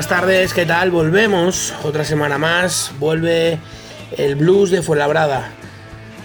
[0.00, 0.90] buenas tardes, ¿qué tal?
[0.90, 3.58] Volvemos otra semana más, vuelve
[4.16, 5.50] el Blues de Fuenlabrada.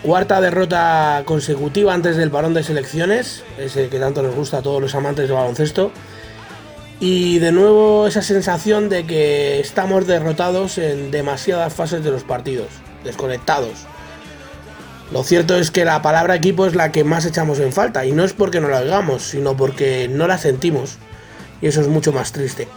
[0.02, 4.82] Cuarta derrota consecutiva antes del parón de selecciones, ese que tanto nos gusta a todos
[4.82, 5.92] los amantes del baloncesto.
[7.02, 12.70] Y de nuevo esa sensación de que estamos derrotados en demasiadas fases de los partidos,
[13.04, 13.88] desconectados.
[15.12, 18.14] Lo cierto es que la palabra equipo es la que más echamos en falta, y
[18.14, 20.98] no es porque no la hagamos, sino porque no la sentimos.
[21.62, 22.70] Y eso es mucho más triste.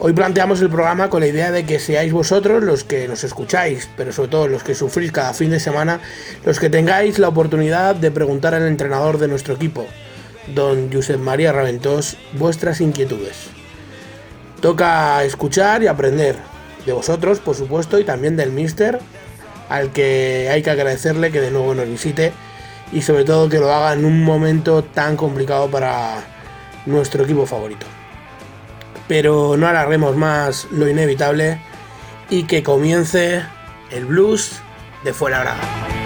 [0.00, 3.90] Hoy planteamos el programa con la idea de que seáis vosotros los que nos escucháis,
[3.96, 5.98] pero sobre todo los que sufrís cada fin de semana,
[6.44, 9.86] los que tengáis la oportunidad de preguntar al entrenador de nuestro equipo,
[10.54, 13.48] don Josep María Raventós, vuestras inquietudes.
[14.60, 16.36] Toca escuchar y aprender,
[16.86, 19.00] de vosotros, por supuesto, y también del Mister,
[19.68, 22.32] al que hay que agradecerle que de nuevo nos visite
[22.92, 26.22] y sobre todo que lo haga en un momento tan complicado para
[26.86, 27.97] nuestro equipo favorito
[29.08, 31.60] pero no alarguemos más lo inevitable
[32.30, 33.42] y que comience
[33.90, 34.60] el blues
[35.02, 35.97] de Fuera Braga.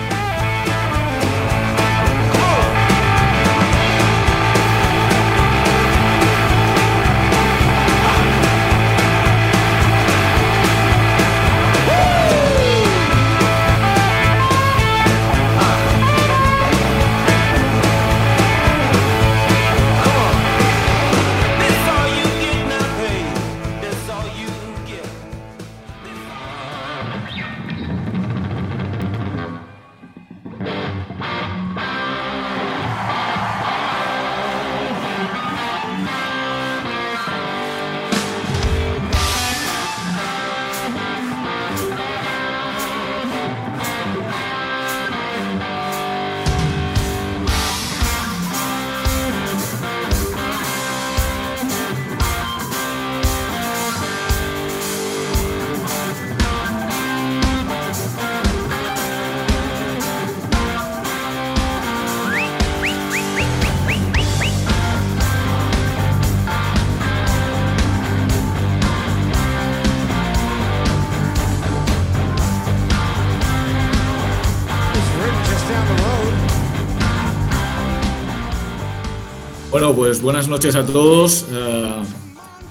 [79.72, 81.47] Bueno, pues buenas noches a todos.
[81.50, 82.03] Eh,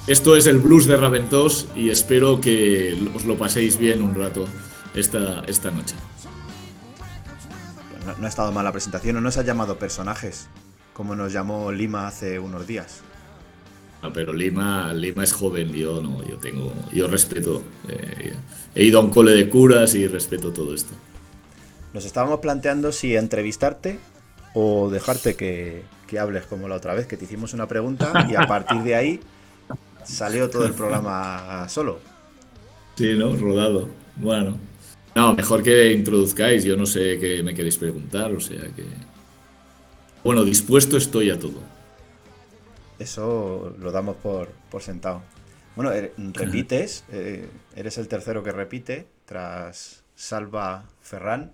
[0.05, 4.45] esto es el blues de Raventós y espero que os lo paséis bien un rato
[4.93, 5.95] esta, esta noche.
[8.19, 10.47] No, ha estado mal la presentación, no nos ha llamado personajes,
[10.93, 13.01] como nos llamó Lima hace unos días.
[14.03, 17.63] No, pero Lima, Lima es joven, yo no, yo tengo, yo respeto.
[17.89, 18.35] Eh,
[18.75, 20.93] he ido a un cole de curas y respeto todo esto.
[21.95, 23.97] Nos estábamos planteando si entrevistarte
[24.53, 28.35] o dejarte que, que hables como la otra vez, que te hicimos una pregunta y
[28.35, 29.21] a partir de ahí
[30.03, 31.99] salió todo el programa solo.
[32.95, 33.33] Sí, ¿no?
[33.37, 33.87] Rodado.
[34.17, 34.59] Bueno.
[35.15, 38.83] No, mejor que introduzcáis, yo no sé qué me queréis preguntar, o sea que...
[40.21, 41.61] Bueno, dispuesto estoy a todo.
[42.99, 45.21] Eso lo damos por, por sentado.
[45.77, 51.53] Bueno, er, repites, eh, eres el tercero que repite tras Salva Ferran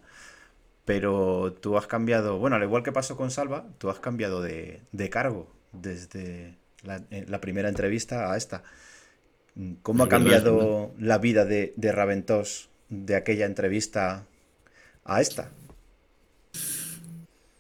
[0.88, 4.80] pero tú has cambiado, bueno, al igual que pasó con Salva, tú has cambiado de,
[5.12, 6.56] cargo desde
[7.12, 8.64] eh, la, primera entrevista a esta.
[9.82, 14.24] ¿Cómo ha cambiado la vida de, de Raventós de aquella entrevista
[15.04, 15.52] a esta?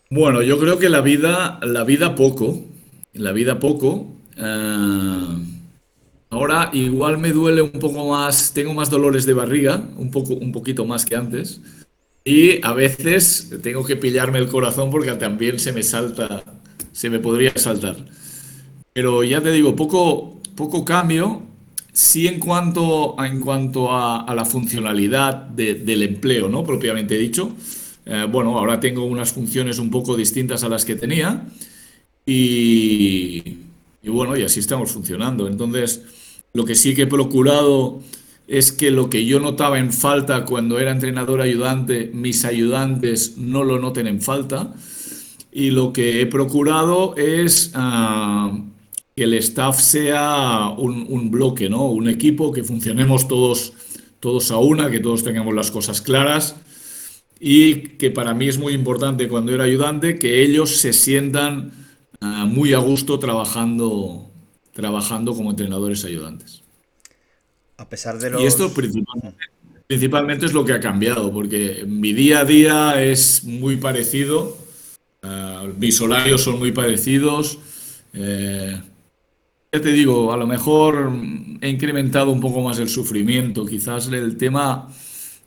[0.10, 2.64] Bueno, yo creo que la vida, la vida poco,
[3.12, 4.16] la vida poco.
[4.38, 5.38] Eh,
[6.30, 10.54] ahora igual me duele un poco más, tengo más dolores de barriga, un poco, un
[10.54, 11.60] poquito más que antes.
[12.28, 16.44] Y a veces tengo que pillarme el corazón porque también se me salta,
[16.92, 17.96] se me podría saltar.
[18.92, 21.44] Pero ya te digo, poco, poco cambio.
[21.94, 26.66] Sí en cuanto, en cuanto a, la funcionalidad del empleo, ¿no?
[26.66, 27.54] Propiamente dicho.
[28.06, 31.48] Eh, bueno, ahora tengo unas funciones un poco distintas a las que tenía.
[32.26, 33.58] Y,
[34.04, 35.48] y bueno, y así estamos funcionando.
[35.48, 36.04] Entonces,
[36.52, 38.02] lo que sí que he procurado
[38.48, 43.64] es que lo que yo notaba en falta cuando era entrenador ayudante, mis ayudantes no
[43.64, 44.74] lo noten en falta.
[45.52, 48.58] Y lo que he procurado es ah,
[49.16, 51.88] que el staff sea un, bloque, ¿no?
[51.88, 53.74] Un equipo, que funcionemos todos,
[54.20, 56.56] todos a una, que todos tengamos las cosas claras.
[57.40, 61.72] Y que para mí es muy importante cuando era ayudante que ellos se sientan
[62.22, 64.32] ah, muy a gusto trabajando,
[64.74, 66.67] trabajando como entrenadores ayudantes.
[67.78, 68.42] A pesar de los...
[68.42, 68.74] Y esto
[69.88, 74.58] principalmente, es lo que ha cambiado, porque mi día a día es muy parecido,
[75.24, 77.60] uh, mis horarios son muy parecidos,
[78.14, 78.82] eh,
[79.72, 81.12] ya te digo, a lo mejor
[81.62, 83.66] he incrementado un poco más el sufrimiento.
[83.66, 84.90] Quizás el tema,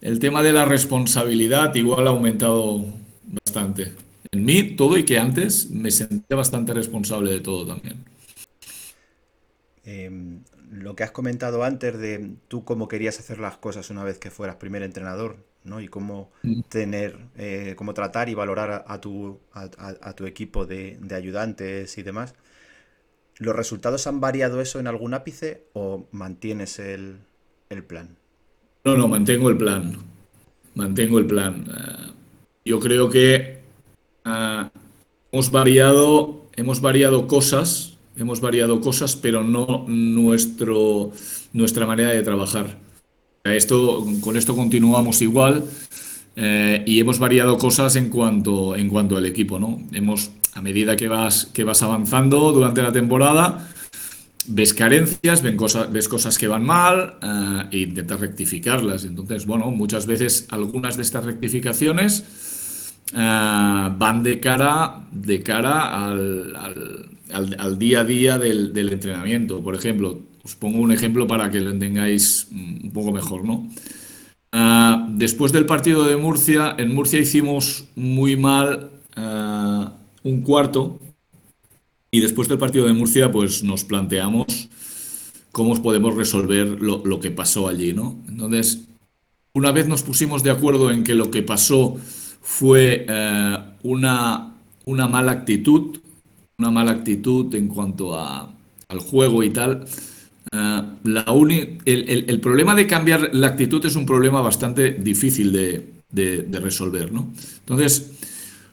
[0.01, 2.85] el tema de la responsabilidad igual ha aumentado
[3.45, 3.93] bastante.
[4.31, 8.05] En mí todo y que antes me sentía bastante responsable de todo también.
[9.85, 10.41] Em,
[10.71, 14.31] lo que has comentado antes de tú cómo querías hacer las cosas una vez que
[14.31, 15.81] fueras primer entrenador, ¿no?
[15.81, 16.63] Y cómo Mm.
[16.69, 21.99] tener, eh, cómo tratar y valorar a, a tu, a, tu equipo de, de ayudantes
[21.99, 22.35] y demás.
[23.39, 27.27] ¿Los resultados han variado eso en algún ápice o mantienes el,
[27.69, 28.19] el plan?
[28.85, 29.97] No, no, mantengo el plan.
[30.75, 31.67] Mantengo el plan.
[31.69, 32.13] Eh,
[32.65, 33.61] yo creo que
[34.25, 34.71] ah,
[35.33, 41.13] hemos variado, hemos variado cosas, hemos variado cosas, pero no nuestro,
[41.53, 42.79] nuestra manera de trabajar.
[43.45, 45.65] Esto, con esto continuamos igual
[46.37, 49.81] eh, y hemos variado cosas en cuanto, en cuanto al equipo, ¿no?
[49.93, 53.67] Hemos, a medida que vas, que vas avanzando durante la temporada,
[54.47, 59.05] ves carencias, ven cosas, ves cosas que van mal eh, e intentas rectificarlas.
[59.05, 62.25] Entonces, bueno, muchas veces algunas de estas rectificaciones
[63.15, 69.61] eh, van de cara, de cara al- al- al día a día del, del entrenamiento.
[69.63, 73.69] Por ejemplo, os pongo un ejemplo para que lo entendáis mm, un poco mejor, ¿no?
[74.53, 79.95] Ah, después del partido de Murcia, en Murcia hicimos muy mal ah,
[80.25, 80.99] un cuarto
[82.11, 84.69] y después del partido de Murcia, pues nos planteamos
[85.53, 88.17] cómo podemos resolver lo, lo que pasó allí, ¿no?
[88.29, 88.87] Entonces,
[89.55, 91.97] una vez nos pusimos de acuerdo en que lo que pasó
[92.43, 94.55] fue eh, una,
[94.87, 95.99] una mala actitud,
[96.61, 98.53] una mala actitud en cuanto a,
[98.89, 99.85] al juego y tal.
[100.53, 101.25] eh, la
[101.87, 106.61] el- el problema de cambiar la actitud es un problema bastante difícil de, de- de
[106.61, 107.33] resolver, ¿no?
[107.61, 108.11] Entonces,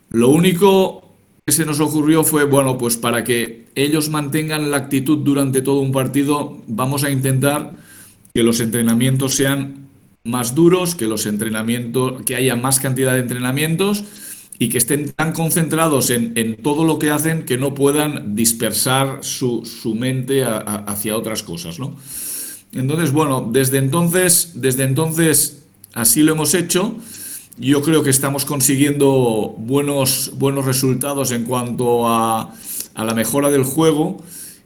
[0.10, 1.14] lo único
[1.46, 5.80] que se nos ocurrió fue, bueno, pues para que ellos mantengan la actitud durante todo
[5.82, 7.74] un partido, vamos a intentar
[8.34, 9.88] que los entrenamientos sean
[10.26, 14.04] más duros, que los entrenamientos, que haya más cantidad de entrenamientos
[14.60, 19.20] y que estén tan concentrados en, en todo lo que hacen que no puedan dispersar
[19.22, 21.96] su, su mente hacia otras cosas, ¿no?
[22.72, 25.64] Entonces, bueno, desde entonces, desde entonces
[25.94, 26.96] así lo hemos hecho.
[27.58, 32.54] Yo creo que estamos consiguiendo buenos, buenos resultados en cuanto a,
[32.94, 34.24] a la mejora del juego.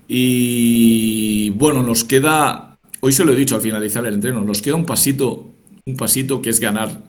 [0.08, 4.76] Y bueno, nos queda, hoy se lo he dicho al finalizar el entreno, nos queda
[4.76, 5.54] un pasito,
[5.86, 7.02] un pasito que es ganar,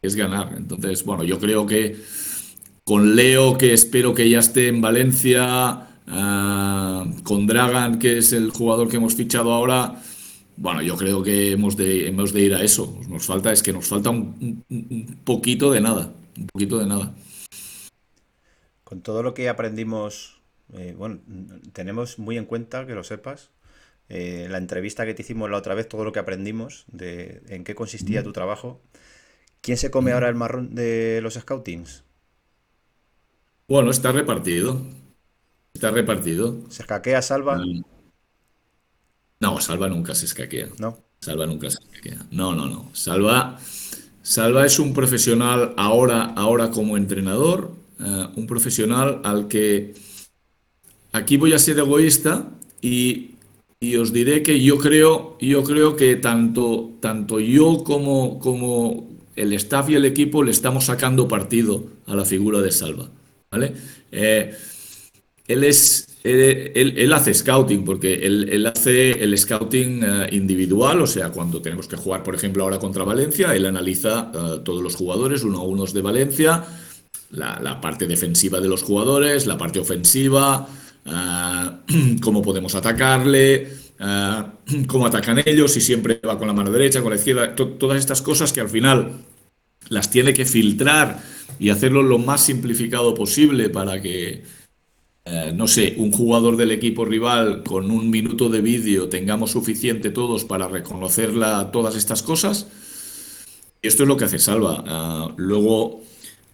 [0.00, 0.54] que es ganar.
[0.56, 1.96] Entonces, bueno, yo creo que
[2.86, 5.44] con Leo, que espero que ya esté en Valencia,
[6.06, 10.00] ah, con Dragan, que es el jugador que hemos fichado ahora,
[10.56, 12.98] bueno, yo creo que hemos de, hemos de ir a eso.
[13.08, 16.86] Nos falta, es que nos falta un, un- un poquito de nada, un poquito de
[16.86, 17.14] nada.
[18.84, 20.40] Con todo lo que aprendimos,
[20.72, 21.20] eh, bueno,
[21.72, 23.50] tenemos muy en cuenta, que lo sepas,
[24.10, 27.64] eh, la entrevista que te hicimos la otra vez, todo lo que aprendimos, de en
[27.64, 28.82] qué consistía tu trabajo.
[29.62, 32.05] ¿Quién se come ahora el marrón de los scoutings?
[33.68, 34.80] Bueno, está repartido,
[35.74, 36.56] está repartido.
[36.68, 37.60] ¿Se escaquea Salva?
[39.40, 40.68] No, Salva nunca se escaquea.
[40.78, 40.98] ¿No?
[41.20, 42.26] Salva nunca se escaquea.
[42.30, 42.90] No, no, no.
[42.92, 43.58] Salva,
[44.22, 49.94] Salva es un profesional ahora, ahora como entrenador, eh, un profesional al que
[51.12, 52.48] aquí voy a ser egoísta
[52.80, 53.34] y,
[53.80, 59.52] y os diré que yo creo, yo creo que tanto, tanto yo como, como el
[59.54, 63.10] staff y el equipo le estamos sacando partido a la figura de Salva.
[64.12, 64.54] Eh,
[65.48, 71.30] él es, él, él- hace scouting, porque él, hace el scouting eh, individual, o sea,
[71.30, 75.44] cuando tenemos que jugar, por ejemplo, ahora contra Valencia, él analiza eh, todos los jugadores,
[75.44, 76.64] uno a unos de Valencia,
[77.30, 80.66] la, parte defensiva de los jugadores, la parte ofensiva,
[81.04, 83.68] eh, cómo podemos atacarle,
[84.00, 84.42] eh,
[84.88, 87.98] cómo atacan ellos, si siempre va con la mano derecha, con la izquierda, to- todas
[87.98, 89.12] estas cosas que al final
[89.88, 91.22] las tiene que filtrar
[91.58, 94.44] y hacerlo lo más simplificado posible para que
[95.24, 100.10] eh, no sé, un jugador del equipo rival con un minuto de vídeo tengamos suficiente
[100.10, 102.68] todos para reconocer la- todas estas cosas.
[103.82, 104.82] Esto es lo que hace Salva.
[104.86, 106.02] Ah, luego,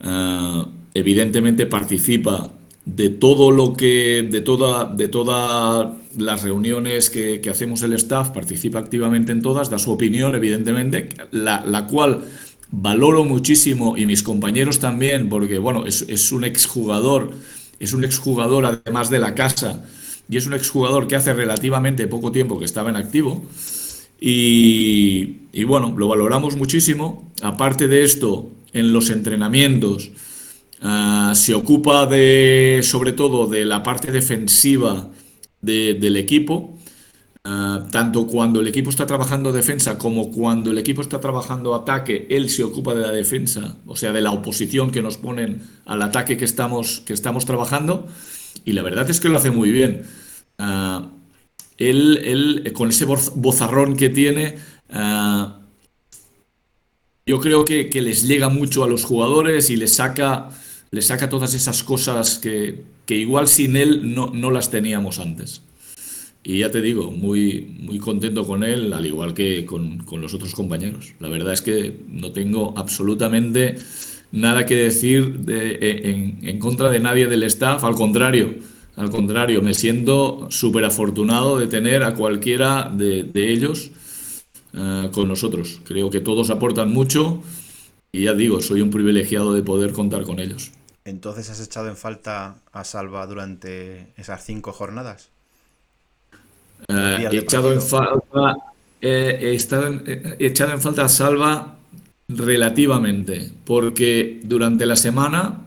[0.01, 2.51] ah, evidentemente participa
[2.85, 8.81] de todo lo que, de de todas las reuniones que, que hacemos el staff, participa
[8.81, 12.25] activamente en todas, da su opinión, evidentemente, la, la cual
[12.73, 17.31] valoro muchísimo y mis compañeros también, porque bueno, es, es un exjugador,
[17.79, 19.85] es un exjugador además de la casa
[20.29, 23.45] y es un exjugador que hace relativamente poco tiempo que estaba en activo.
[24.19, 27.31] Y, y bueno, lo valoramos muchísimo.
[27.43, 30.11] Aparte de esto, en los entrenamientos
[30.81, 35.11] ah, se ocupa de, sobre todo, de la parte defensiva
[35.61, 36.79] del equipo,
[37.45, 42.27] ah, tanto cuando el equipo está trabajando defensa como cuando el equipo está trabajando ataque,
[42.31, 46.03] él se ocupa de la defensa, o sea, de la oposición que nos ponen al
[46.03, 48.09] ataque que estamos, que estamos trabajando,
[48.65, 50.05] y la verdad es que lo hace muy bien.
[50.59, 51.11] Ah,
[51.79, 54.59] él, con ese bozarrón que tiene,
[54.91, 55.59] ah,
[57.27, 60.51] yo creo que, les llega mucho a los jugadores y les saca,
[60.91, 65.63] les saca todas esas cosas que, igual sin él no, no, las teníamos antes.
[66.45, 70.55] Y ya te digo, muy, muy contento con él, al igual que con, los otros
[70.55, 71.15] compañeros.
[71.21, 73.77] La verdad es que no tengo absolutamente
[74.33, 78.55] nada que decir en, en contra de nadie del staff, al contrario
[78.97, 83.91] al contrario, me siento súper afortunado de tener a cualquiera de, ellos
[84.75, 85.81] eh, con nosotros.
[85.85, 87.43] Creo que todos aportan mucho
[88.13, 90.73] y ya digo, soy un privilegiado de poder contar con ellos.
[91.05, 95.31] Entonces, ¿has echado en falta a Salva durante esas cinco jornadas?
[96.89, 98.57] Eh, he, echado en falta,
[99.01, 101.77] he, he echado en falta a Salva
[102.29, 105.67] relativamente, porque durante la semana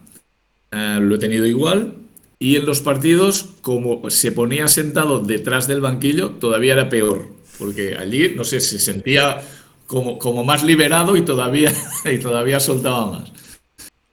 [0.71, 1.93] eh, lo he tenido igual,
[2.39, 7.95] y en los partidos, como se ponía sentado detrás del banquillo, todavía era peor, porque
[7.95, 9.41] allí, no sé, se sentía
[9.87, 11.71] como, como más liberado y todavía,
[12.05, 13.31] y todavía soltaba más.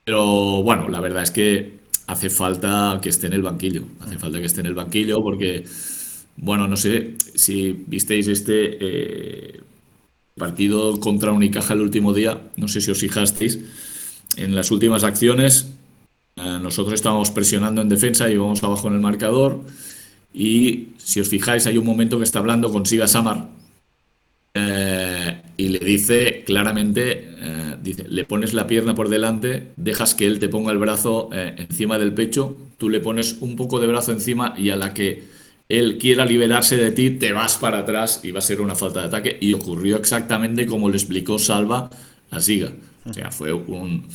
[0.04, 4.38] Pero bueno, la verdad es que hace falta que esté en el banquillo, hace falta
[4.38, 5.64] que esté en el banquillo porque,
[6.36, 9.60] bueno, no sé si visteis este eh,
[10.36, 13.58] partido contra Unicaja el último día, no sé si os fijasteis,
[14.36, 15.68] en las últimas acciones
[16.36, 19.60] eh, nosotros estábamos presionando en defensa y vamos abajo en el marcador.
[20.32, 23.48] Y si os fijáis, hay un momento que está hablando con Siga Samar
[24.54, 27.28] eh, y le dice claramente,
[27.82, 31.98] dice, le pones la pierna por delante, dejas que él te ponga el brazo encima
[31.98, 35.31] del pecho, tú le pones un poco de brazo encima y a la que
[35.78, 39.00] él quiera liberarse de ti, te vas para atrás y va a ser una falta
[39.00, 39.38] de ataque.
[39.40, 41.88] Y ocurrió exactamente como le explicó Salva
[42.30, 42.72] a Siga.
[43.08, 44.06] O sea, fue un,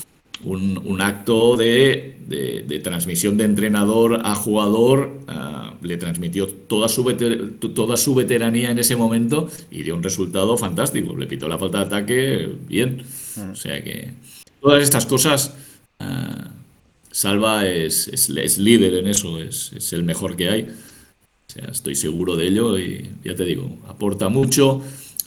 [0.43, 7.03] un, acto de, transmisión de entrenador a jugador, ah, le transmitió toda su,
[7.73, 11.15] toda su veteranía en ese momento y dio un resultado fantástico.
[11.17, 13.01] Le pitó la falta de ataque bien.
[13.51, 14.11] O sea que
[14.61, 15.55] todas estas cosas,
[15.99, 16.51] ah,
[17.11, 20.67] Salva es, es, líder en eso, es, es, el mejor que hay.
[21.55, 24.81] Estoy seguro de ello y ya te digo, aporta mucho.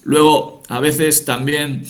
[0.05, 1.85] Luego, a veces también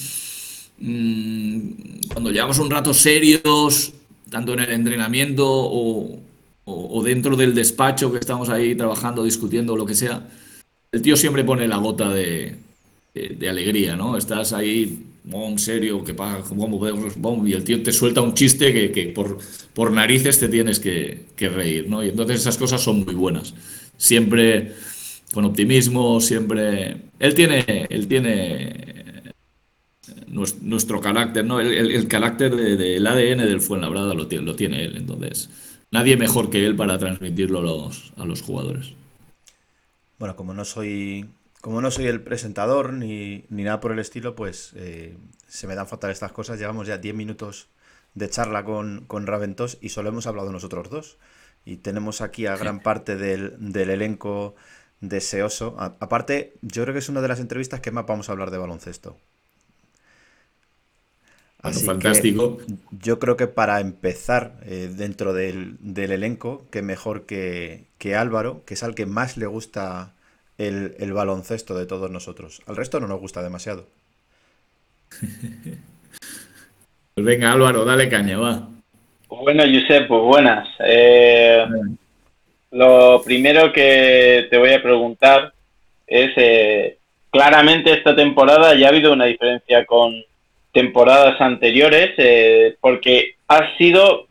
[0.80, 1.72] Mm,
[2.12, 3.92] cuando llevamos un rato serios,
[4.30, 6.22] tanto en el entrenamiento o,
[7.04, 10.28] dentro del despacho que estamos ahí trabajando, discutiendo, lo que sea,
[10.92, 12.56] el tío siempre pone la gota de,
[13.48, 14.16] alegría, ¿no?
[14.16, 16.42] Estás ahí, en serio, que pasa,
[17.44, 19.38] y el tío te suelta un chiste que, por,
[19.74, 22.04] por, narices te tienes que, que, reír, ¿no?
[22.04, 23.54] Y entonces esas cosas son muy buenas.
[24.00, 24.74] Siempre
[25.34, 26.96] con optimismo, siempre...
[27.18, 29.34] Él tiene, él tiene
[30.26, 31.60] nuestro, carácter, ¿no?
[31.60, 35.50] El, carácter del ADN del Fuenlabrada lo, lo tiene él, entonces
[35.90, 38.94] nadie mejor que él para transmitirlo a los, a los jugadores.
[40.18, 41.26] Bueno, como no soy
[41.60, 45.86] como no soy el presentador ni, nada por el estilo, pues eh, se me dan
[45.86, 46.58] fatal estas cosas.
[46.58, 47.68] Llevamos ya 10 minutos
[48.14, 51.18] de charla con, con Raventos y solo hemos hablado nosotros dos.
[51.64, 54.54] Y tenemos aquí a gran parte del, del elenco
[55.00, 55.76] deseoso.
[55.78, 58.58] aparte, yo creo que es una de las entrevistas que más vamos a hablar de
[58.58, 59.16] baloncesto
[61.84, 62.58] fantástico.
[62.90, 67.86] yo creo que para empezar eh, dentro del, elenco, que mejor que,
[68.16, 70.14] Álvaro, que es al que más le gusta
[70.58, 72.62] el, baloncesto de todos nosotros.
[72.66, 73.86] Al resto no nos gusta demasiado.
[77.12, 78.70] Pues venga, Álvaro, dale caña, va.
[79.30, 80.68] Bueno, Josep, pues buenas.
[80.80, 81.64] Eh,
[82.72, 85.52] lo primero que te voy a preguntar
[86.06, 86.98] es, eh,
[87.30, 90.14] claramente esta temporada ya ha habido una diferencia con,
[90.72, 94.26] temporadas anteriores, eh, porque has sido,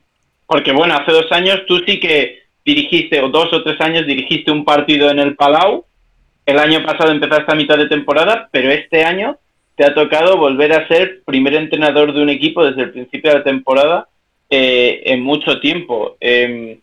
[0.48, 4.52] porque bueno, hace dos años tú sí que dirigiste, o dos o tres años dirigiste
[4.52, 5.86] un partido en el Palau,
[6.46, 9.38] el año pasado empezaste a mitad de temporada, pero este año
[9.76, 13.38] te ha tocado volver a ser primer entrenador de un equipo desde el principio de
[13.38, 14.08] la temporada
[14.50, 16.18] eh, en mucho tiempo.
[16.20, 16.80] Em,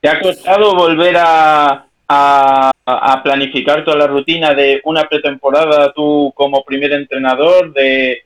[0.00, 6.64] ¿Te ha costado volver a, a, planificar toda la rutina de una pretemporada tú como
[6.64, 8.22] primer entrenador, de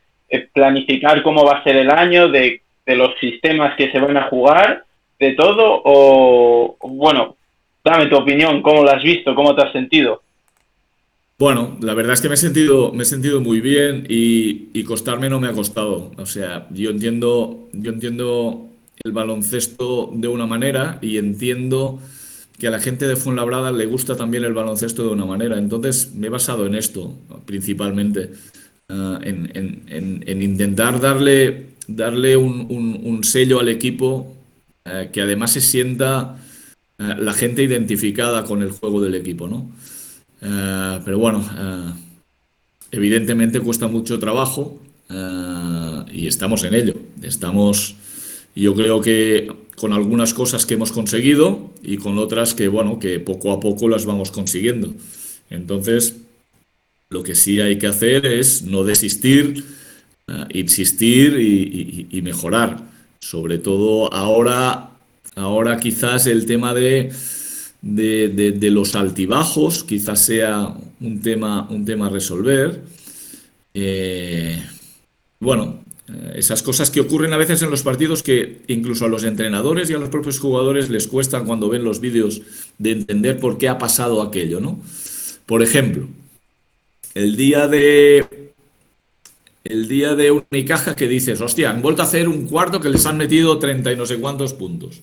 [0.53, 4.85] planificar cómo va a ser el año, de, los sistemas que se van a jugar,
[5.19, 7.37] de todo, o bueno,
[7.85, 10.23] dame tu opinión, cómo lo has visto, cómo te has sentido.
[11.39, 14.83] Bueno, la verdad es que me he sentido, me he sentido muy bien y, y,
[14.83, 16.11] costarme no me ha costado.
[16.19, 18.70] O sea, yo entiendo, yo entiendo
[19.05, 22.01] el baloncesto de una manera y entiendo
[22.61, 25.59] que a la gente de Fuenlabrada le gusta también el baloncesto de una manera.
[25.59, 27.17] Entonces me he basado en esto,
[27.47, 28.33] principalmente,
[28.91, 34.37] uh, en, en, en, intentar darle, darle un, sello al equipo
[34.85, 36.37] uh, que además se sienta
[36.99, 39.71] uh, la gente identificada con el juego del equipo, ¿no?
[41.05, 41.45] pero bueno,
[42.91, 44.81] evidentemente cuesta mucho trabajo
[46.11, 46.95] y estamos en ello.
[47.23, 47.95] Estamos,
[48.55, 53.19] yo creo que con algunas cosas que hemos conseguido y con otras que, bueno, que
[53.21, 54.93] poco a poco las vamos consiguiendo.
[55.49, 56.17] Entonces,
[57.09, 59.65] lo que sí hay que hacer es no desistir,
[60.29, 62.89] uh, insistir y, mejorar.
[63.21, 64.91] Sobre todo ahora,
[65.35, 67.11] ahora quizás el tema de,
[67.83, 72.81] de, los altibajos quizás sea un tema, un tema a resolver.
[73.75, 74.63] Eh,
[75.41, 75.80] bueno, eh,
[76.35, 79.95] esas cosas que ocurren a veces en los partidos que incluso a los entrenadores y
[79.95, 82.43] a los propios jugadores les cuesta cuando ven los vídeos
[82.79, 84.81] de entender por qué ha pasado aquello, ¿no?
[85.47, 86.09] Por ejemplo,
[87.15, 88.53] el día de
[89.65, 93.05] el día de Unicaja que dices, hostia, han vuelto a hacer un cuarto que les
[93.07, 95.03] han metido 30 y no sé cuántos puntos.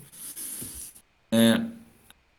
[1.31, 1.59] Eh,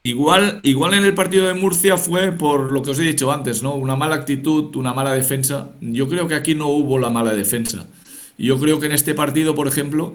[0.03, 3.63] igual, igual en el partido de Murcia fue por lo que os he dicho antes,
[3.63, 3.75] ¿no?
[3.75, 5.71] Una mala actitud, una mala defensa.
[5.81, 7.87] Yo creo que aquí no hubo la mala defensa.
[8.39, 10.15] Yo creo que en este partido, por ejemplo,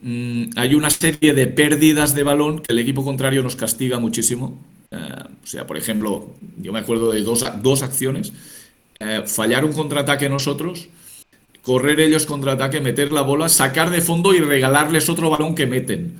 [0.00, 4.60] mmm, hay una serie de pérdidas de balón que el equipo contrario nos castiga muchísimo.
[4.90, 4.96] Eh,
[5.42, 8.32] o sea, por ejemplo, yo me acuerdo de dos, dos acciones.
[8.98, 10.88] Eh, fallar un contraataque nosotros,
[11.62, 16.18] correr ellos contraataque, meter la bola, sacar de fondo y regalarles otro balón que meten.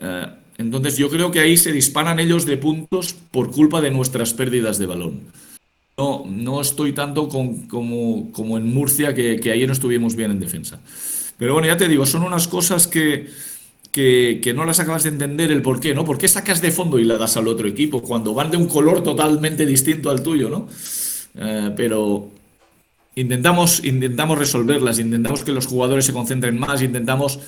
[0.00, 0.26] Eh,
[0.58, 4.78] entonces yo creo que ahí se disparan ellos de puntos por culpa de nuestras pérdidas
[4.78, 5.20] de balón.
[5.98, 10.38] No, no estoy tanto con, como, como, en Murcia, que, ayer no estuvimos bien en
[10.38, 10.78] defensa.
[11.38, 13.30] Pero bueno, ya te digo, son unas cosas que,
[13.92, 16.04] que, no las acabas de entender el por qué, ¿no?
[16.04, 18.66] ¿Por qué sacas de fondo y la das al otro equipo cuando van de un
[18.66, 20.68] color totalmente distinto al tuyo, ¿no?
[21.34, 22.30] Eh, pero
[23.14, 27.40] intentamos, intentamos resolverlas, intentamos que los jugadores se concentren más, intentamos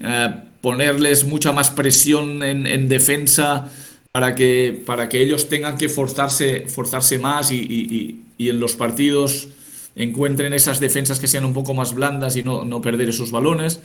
[0.00, 3.70] eh, ponerles mucha más presión en defensa
[4.16, 8.74] para que, para que ellos tengan que forzarse, forzarse más y, y, y, en los
[8.74, 9.50] partidos
[9.94, 13.78] encuentren esas defensas que sean un poco más blandas y no, no perder esos balones.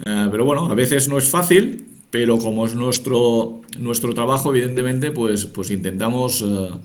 [0.00, 5.10] Uh, pero bueno, a veces no es fácil, pero como es nuestro, nuestro trabajo, evidentemente,
[5.10, 6.78] pues, pues intentamos uh,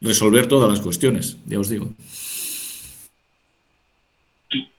[0.00, 1.90] resolver todas las cuestiones, ya os digo.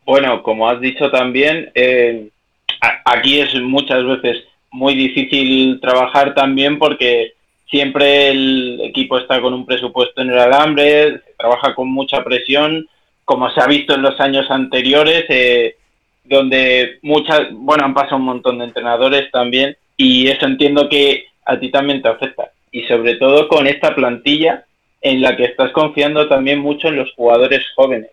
[0.03, 2.29] Bueno, como has dicho también, eh,
[3.05, 7.33] aquí es muchas veces muy difícil trabajar también porque
[7.69, 12.87] siempre el equipo está con un presupuesto en el alambre, trabaja con mucha presión,
[13.25, 15.75] como se ha visto en los años anteriores, eh,
[16.23, 21.59] donde muchas, bueno, han pasado un montón de entrenadores también, y eso entiendo que a
[21.59, 22.51] ti también te afecta.
[22.71, 24.65] Y sobre todo con esta plantilla
[25.01, 28.09] en la que estás confiando también mucho en los jugadores jóvenes.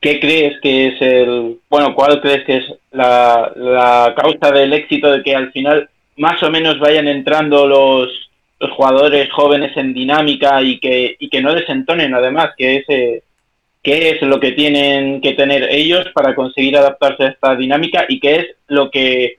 [0.00, 5.10] ¿Qué crees que es el, bueno, cuál crees que es la, la, causa del éxito
[5.10, 8.30] de que al final más o menos vayan entrando los,
[8.60, 13.22] los jugadores jóvenes en dinámica y que, y que no desentonen además, que es, eh,
[13.82, 18.20] qué es lo que tienen que tener ellos para conseguir adaptarse a esta dinámica y
[18.20, 19.38] qué es lo que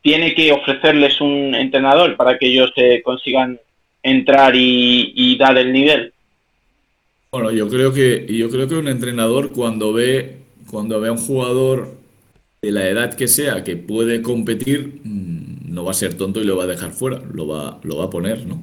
[0.00, 3.60] tiene que ofrecerles un entrenador para que ellos eh, consigan
[4.02, 6.11] entrar y, y dar el nivel?
[7.34, 11.18] Bueno, yo creo que yo creo que un entrenador cuando ve cuando ve a un
[11.18, 11.96] jugador
[12.60, 16.44] de la edad que sea que puede competir mm, no va a ser tonto y
[16.44, 18.62] lo va a dejar fuera, lo va lo va a poner, ¿no?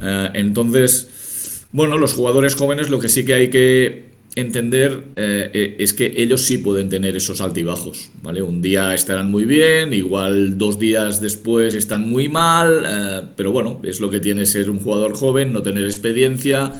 [0.00, 4.04] Eh, entonces, bueno, los jugadores jóvenes lo que sí que hay que
[4.36, 8.42] entender eh, es que ellos sí pueden tener esos altibajos, ¿vale?
[8.42, 13.80] Un día estarán muy bien, igual dos días después están muy mal, eh, pero bueno,
[13.82, 16.72] es lo que tiene ser un jugador joven, no tener experiencia,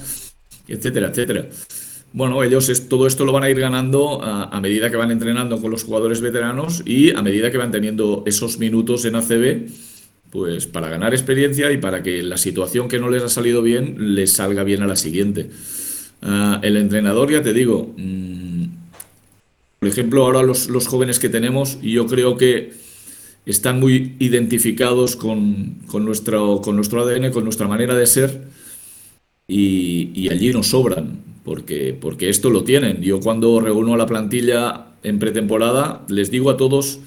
[0.69, 1.49] etcétera, etcétera.
[2.13, 5.61] Bueno, ellos es, todo esto lo van a ir ganando a, medida que van entrenando
[5.61, 9.69] con los jugadores veteranos y a medida que van teniendo esos minutos en ACB,
[10.31, 14.15] pues para ganar experiencia y para que la situación que no les ha salido bien
[14.15, 15.51] les salga bien a la siguiente.
[16.23, 18.65] Uh, el entrenador, ya te digo, mmm,
[19.79, 22.73] por ejemplo, ahora los, los, jóvenes que tenemos, yo creo que
[23.47, 28.49] están muy identificados con, con, nuestro, con nuestro ADN, con nuestra manera de ser
[29.49, 33.01] y, allí nos sobran, porque, porque esto lo tienen.
[33.01, 37.01] Yo cuando reúno a la plantilla en pretemporada, les digo a todos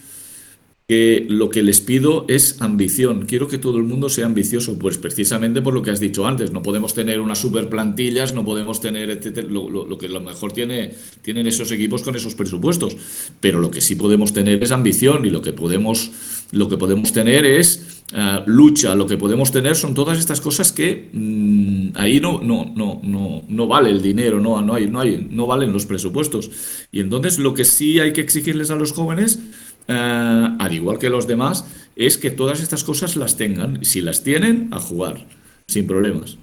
[0.87, 3.25] que lo que les pido es ambición.
[3.25, 6.51] Quiero que todo el mundo sea ambicioso, pues precisamente por lo que has dicho antes.
[6.51, 10.93] No podemos tener unas super plantillas, no podemos tener, etcétera, lo, que lo mejor tiene,
[11.21, 12.97] tienen esos equipos con esos presupuestos.
[13.39, 16.11] Pero lo que sí podemos tener es ambición y lo que podemos
[16.51, 20.73] lo que podemos tener es eh, lucha, lo que podemos tener son todas estas cosas
[20.73, 24.99] que mm, ahí no, no, no, no, no vale el dinero, no, no, hay, no,
[24.99, 26.51] hay, no valen los presupuestos.
[26.91, 29.39] Y entonces lo que sí hay que exigirles a los jóvenes,
[29.87, 33.83] eh, al igual que los demás, es que todas estas cosas las tengan.
[33.85, 35.25] Si las tienen, a jugar,
[35.67, 36.37] sin problemas.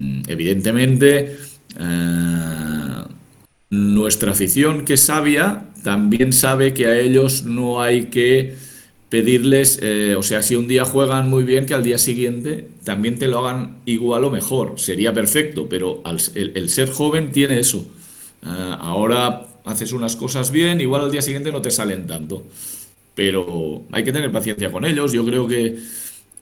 [0.00, 1.36] Mm, evidentemente,
[1.78, 3.04] eh,
[3.70, 8.65] nuestra afición, que sabia, también sabe que a ellos no hay que
[9.08, 13.18] pedirles, eh, o sea, si un día juegan muy bien, que al día siguiente también
[13.18, 14.78] te lo hagan igual o mejor.
[14.78, 16.02] Sería perfecto, pero
[16.34, 17.86] el, ser joven tiene eso.
[18.42, 22.44] Ah, ahora haces unas cosas bien, igual al día siguiente no te salen tanto.
[23.14, 25.12] Pero hay que tener paciencia con ellos.
[25.12, 25.78] Yo creo que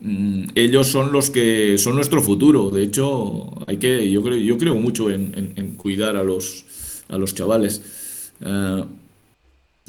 [0.00, 2.70] mm, ellos son los que son nuestro futuro.
[2.70, 6.64] De hecho, hay que, yo creo, yo creo mucho en, cuidar a los,
[7.08, 7.82] a los chavales.
[8.42, 8.86] Ah,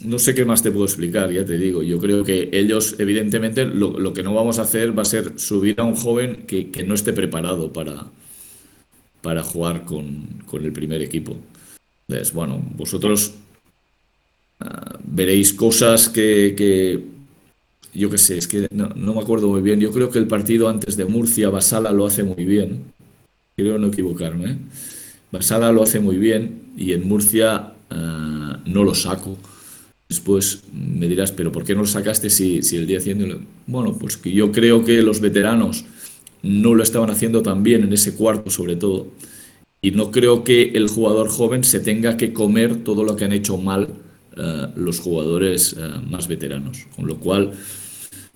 [0.03, 1.81] no sé qué más te puedo explicar, ya te digo.
[1.81, 5.79] Yo creo que ellos, evidentemente, lo, que no vamos a hacer va a ser subir
[5.79, 8.05] a un joven que, no esté preparado para,
[9.21, 11.37] para jugar con, el primer equipo.
[12.07, 13.33] Entonces, bueno, vosotros
[14.59, 17.03] ah, veréis cosas que,
[17.93, 19.79] yo qué sé, es que no, me acuerdo muy bien.
[19.79, 22.83] Yo creo que el partido antes de Murcia, Basala lo hace muy bien.
[23.55, 24.51] Creo no equivocarme.
[24.51, 24.57] ¿eh?
[25.31, 29.37] Basala lo hace muy bien y en Murcia ah, no lo saco.
[30.07, 33.39] Después me dirás, pero ¿por qué no lo sacaste si, el día haciendo?
[33.65, 35.85] Bueno, pues que yo creo que los veteranos
[36.43, 39.07] no lo estaban haciendo tan bien en ese cuarto, sobre todo.
[39.81, 43.33] Y no creo que el jugador joven se tenga que comer todo lo que han
[43.33, 43.89] hecho mal
[44.37, 46.85] eh, los jugadores eh, más veteranos.
[46.95, 47.53] Con lo cual,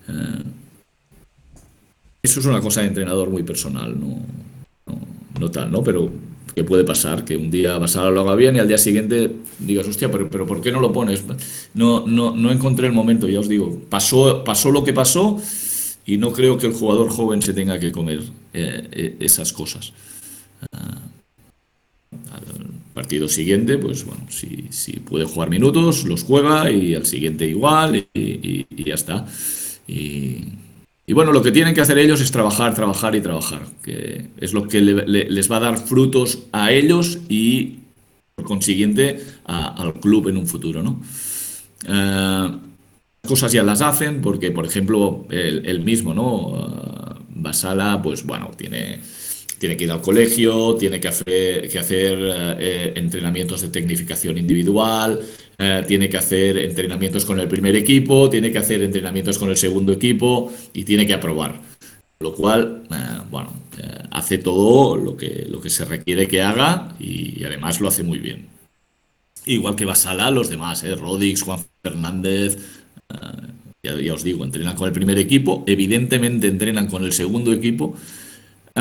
[0.07, 0.43] eh,
[2.23, 4.21] eso es una cosa de entrenador muy personal, no,
[4.87, 4.99] no,
[5.39, 5.83] no tal, ¿no?
[5.83, 6.11] Pero
[6.53, 9.31] que puede pasar, que un día vas a lo haga bien y al día siguiente
[9.59, 11.23] digas, hostia, pero, pero ¿por qué no lo pones?
[11.73, 15.39] No, no, no encontré el momento, ya os digo, pasó, pasó lo que pasó
[16.05, 18.21] y no creo que el jugador joven se tenga que comer
[18.53, 19.93] eh, eh, esas cosas.
[20.71, 20.97] Ah,
[22.31, 22.43] al
[22.93, 27.95] partido siguiente, pues bueno, si, si, puede jugar minutos, los juega y al siguiente igual
[27.95, 29.25] y, y ya está.
[29.87, 30.45] Y,
[31.09, 34.53] y bueno, lo que tienen que hacer ellos es trabajar, trabajar y trabajar, que es
[34.53, 37.79] lo que les va a dar frutos a ellos y,
[38.35, 41.01] por consiguiente, al club en un futuro, ¿no?
[41.87, 42.51] Eh,
[43.27, 46.49] cosas ya las hacen porque, por ejemplo, el, mismo, ¿no?
[46.49, 48.99] Uh, Basala, pues bueno, tiene,
[49.57, 55.19] tiene que ir al colegio, tiene que hacer, que hacer eh, entrenamientos de tecnificación individual,
[55.61, 59.57] eh, tiene que hacer entrenamientos con el primer equipo, tiene que hacer entrenamientos con el
[59.57, 61.59] segundo equipo y tiene que aprobar.
[62.21, 62.95] Lo cual, eh,
[63.29, 67.89] bueno, eh, hace todo lo que, lo que se requiere que haga y, además lo
[67.89, 68.47] hace muy bien.
[69.45, 72.57] Igual que Basala, los demás, Rodix, Juan Fernández,
[73.81, 77.95] ya os digo, entrenan con el primer equipo, evidentemente entrenan con el segundo equipo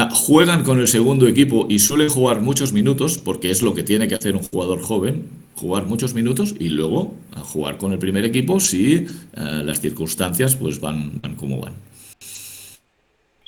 [0.06, 4.06] juegan con el segundo equipo y suelen jugar muchos minutos, porque es lo que tiene
[4.06, 8.24] que hacer un jugador joven, jugar muchos minutos y luego a jugar con el primer
[8.24, 11.74] equipo si eh, las circunstancias pues van, como van.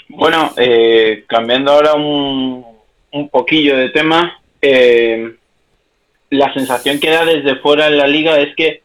[0.09, 2.65] Bueno, eh, cambiando ahora un,
[3.13, 5.37] un, poquillo de tema, eh,
[6.31, 8.83] la sensación que da desde fuera en la liga es que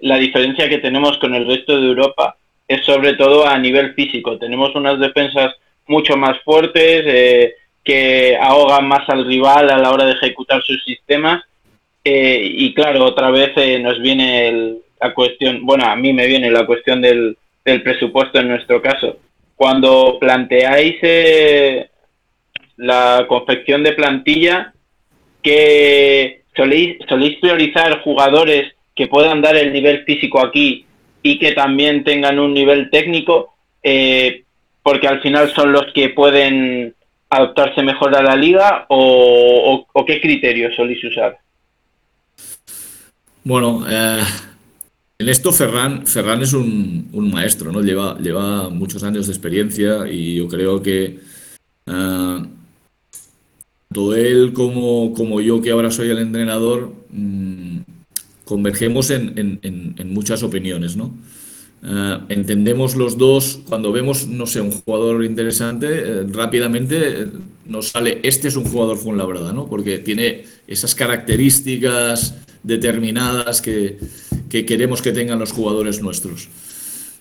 [0.00, 4.38] la diferencia que tenemos con el resto de Europa es sobre todo a nivel físico.
[4.38, 5.54] Tenemos unas defensas
[5.86, 11.42] mucho más fuertes, que ahogan más al rival a la hora de ejecutar sus sistemas
[12.04, 16.50] eh, y claro, otra vez eh, nos viene la cuestión, bueno, a mí me viene
[16.50, 19.16] la cuestión del, presupuesto en nuestro caso.
[19.56, 21.88] Cuando planteáis eh,
[22.76, 24.74] la confección de plantilla,
[25.42, 30.84] que soléis, soléis priorizar jugadores que puedan dar el nivel físico aquí
[31.22, 33.54] y que también tengan un nivel técnico,
[34.84, 36.94] porque al final son los que pueden
[37.30, 41.36] adaptarse mejor a la liga o, qué criterios soléis usar?
[43.42, 44.22] Bueno, eh,
[45.18, 47.80] en esto Ferran, Ferran es un, maestro, ¿no?
[47.80, 51.18] Lleva, lleva muchos años de experiencia y yo creo que
[51.86, 52.38] eh,
[53.94, 57.78] tanto él como, como yo, que ahora soy el entrenador, mm,
[58.44, 59.60] convergemos en,
[60.06, 61.14] muchas opiniones, ¿no?
[61.86, 67.28] Eh, entendemos los dos, cuando vemos, no sé, un jugador interesante, rápidamente
[67.66, 69.66] nos sale, este es un jugador Fuenlabrada, ¿no?
[69.66, 73.98] Porque tiene esas características determinadas que,
[74.48, 76.48] queremos que tengan los jugadores nuestros.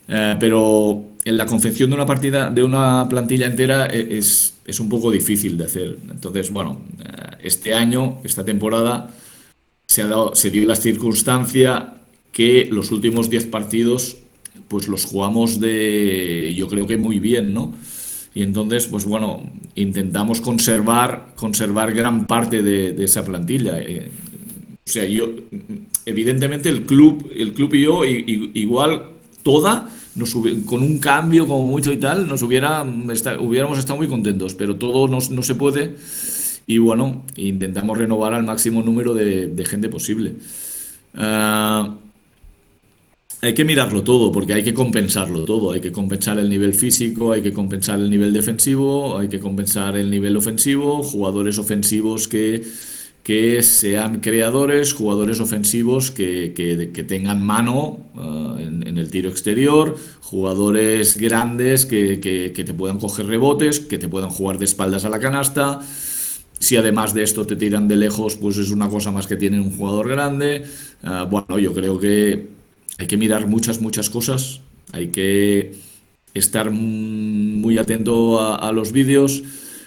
[0.07, 4.79] Eh, pero en la confección de una partida, de una plantilla entera, e, es, es
[4.79, 5.97] un poco difícil de hacer.
[6.09, 9.09] Entonces, bueno, eh, este año, esta temporada,
[9.87, 11.95] se, ha dado, se dio la circunstancia
[12.31, 14.17] que los últimos 10 partidos
[14.73, 17.75] pues los jugamos de, yo creo que muy bien, ¿no?
[18.33, 19.43] Y entonces, pues bueno,
[19.75, 23.79] intentamos conservar, conservar gran parte de, esa plantilla.
[23.79, 24.09] Eh,
[24.83, 25.29] o sea, yo,
[26.07, 29.11] evidentemente el club, el club y yo, igual
[29.43, 30.33] toda, nos
[30.65, 35.07] con un cambio como mucho y tal, nos hubiera, hubiéramos estado muy contentos, pero todo
[35.07, 35.97] no, no, se puede.
[36.65, 40.33] Y bueno, intentamos renovar al máximo número de, gente posible.
[41.13, 41.93] Ah,
[43.43, 45.73] hay que mirarlo todo, porque hay que compensarlo todo.
[45.73, 49.97] Hay que compensar el nivel físico, hay que compensar el nivel defensivo, hay que compensar
[49.97, 52.63] el nivel ofensivo, jugadores ofensivos que,
[53.21, 61.17] que sean creadores, jugadores ofensivos que, que, tengan mano uh, en, el tiro exterior, jugadores
[61.17, 65.81] grandes que, te puedan coger rebotes, que te puedan jugar de espaldas a la canasta.
[66.59, 69.59] Si además de esto te tiran de lejos, pues es una cosa más que tiene
[69.59, 70.63] un jugador grande.
[71.03, 72.52] Uh, bueno, yo creo que
[72.97, 74.61] hay que mirar muchas, muchas cosas.
[74.91, 75.73] Hay que
[76.33, 79.43] estar muy atento a, los vídeos.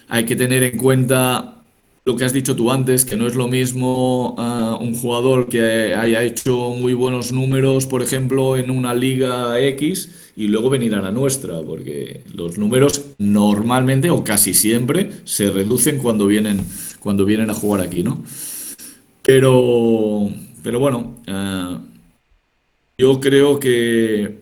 [0.09, 1.63] Hay que tener en cuenta
[2.05, 5.95] lo que has dicho tú antes, que no es lo mismo ah, un jugador que
[5.95, 11.03] haya hecho muy buenos números, por ejemplo, en una liga X y luego venir a
[11.03, 16.61] la nuestra, porque los números normalmente o casi siempre se reducen cuando vienen,
[17.01, 18.23] cuando vienen a jugar aquí, ¿no?
[19.23, 20.31] Pero,
[20.63, 21.81] pero bueno, ah,
[22.99, 24.39] yo creo que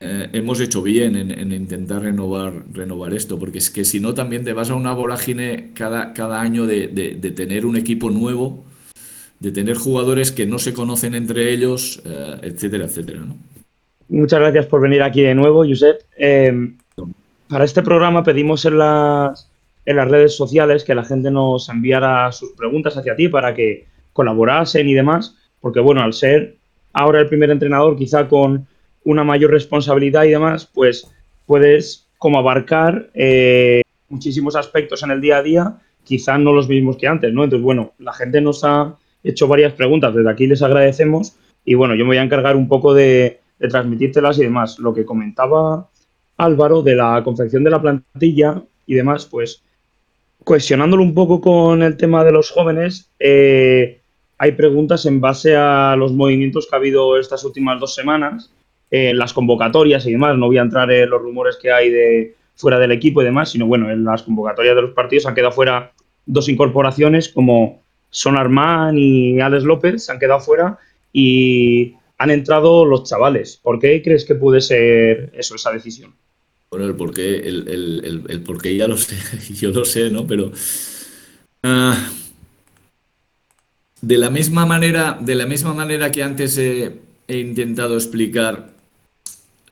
[0.00, 4.44] eh, hemos hecho bien en, intentar renovar, renovar esto, porque es que si no también
[4.44, 6.88] te vas a una vorágine cada, cada año de,
[7.36, 8.64] tener un equipo nuevo,
[9.40, 13.20] de tener jugadores que no se conocen entre ellos, eh, etcétera, etcétera.
[14.08, 16.00] Muchas gracias por venir aquí de nuevo, Josep.
[16.16, 16.72] Eh,
[17.48, 19.50] para este programa pedimos en las,
[19.84, 23.86] en las redes sociales que la gente nos enviara sus preguntas hacia ti para que
[24.12, 26.58] colaborasen y demás, porque bueno, al ser
[26.92, 28.66] ahora el primer entrenador, quizá con
[29.04, 31.10] una mayor responsabilidad y demás, pues
[31.46, 35.74] puedes como abarcar eh, muchísimos aspectos en el día a día,
[36.04, 37.44] quizá no los mismos que antes, ¿no?
[37.44, 41.94] Entonces, bueno, la gente nos ha hecho varias preguntas, desde aquí les agradecemos y bueno,
[41.94, 44.78] yo me voy a encargar un poco de, de transmitírtelas y demás.
[44.78, 45.88] Lo que comentaba
[46.36, 49.62] Álvaro de la confección de la plantilla y demás, pues
[50.44, 53.97] cuestionándolo un poco con el tema de los jóvenes, eh,
[54.38, 58.50] hay preguntas en base a los movimientos que ha habido estas últimas dos semanas,
[58.90, 60.38] en las convocatorias y demás.
[60.38, 63.50] No voy a entrar en los rumores que hay de fuera del equipo y demás,
[63.50, 65.92] sino bueno, en las convocatorias de los partidos han quedado fuera
[66.26, 70.78] dos incorporaciones como Son Armán y Alex López, se han quedado fuera
[71.12, 73.58] y han entrado los chavales.
[73.62, 76.14] ¿Por qué crees que puede ser eso, esa decisión?
[76.70, 79.16] Bueno, el porqué, el, el, porqué ya lo sé,
[79.54, 80.26] yo lo sé, ¿no?
[80.26, 80.52] Pero
[81.62, 81.96] ah,
[84.00, 88.72] de la misma manera, de la misma manera que antes he, intentado explicar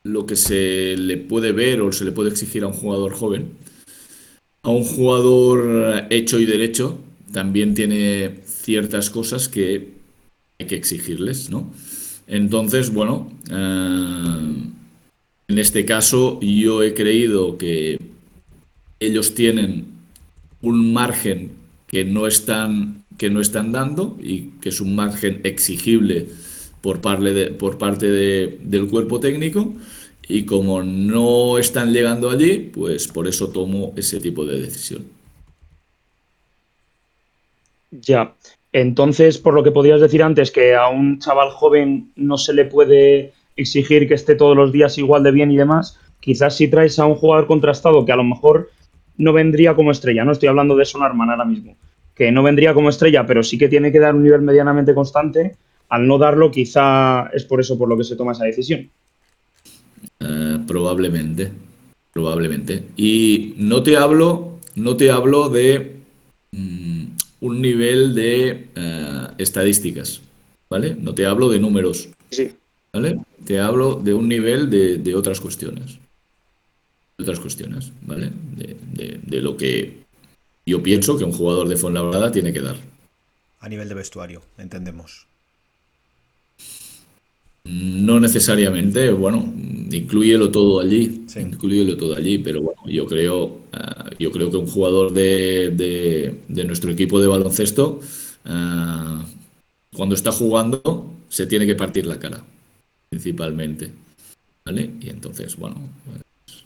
[0.03, 3.53] lo que se le puede ver o se le puede exigir a un jugador joven,
[4.61, 6.99] a un jugador hecho y derecho
[7.31, 9.89] también tiene ciertas cosas que
[10.59, 11.71] hay que exigirles, ¿no?
[12.27, 14.67] Entonces, bueno, eh,
[15.47, 17.99] en este caso yo he creído que
[18.99, 19.85] ellos tienen
[20.61, 21.51] un margen
[21.87, 26.27] que no están que no están dando y que es un margen exigible
[26.81, 29.73] por, parte, parte del cuerpo técnico.
[30.29, 35.05] Y como no están llegando allí, pues por eso tomo ese tipo de decisión.
[37.91, 38.35] Ya,
[38.73, 42.65] entonces, por lo que podías decir antes, que a un chaval joven no se le
[42.65, 46.99] puede exigir que esté todos los días igual de bien y demás, quizás si traes
[46.99, 48.69] a un jugador contrastado que a lo mejor
[49.17, 51.75] no vendría como estrella, no estoy hablando de Sonarman ahora mismo,
[52.17, 55.55] que no vendría como estrella, pero sí que tiene que dar un nivel medianamente constante,
[55.89, 58.89] al no darlo quizá es por eso por lo que se toma esa decisión.
[60.19, 61.51] Eh, probablemente,
[62.11, 62.85] probablemente.
[62.97, 65.97] Y no te hablo, no te hablo de
[66.51, 67.05] mm,
[67.41, 70.19] un nivel de eh, estadísticas,
[70.71, 70.95] ¿vale?
[70.99, 72.49] No te hablo de números, sí.
[72.91, 73.19] ¿vale?
[73.45, 75.99] Te hablo de un nivel de, otras cuestiones,
[77.19, 78.31] otras cuestiones, ¿vale?
[78.57, 80.06] de lo que
[80.67, 82.75] yo pienso que un jugador de Fuenlabrada tiene que dar.
[83.61, 85.25] A nivel de vestuario, entendemos.
[87.63, 89.53] No necesariamente, bueno,
[89.91, 91.39] incluyelo todo allí, sí.
[91.97, 97.19] todo allí, pero bueno, yo creo, eh, yo creo que un jugador de, nuestro equipo
[97.19, 98.01] de baloncesto,
[98.45, 99.17] eh,
[99.95, 102.43] cuando está jugando, se tiene que partir la cara,
[103.09, 103.91] principalmente,
[104.65, 104.91] ¿vale?
[105.01, 105.75] Y entonces, bueno,
[106.05, 106.63] pues,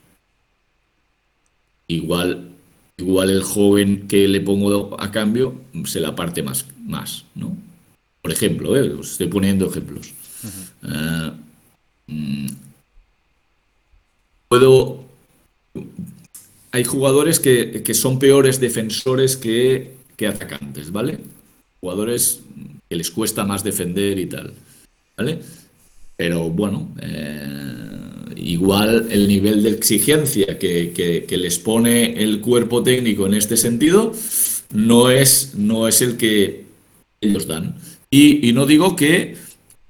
[1.88, 2.52] igual
[3.02, 7.58] igual el joven que le pongo a cambio se la parte más, más ¿no?
[8.22, 8.94] Por ejemplo, ¿eh?
[8.94, 10.14] os estoy poniendo ejemplos.
[10.84, 11.32] Eh,
[12.08, 12.48] mm,
[14.48, 15.04] puedo...
[16.72, 21.20] Hay jugadores que, que son peores defensores que, que atacantes, ¿vale?
[21.82, 22.42] Jugadores
[22.88, 24.54] que les cuesta más defender y tal,
[25.18, 25.42] ¿vale?
[26.16, 28.01] Pero bueno, eh,
[28.41, 34.13] igual el nivel de exigencia que, que- les pone el cuerpo técnico en este sentido
[34.73, 36.65] no es, no es el que
[37.21, 37.75] ellos dan.
[38.10, 39.36] Y, no digo que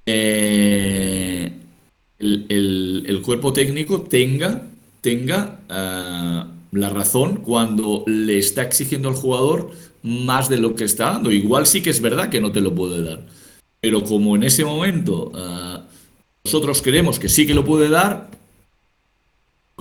[0.05, 1.51] eh,
[2.19, 2.45] el,
[3.07, 4.67] el- cuerpo técnico tenga,
[5.01, 9.71] tenga ah, la razón cuando le está exigiendo al jugador
[10.03, 11.31] más de lo que está dando.
[11.31, 13.25] Igual sí que es verdad que no te lo puede dar.
[13.79, 15.83] Pero como en ese momento ah,
[16.43, 18.30] nosotros creemos que sí que lo puede dar,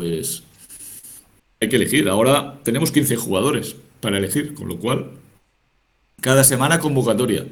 [0.00, 0.42] pues
[1.60, 2.08] hay que elegir.
[2.08, 5.10] Ahora tenemos 15 jugadores para elegir, con lo cual
[6.22, 7.44] cada semana convocatoria.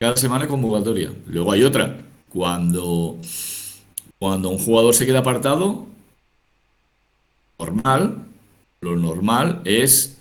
[0.00, 1.12] Cada semana convocatoria.
[1.26, 1.96] Luego hay otra.
[2.28, 3.18] Cuando,
[4.18, 5.86] cuando un jugador se queda apartado,
[7.56, 8.26] normal,
[8.80, 10.18] lo normal es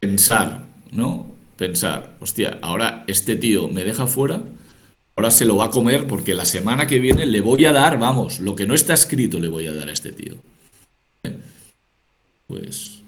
[0.00, 1.32] pensar, ¿no?
[1.56, 4.42] Pensar, hostia, ahora este tío me deja fuera,
[5.16, 7.98] ahora se lo va a comer porque la semana que viene le voy a dar,
[7.98, 10.36] vamos, lo que no está escrito le voy a dar a este tío.
[12.46, 13.02] Pues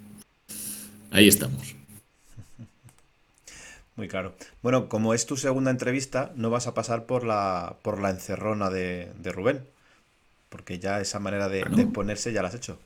[1.11, 1.75] ahí estamos.
[3.97, 4.35] Muy claro.
[4.63, 8.69] Bueno, como es tu segunda entrevista, no vas a pasar por la, por la encerrona
[8.69, 9.65] de, de Rubén,
[10.51, 12.79] porque ya esa manera de, de ponerse ya la has hecho.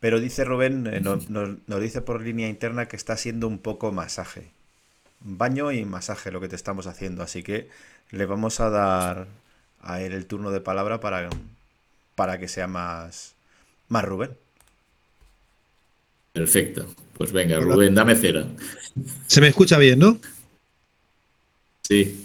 [0.00, 3.58] Pero dice Rubén, eh, no- nos, nos dice por línea interna que está siendo un
[3.58, 4.50] poco masaje.
[5.20, 7.68] Baño y masaje lo que te estamos haciendo, así que
[8.12, 9.26] le vamos a dar
[9.80, 11.28] a él el turno de palabra para,
[12.14, 13.34] para que sea más,
[13.88, 14.30] más Rubén.
[16.32, 16.86] Perfecto.
[17.14, 18.46] Pues venga, Rubén, dame cera.
[19.26, 20.18] Se me escucha bien, ¿no?
[21.82, 22.24] Sí.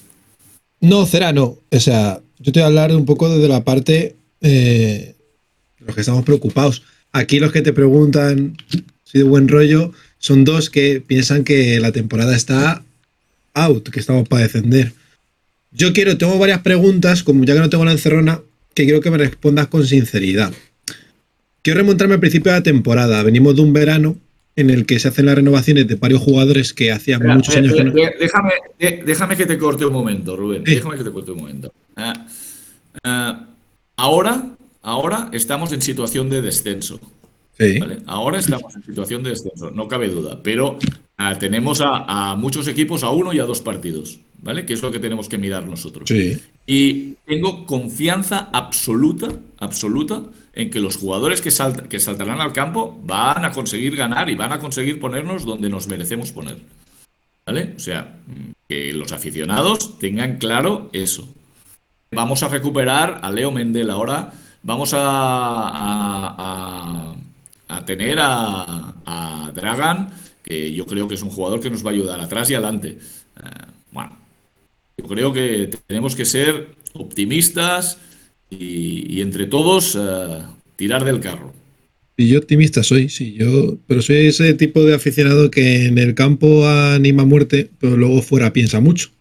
[0.79, 1.57] No, Cera, no.
[1.71, 5.15] O sea, yo te voy a hablar un poco desde la parte eh,
[5.79, 6.83] los que estamos preocupados.
[7.11, 8.57] Aquí los que te preguntan
[9.03, 12.83] si de buen rollo son dos que piensan que la temporada está
[13.53, 14.93] out, que estamos para descender.
[15.71, 18.41] Yo quiero, tengo varias preguntas, como ya que no tengo la encerrona,
[18.73, 20.51] que quiero que me respondas con sinceridad.
[21.61, 23.21] Quiero remontarme al principio de la temporada.
[23.23, 24.15] Venimos de un verano
[24.55, 27.59] en el que se hacen las renovaciones de varios jugadores que hacían Espera, muchos eh,
[27.59, 27.97] años que no.
[27.97, 30.63] eh, Déjame, eh, déjame que te corte un momento, Rubén.
[30.65, 30.75] Sí.
[30.75, 31.73] Déjame que te corte un momento.
[31.95, 32.25] Ah,
[33.03, 33.47] ah,
[33.97, 36.99] ahora, ahora estamos en situación de descenso.
[37.59, 37.79] Sí.
[37.79, 37.97] ¿vale?
[38.05, 40.39] Ahora estamos en situación de descenso, no cabe duda.
[40.41, 40.79] Pero
[41.17, 44.65] ah, tenemos a, a muchos equipos a uno y a dos partidos, ¿vale?
[44.65, 46.07] Que es lo que tenemos que mirar nosotros.
[46.07, 46.37] Sí.
[46.65, 50.21] Y tengo confianza absoluta, absoluta,
[50.53, 54.35] en que los jugadores que, salta- que saltarán al campo van a conseguir ganar y
[54.35, 56.57] van a conseguir ponernos donde nos merecemos poner.
[57.45, 57.73] ¿Vale?
[57.77, 58.17] O sea,
[58.67, 61.27] que los aficionados tengan claro eso.
[62.11, 64.33] Vamos a recuperar a Leo Mendel ahora.
[64.63, 67.15] Vamos a, a- a-
[67.69, 70.09] a tener a, a Dragan,
[70.43, 72.97] que yo creo que es un jugador que nos va a ayudar atrás y adelante.
[73.35, 73.51] Bueno,
[74.97, 77.97] yo creo que tenemos que ser optimistas
[78.49, 80.41] y, entre todos eh,
[80.75, 81.53] tirar del carro.
[82.19, 86.15] Y yo optimista soy, sí, yo, pero soy ese tipo de aficionado que en el
[86.15, 89.11] campo anima muerte, pero luego fuera piensa mucho.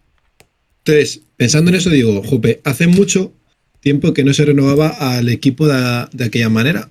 [0.79, 3.33] Entonces, pensando en eso, digo, jope, hace mucho
[3.81, 6.89] tiempo que no se renovaba al equipo de, aquella manera.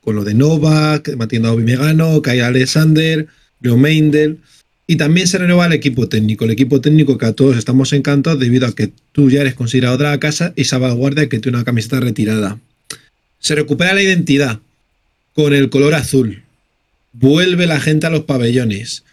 [0.00, 3.26] Con lo de Novak, Matiendo a Megano, Kyle Alexander,
[3.60, 4.38] Leo Meindel.
[4.86, 6.44] Y también se renueva el equipo técnico.
[6.44, 9.96] El equipo técnico que a todos estamos encantados debido a que tú ya eres considerado
[9.96, 12.58] de la casa y salvaguarda que tiene una camiseta retirada.
[13.38, 14.60] Se recupera la identidad
[15.34, 16.42] con el color azul.
[17.12, 19.04] Vuelve la gente a los pabellones.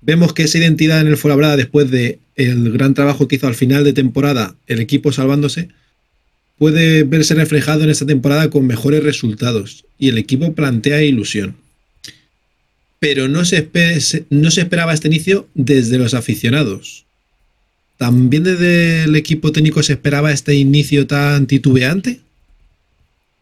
[0.00, 3.54] Vemos que esa identidad en el Fuenlabrada, después de el gran trabajo que hizo al
[3.54, 5.68] final de temporada el equipo salvándose,
[6.58, 11.56] puede verse reflejado en esta temporada con mejores resultados y el equipo plantea ilusión.
[12.98, 13.68] Pero no se,
[14.30, 17.04] no se esperaba este inicio desde los aficionados.
[17.96, 22.20] ¿También desde el equipo técnico se esperaba este inicio tan titubeante?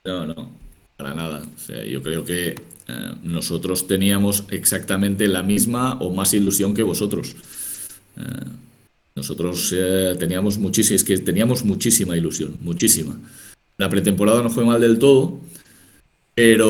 [0.04, 0.50] No, no,
[0.96, 1.42] para nada.
[1.42, 6.82] O sea, yo creo que eh, nosotros teníamos exactamente la misma o más ilusión que
[6.82, 7.34] vosotros.
[8.16, 8.22] Eh,
[9.16, 13.18] nosotros eh, teníamos muchísima, es que teníamos muchísima ilusión, muchísima.
[13.78, 15.40] La pretemporada no fue mal del todo,
[16.34, 16.68] pero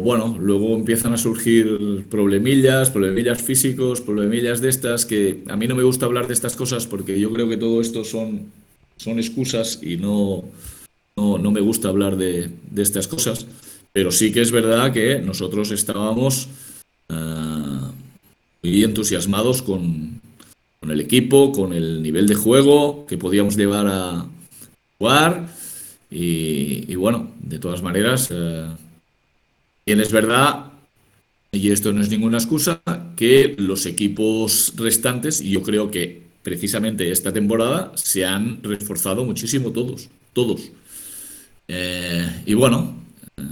[0.00, 5.74] bueno, luego empiezan a surgir problemillas, problemillas físicos, problemillas de estas, que a mí no
[5.74, 8.52] me gusta hablar de estas cosas porque yo creo que todo esto son,
[8.98, 10.44] son excusas y no,
[11.16, 13.46] no, no me gusta hablar de, de estas cosas,
[13.92, 16.48] pero sí que es verdad que nosotros estábamos
[17.08, 17.90] ah,
[18.62, 20.20] muy entusiasmados con,
[20.80, 24.26] con el equipo, con el nivel de juego que podíamos llevar a
[24.98, 25.48] jugar
[26.16, 28.68] Y, bueno, de todas maneras, eh,
[29.84, 30.66] es verdad,
[31.50, 32.80] y esto no es ninguna excusa,
[33.16, 39.72] que los equipos restantes, y yo creo que precisamente esta temporada, se han reforzado muchísimo
[39.72, 40.70] todos, todos.
[41.66, 42.94] Eh, y bueno,
[43.36, 43.42] eh,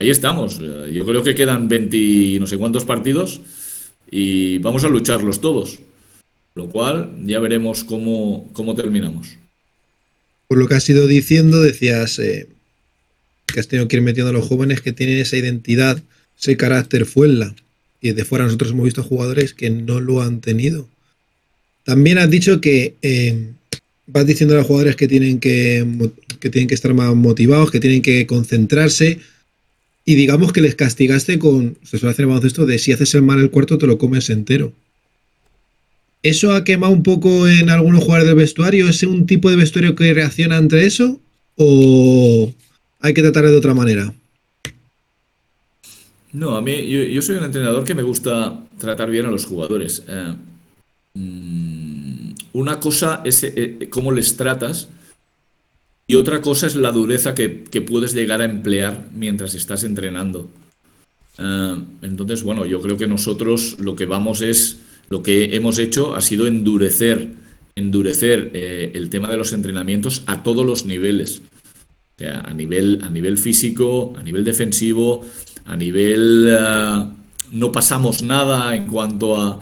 [0.00, 0.58] ahí estamos.
[0.58, 3.40] Yo creo que quedan 20 no sé cuántos partidos
[4.10, 5.78] y vamos a lucharlos todos.
[6.54, 9.38] Lo cual ya veremos cómo, cómo terminamos.
[10.48, 12.48] Por lo que has ido diciendo, decías eh,
[13.46, 16.02] que has tenido que ir metiendo a los jóvenes que tienen esa identidad,
[16.38, 17.54] ese carácter fuela.
[18.00, 20.88] Y de fuera nosotros hemos visto jugadores que no lo han tenido.
[21.84, 23.52] También has dicho que eh,
[24.06, 27.80] vas diciendo a los jugadores que tienen que, que tienen que estar más motivados, que
[27.80, 29.20] tienen que concentrarse.
[30.04, 33.22] Y digamos que les castigaste con, se suele hacer el baloncesto, de si haces el
[33.22, 34.72] mal el cuarto te lo comes entero.
[36.24, 38.88] ¿Eso ha quemado un poco en algunos jugadores del vestuario?
[38.88, 41.20] ¿Es un tipo de vestuario que reacciona entre eso?
[41.56, 42.50] ¿O
[43.00, 44.14] hay que tratarlo de otra manera?
[46.32, 50.02] No, a mí, yo, soy un entrenador que me gusta tratar bien a los jugadores.
[50.08, 50.34] Eh,
[51.12, 54.88] mm, una cosa es eh, eh, cómo les tratas
[56.06, 60.48] y otra cosa es la dureza que, puedes llegar a emplear mientras estás entrenando.
[62.00, 64.78] entonces, bueno, yo creo que nosotros lo que vamos es
[65.08, 67.28] lo que hemos hecho ha sido endurecer,
[67.74, 71.42] endurecer eh, el tema de los entrenamientos a todos los niveles.
[72.16, 75.24] O sea, a nivel, a nivel físico, a nivel defensivo,
[75.64, 76.48] a nivel...
[76.48, 77.04] Eh,
[77.52, 79.60] no pasamos nada en cuanto a...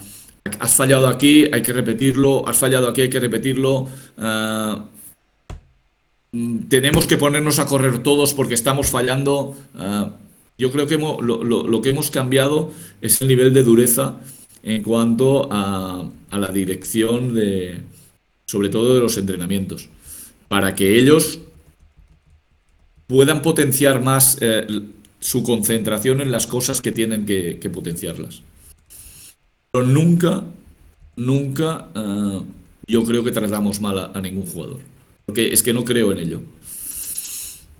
[0.59, 3.89] Has fallado aquí, hay que repetirlo, has fallado aquí, hay que repetirlo.
[4.19, 4.75] Eh,
[6.69, 9.55] tenemos que ponernos a correr todos porque estamos fallando.
[10.57, 12.73] yo creo que lo, que hemos cambiado
[13.03, 14.21] es el nivel de dureza
[14.63, 17.79] en cuanto a, la dirección de,
[18.47, 19.89] sobre todo de los entrenamientos,
[20.49, 21.41] para que ellos
[23.07, 24.67] puedan potenciar más eh,
[25.21, 28.43] su concentración en las cosas que tienen que, potenciarlas.
[29.71, 30.45] Pero nunca,
[31.17, 32.41] nunca eh,
[32.87, 34.81] yo creo que tratamos mal a, ningún jugador,
[35.27, 36.41] porque es que no creo en ello.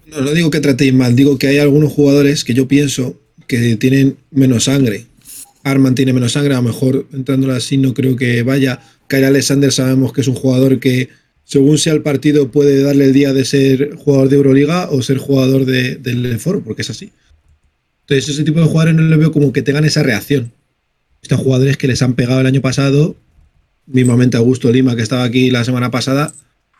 [0.07, 3.77] No, no digo que tratéis mal, digo que hay algunos jugadores que yo pienso que
[3.77, 5.07] tienen menos sangre,
[5.65, 8.81] Arman tiene menos sangre, a lo mejor entrándola así no creo que vaya.
[9.09, 11.09] Kyle Alexander sabemos que es un jugador que,
[11.45, 15.19] según sea el partido, puede darle el día de ser jugador de Euroliga o ser
[15.19, 17.13] jugador de, del Foro, porque es así.
[18.03, 20.53] Entonces, ese tipo de jugadores no le veo como que tengan esa reacción.
[21.23, 23.17] Estos jugadores que les han pegado el año pasado,
[23.87, 26.33] mismamente Augusto Lima, que estaba aquí la semana pasada,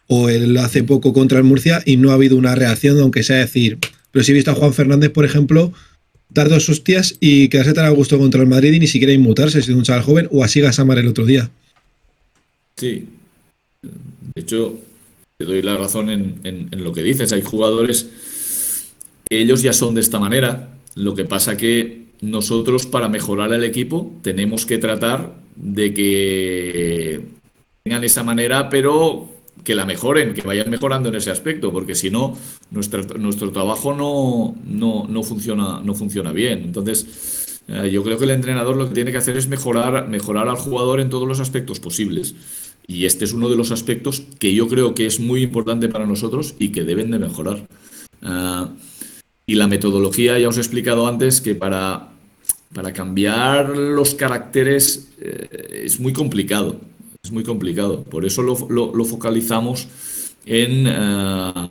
[0.09, 3.37] o el hace poco contra el Murcia, y no ha habido una reacción, aunque sea
[3.37, 3.79] decir.
[4.11, 5.73] Pero si he visto a Juan Fernández, por ejemplo,
[6.35, 9.63] dar dos hostias y quedarse tan a gusto contra el Madrid y ni siquiera inmutarse
[9.63, 11.51] siendo un chaval joven o así Gasamar el otro día.
[12.77, 13.07] Sí.
[13.83, 14.79] De hecho,
[15.37, 17.33] te doy la razón en, lo que dices.
[17.33, 18.09] Hay jugadores
[19.29, 20.71] que ellos ya son de esta manera.
[20.95, 27.21] Lo que pasa que nosotros para mejorar el equipo tenemos que tratar de que
[27.83, 29.32] tengan esa manera, pero
[29.65, 32.37] que la mejoren, que vayan mejorando en ese aspecto, porque si no,
[32.71, 34.57] nuestro, nuestro trabajo no,
[35.09, 36.63] no, funciona, no funciona bien.
[36.65, 40.49] Entonces, eh, yo creo que el entrenador lo que tiene que hacer es mejorar, mejorar
[40.49, 42.35] al jugador en todos los aspectos posibles.
[42.87, 46.07] Y este es uno de los aspectos que yo creo que es muy importante para
[46.07, 47.67] nosotros y que deben de mejorar.
[48.23, 48.67] Eh,
[49.47, 52.11] y la metodología, ya os he explicado antes que para,
[52.75, 56.81] para cambiar los caracteres eh, es muy complicado
[57.25, 58.03] es muy complicado.
[58.03, 59.87] Por eso lo, focalizamos
[60.45, 61.69] en, eh,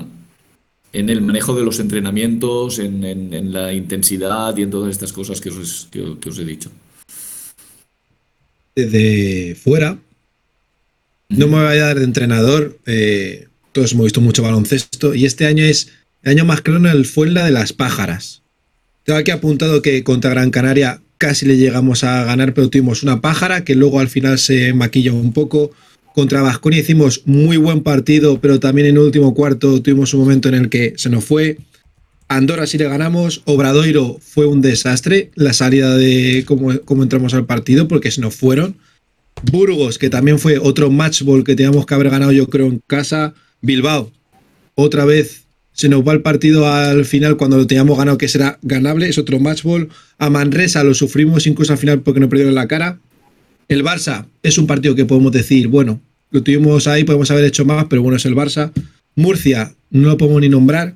[0.93, 5.49] en el manejo de los entrenamientos, en, la intensidad y en todas estas cosas que
[5.49, 6.71] os, que, os he dicho.
[8.75, 9.97] Desde fuera,
[11.27, 15.47] no me voy a dar de entrenador, eh, todos hemos visto mucho baloncesto y este
[15.47, 15.91] año es
[16.23, 18.41] el año más claro el la de las pájaras.
[19.03, 23.21] Tengo aquí apuntado que contra Gran Canaria casi le llegamos a ganar, pero tuvimos una
[23.21, 25.69] pájara que luego al final se maquilló un poco.
[26.15, 30.55] Contra Vasconia hicimos muy buen partido, pero también en último cuarto tuvimos un momento en
[30.55, 31.59] el que se nos fue.
[32.27, 37.45] Andorra sí le ganamos, Obradoiro fue un desastre, la salida de cómo, cómo entramos al
[37.45, 38.77] partido, porque se nos fueron.
[39.51, 42.81] Burgos, que también fue otro match ball que teníamos que haber ganado yo creo en
[42.87, 43.35] casa.
[43.61, 44.11] Bilbao,
[44.73, 45.40] otra vez
[45.73, 49.17] se nos va el partido al final cuando lo teníamos ganado, que será ganable, es
[49.17, 49.89] otro match ball.
[50.17, 52.99] A Manresa lo sufrimos incluso al final porque no perdieron la cara.
[53.67, 57.65] El Barça es un partido que podemos decir, bueno, lo tuvimos ahí, podemos haber hecho
[57.65, 58.71] más, pero bueno, es el Barça.
[59.15, 60.95] Murcia, no lo podemos ni nombrar.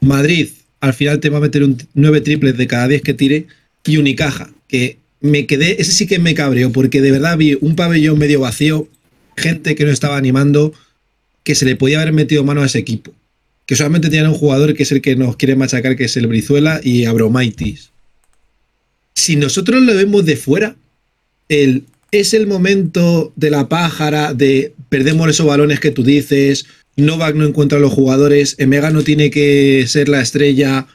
[0.00, 0.48] Madrid,
[0.80, 3.46] al final te va a meter un 9 triples de cada 10 que tire.
[3.84, 7.74] Y Unicaja, que me quedé, ese sí que me cabreó, porque de verdad vi un
[7.74, 8.86] pabellón medio vacío,
[9.36, 10.74] gente que no estaba animando,
[11.42, 13.14] que se le podía haber metido mano a ese equipo
[13.70, 16.26] que solamente tienen un jugador que es el que nos quiere machacar, que es el
[16.26, 17.90] Brizuela y Abromaitis.
[19.14, 20.74] Si nosotros lo vemos de fuera,
[21.48, 26.66] el, es el momento de la pájara, de perdemos esos balones que tú dices,
[26.96, 30.88] Novak no encuentra a los jugadores, Emega no tiene que ser la estrella,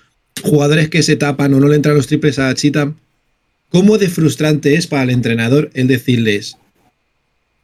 [0.44, 2.94] jugadores que se tapan o no le entran los triples a Chita.
[3.70, 6.58] ¿Cómo de frustrante es para el entrenador el decirles,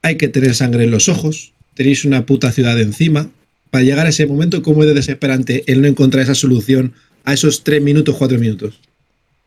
[0.03, 3.29] hay que tener sangre en los ojos, tenéis una puta ciudad encima,
[3.71, 6.93] para llegar a ese momento, ¿cómo es de desesperante el no encontrar esa solución
[7.23, 8.79] a esos tres minutos, cuatro minutos?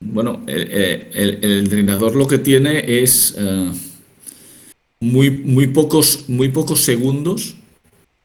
[0.01, 3.71] Bueno, el, entrenador lo que tiene es eh,
[5.01, 7.55] muy, muy, pocos, muy pocos segundos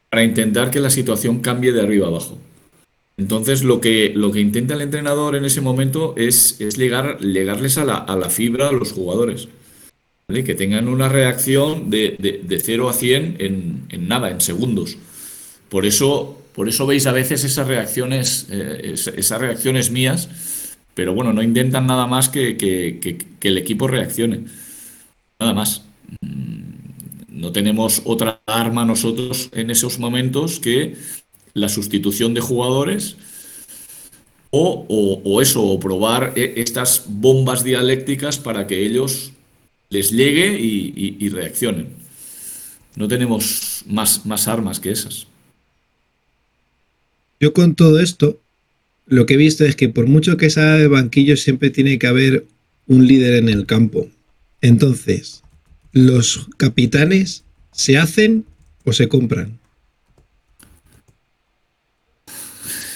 [0.08, 2.38] para intentar que la situación cambie de arriba abajo.
[3.16, 7.76] Entonces, lo que, lo que intenta el entrenador en ese momento es, es llegar, llegarles
[7.76, 9.48] a la, a la fibra a los jugadores.
[10.28, 14.96] Que tengan una reacción de, de, 0 a 100 en, en, nada, en segundos.
[15.70, 20.28] Por eso, por eso veis a veces esas reacciones, eh, esas reacciones mías,
[20.94, 24.44] pero bueno, no intentan nada más que, que, el equipo reaccione.
[25.38, 25.82] Nada más.
[26.20, 26.60] Mm,
[27.28, 30.96] no tenemos otra arma nosotros en esos momentos que
[31.54, 33.16] la sustitución de jugadores
[34.50, 39.32] o, eso, o probar e, estas bombas dialécticas para que ellos
[39.88, 41.94] les llegue y, reaccionen.
[42.96, 45.29] No tenemos más armas que esas.
[47.40, 48.40] Yo con todo esto,
[49.06, 52.06] lo que he visto es que por mucho que sea de banquillo, siempre tiene que
[52.06, 52.46] haber
[52.86, 54.08] un líder en el campo.
[54.60, 55.42] Entonces,
[55.92, 58.44] los capitanes se hacen
[58.84, 59.58] o se compran.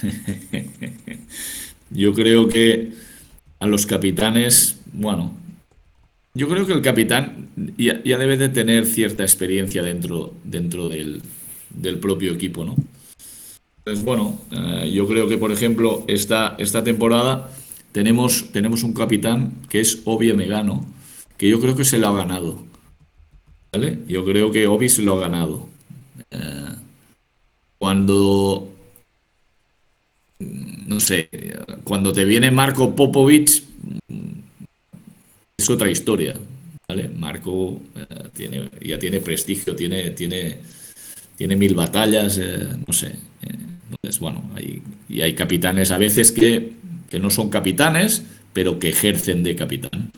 [1.90, 2.92] Yo creo que
[3.60, 5.34] a los capitanes, bueno,
[6.34, 11.22] yo creo que el capitán ya, debe de tener cierta experiencia dentro, dentro del,
[12.00, 12.74] propio equipo, ¿no?
[13.86, 17.50] Entonces, bueno, eh, yo creo que, por ejemplo, esta, esta temporada
[17.92, 20.86] tenemos, tenemos un capitán que es Obi Megano,
[21.36, 22.64] que yo creo que se lo ha ganado.
[23.72, 23.98] ¿Vale?
[24.08, 25.68] Yo creo que Obi se lo ha ganado.
[26.30, 26.74] Eh,
[27.76, 28.70] cuando
[30.38, 31.28] no sé,
[31.84, 33.64] cuando te viene Marco Popovic,
[35.58, 36.34] es otra historia.
[36.88, 37.10] ¿vale?
[37.10, 40.56] Marco eh, tiene, ya tiene prestigio, tiene, tiene,
[41.36, 42.40] tiene mil batallas,
[42.86, 43.33] no sé.
[43.94, 46.72] Eh, entonces, bueno, hay, y hay capitanes a veces que,
[47.10, 50.10] que, no son capitanes, pero que ejercen de capitán.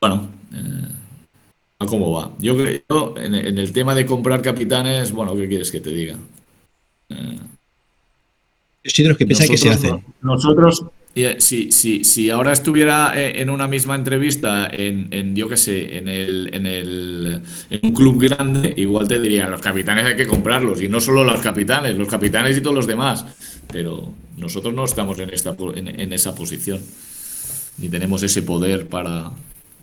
[0.00, 0.28] Bueno,
[1.78, 2.32] a cómo va.
[2.38, 6.16] Yo creo, en, en, el tema de comprar capitanes, bueno, ¿qué quieres que te diga?
[8.84, 10.04] soy de los que piensan que se hacen.
[10.22, 10.84] Nosotros,
[11.38, 15.96] si, si, si ahora estuviera eh, en una misma entrevista, en, en yo qué sé,
[15.98, 20.26] en, el, en, el, en un club grande, igual te diría, los capitanes hay que
[20.26, 23.24] comprarlos, y no solo los capitanes, los capitanes y todos los demás.
[23.70, 26.80] Pero nosotros no estamos en, esta, en, esa posición,
[27.78, 29.30] ni tenemos ese poder para,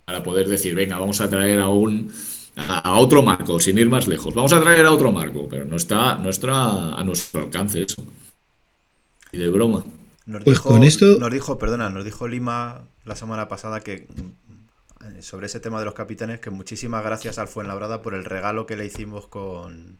[0.04, 2.10] para poder decir, venga, vamos a traer a un
[2.56, 4.34] a, otro marco, sin ir más lejos.
[4.34, 8.02] Vamos a traer a otro marco, pero no está, no está a nuestro alcance eso
[9.36, 9.84] de broma.
[10.26, 11.18] Nos pues dijo, con esto.
[11.18, 15.84] Nos dijo, perdona, nos dijo Lima la semana pasada que mm, sobre ese tema de
[15.84, 19.98] los capitanes, que muchísimas gracias al Fuenlabrada por el regalo que le hicimos con,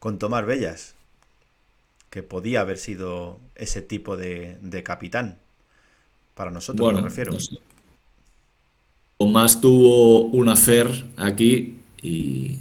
[0.00, 0.94] con Tomás Bellas.
[2.10, 5.38] Que podía haber sido ese tipo de, capitán.
[6.34, 7.36] Para nosotros, me refiero.
[9.18, 12.58] Tomás tuvo un afer aquí y,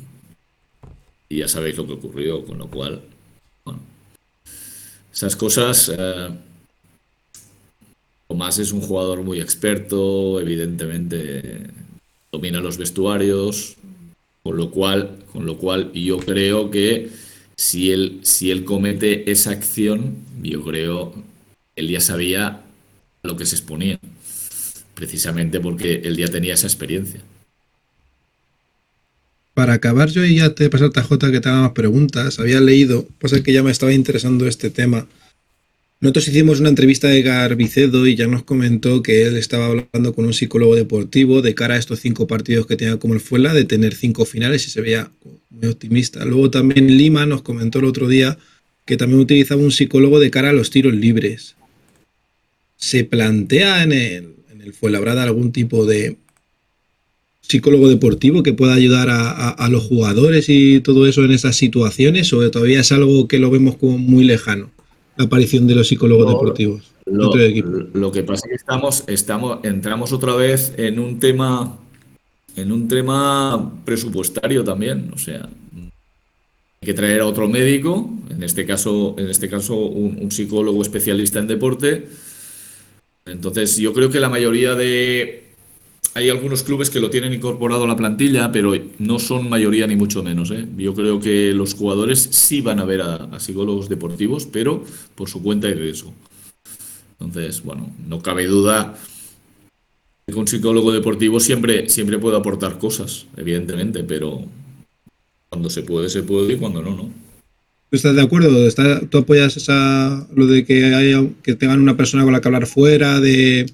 [1.29, 3.03] y ya sabéis lo que ocurrió, con lo cual,
[5.17, 5.91] esas cosas.
[5.97, 6.29] Eh,
[8.27, 11.63] Tomás es un jugador muy experto, evidentemente
[12.31, 13.77] domina los vestuarios,
[14.43, 17.09] con lo cual, con lo cual yo creo que
[17.55, 21.13] si él, si él comete esa acción, yo creo
[21.75, 22.47] él ya sabía
[23.23, 23.99] a lo que se exponía,
[24.93, 27.21] precisamente porque él ya tenía esa experiencia.
[29.57, 32.61] Para acabar yo y ya te pasar a Jota que te haga más preguntas, había
[32.61, 35.07] leído, pasa que ya me estaba interesando este tema.
[35.99, 40.25] Nosotros hicimos una entrevista de Garbicedo y ya nos comentó que él estaba hablando con
[40.25, 43.63] un psicólogo deportivo de cara a estos cinco partidos que tenía como el Fuela, de
[43.63, 45.09] tener cinco finales y se veía
[45.49, 46.23] muy optimista.
[46.23, 48.37] Luego también Lima nos comentó el otro día
[48.85, 51.55] que también utilizaba un psicólogo de cara a los tiros libres.
[52.75, 54.75] ¿Se plantea en el, en el
[55.17, 56.15] algún tipo de
[57.47, 62.49] psicólogo deportivo que pueda ayudar a, los jugadores y todo eso en esas situaciones o
[62.51, 64.69] todavía es algo que lo vemos como muy lejano,
[65.15, 66.91] la aparición de los psicólogos deportivos?
[67.05, 67.33] Lo,
[67.93, 71.77] lo, que pasa es que estamos, estamos, entramos otra vez en un tema,
[72.57, 75.47] en un tema presupuestario también, o sea,
[76.81, 81.47] que traer a otro médico, en este caso, en este caso un, psicólogo especialista en
[81.47, 82.07] deporte.
[83.25, 85.46] Entonces, yo creo que la mayoría de...
[86.17, 89.95] Hay algunos clubes que lo tienen incorporado a la plantilla, pero no son mayoría ni
[89.95, 90.49] mucho menos.
[90.49, 90.65] ¿eh?
[90.75, 95.43] Yo creo que los jugadores sí van a ver a, psicólogos deportivos, pero por su
[95.43, 96.11] cuenta y riesgo.
[97.19, 98.97] Entonces, bueno, no cabe duda
[100.25, 104.43] que un psicólogo deportivo siempre, siempre puede aportar cosas, evidentemente, pero
[105.49, 107.11] cuando se puede, se puede y cuando no, no.
[107.91, 108.49] ¿Estás de acuerdo?
[109.11, 112.65] ¿Tú apoyas esa, lo de que, haya, que tengan una persona con la que hablar
[112.65, 113.71] fuera de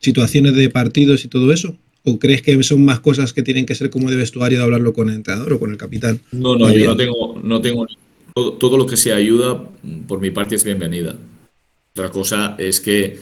[0.00, 1.76] situaciones de partidos y todo eso?
[2.02, 4.92] ¿O crees que son más cosas que tienen que ser como de vestuario de hablarlo
[4.92, 6.20] con el entrenador o con el capitán?
[6.32, 7.86] No, no, yo no tengo, no tengo
[8.34, 9.62] todo, lo que sea ayuda,
[10.06, 11.14] por mi parte es bienvenida.
[11.92, 13.18] Otra cosa es que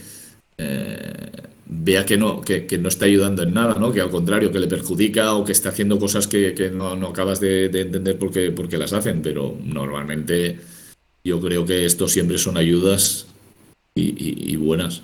[0.56, 1.30] eh,
[1.66, 3.92] vea que no, que, no está ayudando en nada, ¿no?
[3.92, 7.66] que al contrario, que le perjudica o que está haciendo cosas que, no, acabas de,
[7.66, 10.58] entender por qué, por qué, las hacen, pero normalmente
[11.24, 13.26] yo creo que esto siempre son ayudas
[13.94, 15.02] y, buenas.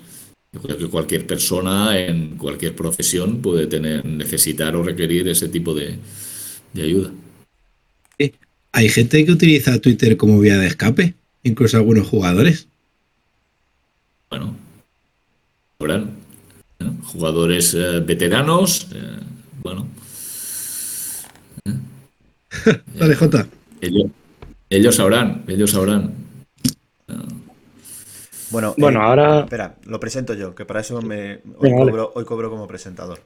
[0.55, 5.73] Yo creo que cualquier persona en cualquier profesión puede tener, necesitar o requerir ese tipo
[5.73, 5.97] de,
[6.75, 7.11] ayuda.
[8.71, 12.67] Hay gente que utiliza Twitter como vía de escape, incluso algunos jugadores.
[14.29, 16.09] Bueno,
[17.03, 19.19] jugadores eh, veteranos, eh,
[19.61, 19.87] bueno.
[22.95, 23.47] Dale, Jota.
[24.69, 26.24] Ellos, sabrán, ellos sabrán.
[28.55, 29.39] Bueno, bueno eh, ahora.
[29.41, 33.19] Espera, lo presento yo, que para eso me, hoy, cobro, como presentador.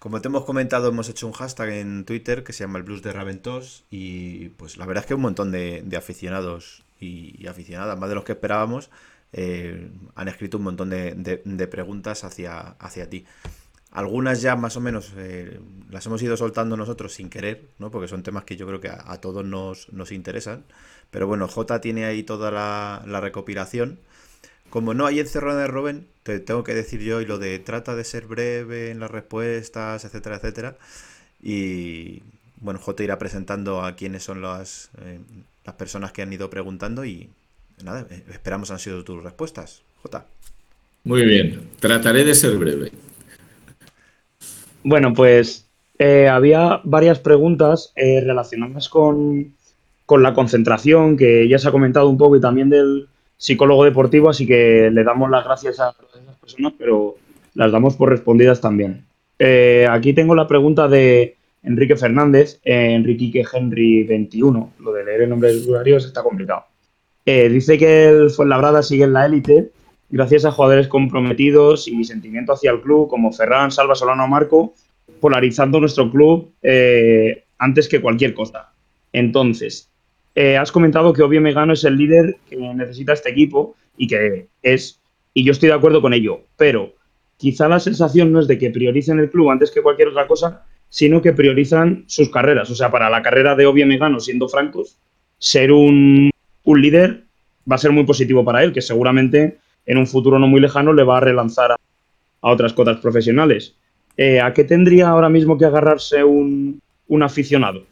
[0.00, 3.02] Como te hemos comentado, hemos hecho un hashtag en Twitter que se llama el Blues
[3.02, 7.96] de Raventos y pues la verdad es que un montón de, aficionados y, y, aficionadas,
[7.98, 8.90] más de los que esperábamos,
[9.32, 13.24] eh, han escrito un montón de, preguntas hacia, hacia ti.
[13.92, 17.90] Algunas ya más o menos eh, las hemos ido soltando nosotros sin querer, ¿no?
[17.90, 20.64] porque son temas que yo creo que a, todos nos, nos, interesan.
[21.10, 24.00] Pero bueno, J tiene ahí toda la, recopilación.
[24.70, 27.94] Como no hay encerrado de Robin, te tengo que decir yo y lo de trata
[27.94, 30.76] de ser breve en las respuestas, etcétera, etcétera.
[31.42, 32.22] Y
[32.60, 35.18] bueno, J irá presentando a quiénes son las, eh,
[35.64, 37.28] las personas que han ido preguntando y,
[37.84, 39.82] nada, eh, esperamos han sido tus respuestas.
[40.02, 40.24] J.
[41.04, 42.90] Muy bien, trataré de ser breve.
[44.82, 45.66] Bueno, pues
[45.98, 49.54] eh, había varias preguntas eh, relacionadas con,
[50.08, 54.46] la concentración, que ya se ha comentado un poco, y también del psicólogo deportivo, así
[54.46, 57.16] que le damos las gracias a esas personas, pero
[57.54, 59.04] las damos por respondidas también.
[59.88, 64.72] aquí tengo la pregunta de Enrique Fernández, Enrique Henry 21.
[64.78, 66.64] Lo de leer el nombre de usuarios está complicado.
[67.26, 69.72] Eh, dice que el Fuenlabrada sigue en la élite
[70.08, 74.74] gracias a jugadores comprometidos y mi sentimiento hacia el club como Ferran, Salva, Solano Marco,
[75.20, 78.70] polarizando nuestro club eh, antes que cualquier cosa.
[79.12, 79.90] Entonces,
[80.36, 84.46] eh, has comentado que Obvio Megano es el líder que necesita este equipo y que
[84.62, 85.00] es,
[85.34, 86.94] y yo estoy de acuerdo con ello, pero
[87.36, 90.64] quizá la sensación no es de que prioricen el club antes que cualquier otra cosa,
[90.88, 92.70] sino que priorizan sus carreras.
[92.70, 94.96] O sea, para la carrera de Obvio Megano, siendo francos,
[95.38, 96.30] ser un
[96.66, 97.22] un líder
[97.70, 100.92] va a ser muy positivo para él, que seguramente en un futuro no muy lejano
[100.92, 101.76] le va a relanzar a,
[102.40, 103.74] otras cotas profesionales.
[104.16, 106.80] Eh, ¿A qué tendría ahora mismo que agarrarse un,
[107.22, 107.84] aficionado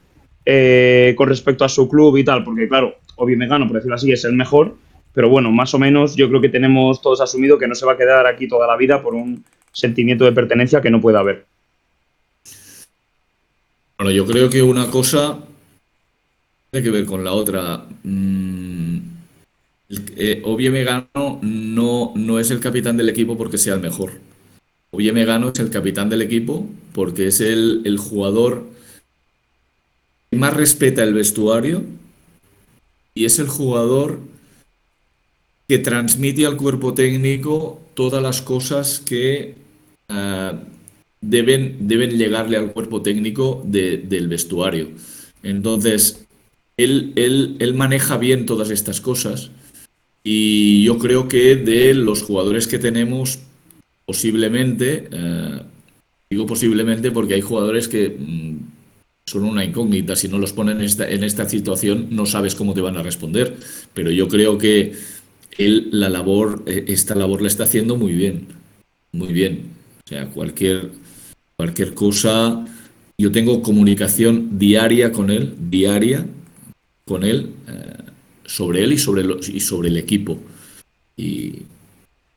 [0.45, 2.45] eh, con respecto a su club y tal?
[2.45, 4.77] Porque claro, obvio gano, por decirlo así, es el mejor,
[5.13, 7.93] pero bueno, más o menos yo creo que tenemos todos asumido que no se va
[7.93, 11.47] a quedar aquí toda la vida por un sentimiento de pertenencia que no puede haber.
[13.99, 15.39] Bueno, yo creo que una cosa
[16.71, 17.85] tiene que ver con la otra.
[18.03, 18.99] Mm,
[20.17, 24.13] eh, Obvio Megano no, no es el capitán del equipo porque sea el mejor.
[24.91, 28.74] Obvio Megano es el capitán del equipo porque es el, jugador que
[30.35, 31.83] más respeta el vestuario
[33.15, 34.21] y es el jugador
[35.69, 39.55] que transmite al cuerpo técnico todas las cosas que
[40.09, 40.55] ah,
[41.21, 44.91] deben, deben llegarle al cuerpo técnico del vestuario.
[45.43, 46.25] Entonces,
[46.77, 49.51] él, él, maneja bien todas estas cosas
[50.23, 53.39] y yo creo que de los jugadores que tenemos,
[54.07, 55.61] posiblemente, eh,
[56.31, 58.74] digo posiblemente porque hay jugadores que mm,
[59.27, 62.75] son una incógnita, si no los ponen en esta, en esta situación no sabes cómo
[62.75, 63.57] te van a responder,
[63.95, 64.95] pero yo creo que
[65.57, 68.49] él la labor, eh, esta labor la está haciendo muy bien,
[69.13, 69.71] muy bien.
[70.05, 70.91] O sea, cualquier,
[71.57, 72.67] cualquier cosa,
[73.17, 76.27] yo tengo comunicación diaria con él, diaria,
[77.07, 78.03] con él, eh,
[78.45, 80.39] sobre él y sobre, y sobre el equipo.
[81.17, 81.63] Y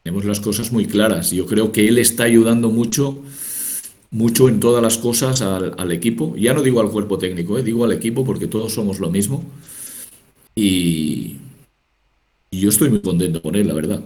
[0.04, 1.32] tenemos las cosas muy claras.
[1.32, 3.22] Yo creo que él está ayudando mucho
[4.12, 6.36] mucho en todas las cosas al, equipo.
[6.36, 9.44] Ya no digo al cuerpo técnico, eh, digo al equipo porque todos somos lo mismo.
[10.56, 11.38] Y,
[12.52, 14.02] yo estoy muy contento con él, la verdad.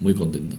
[0.00, 0.56] Muy contento.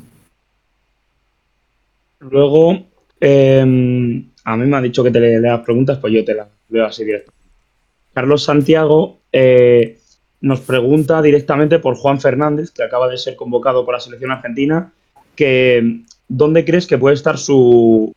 [2.20, 2.86] Luego,
[3.20, 6.86] em, a mí me ha dicho que te leas preguntas, pues yo te las leo
[6.86, 7.32] así directo.
[8.14, 10.00] Carlos Santiago eh,
[10.40, 14.94] nos pregunta directamente por Juan Fernández, que acaba de ser convocado por la selección argentina,
[15.36, 18.14] que ¿dónde crees que puede estar su,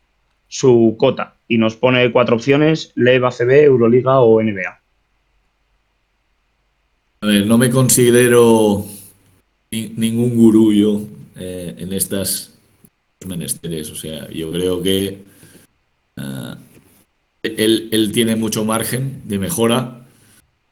[0.49, 1.35] su cota?
[1.47, 4.79] Y nos pone cuatro opciones, LEV, ACB, Euroliga o NBA.
[7.21, 8.85] A ver, no me considero
[9.71, 11.01] ningún gurú yo
[11.37, 12.53] eh, en estas
[13.25, 13.89] menesteres.
[13.91, 15.23] O sea, yo creo que
[16.17, 16.55] eh,
[17.43, 20.05] él, tiene mucho margen de mejora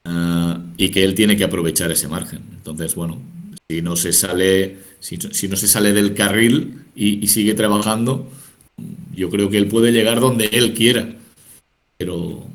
[0.06, 2.42] eh, y que él tiene que aprovechar ese margen.
[2.52, 3.22] Entonces, bueno,
[3.70, 8.30] si no se sale, si, no se sale del carril y, sigue trabajando,
[9.18, 11.10] yo creo que él puede llegar donde él quiera.
[11.98, 12.46] Pero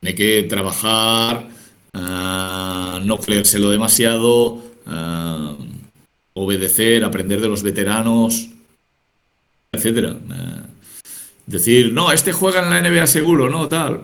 [0.00, 1.48] tiene que trabajar,
[1.92, 5.54] eh, no creérselo demasiado, eh,
[6.34, 8.48] obedecer, aprender de los veteranos,
[9.72, 10.16] etcétera.
[11.46, 13.68] Decir, no, este juega en la NBA seguro, ¿no?
[13.68, 14.00] Tal.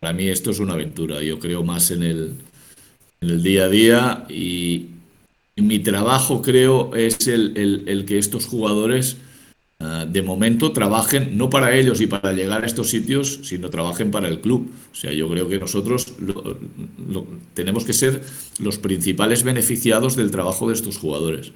[0.00, 1.22] Para mí esto es una aventura.
[1.22, 2.34] Yo creo más en el,
[3.20, 4.86] en el día a día y,
[5.56, 9.16] mi trabajo creo es el, que estos jugadores
[9.80, 14.10] ah, de momento trabajen no para ellos y para llegar a estos sitios, sino trabajen
[14.10, 14.70] para el club.
[14.92, 16.14] O sea, yo creo que nosotros
[17.54, 18.22] tenemos que ser
[18.58, 21.52] los principales beneficiados del trabajo de estos jugadores.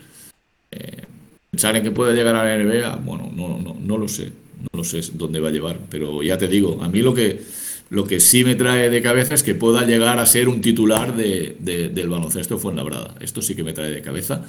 [0.70, 1.02] Eh,
[1.50, 4.78] pensar en que puede llegar a la NBA, bueno, no, no, no lo sé no
[4.78, 7.42] lo sé dónde va a llevar, pero ya te digo, a mí lo que,
[7.90, 11.16] lo que sí me trae de cabeza es que pueda llegar a ser un titular
[11.16, 13.14] de, del baloncesto Fuenlabrada.
[13.20, 14.44] Esto sí que me trae de cabeza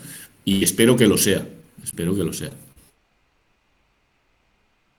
[0.45, 1.47] y espero que lo sea,
[1.84, 2.51] espero que lo sea.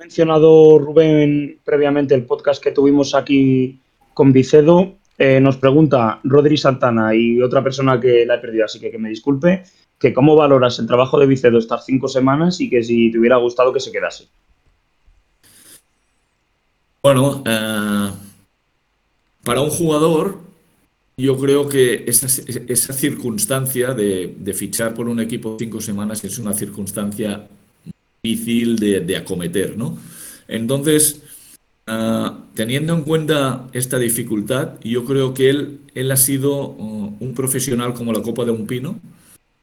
[0.04, 3.78] Mencionado Rubén previamente el podcast que tuvimos aquí
[4.12, 4.92] con Vicedo.
[5.16, 8.98] Eh, nos pregunta Rodri Santana y otra persona que la he perdido, así que que
[8.98, 9.64] me disculpe,
[9.98, 13.38] que cómo valoras el trabajo de Vicedo estas cinco semanas y que si te hubiera
[13.38, 14.28] gustado que se quedase.
[17.02, 18.10] Bueno, eh,
[19.42, 20.38] para un jugador,
[21.16, 22.26] yo creo que esa,
[22.68, 27.48] esa circunstancia de, fichar por un equipo cinco semanas es una circunstancia
[28.24, 29.96] difícil de, acometer, ¿no?
[30.48, 31.22] Entonces,
[31.86, 37.34] eh, teniendo en cuenta esta dificultad, yo creo que él, él ha sido uh, un
[37.34, 38.98] profesional como la copa de un pino.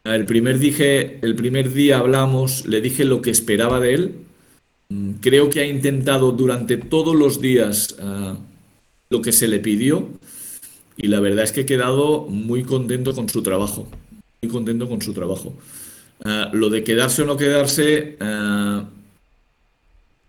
[0.03, 4.15] El primer, dije, el primer día hablamos, le dije lo que esperaba de él,
[4.91, 8.35] Mm, creo que ha intentado durante todos los días ah,
[9.09, 10.09] lo que se le pidió
[10.97, 13.87] y la verdad es que he quedado muy contento con su trabajo.
[14.41, 15.53] Muy contento con su trabajo.
[16.23, 18.85] Ah, lo de quedarse o no quedarse, ah,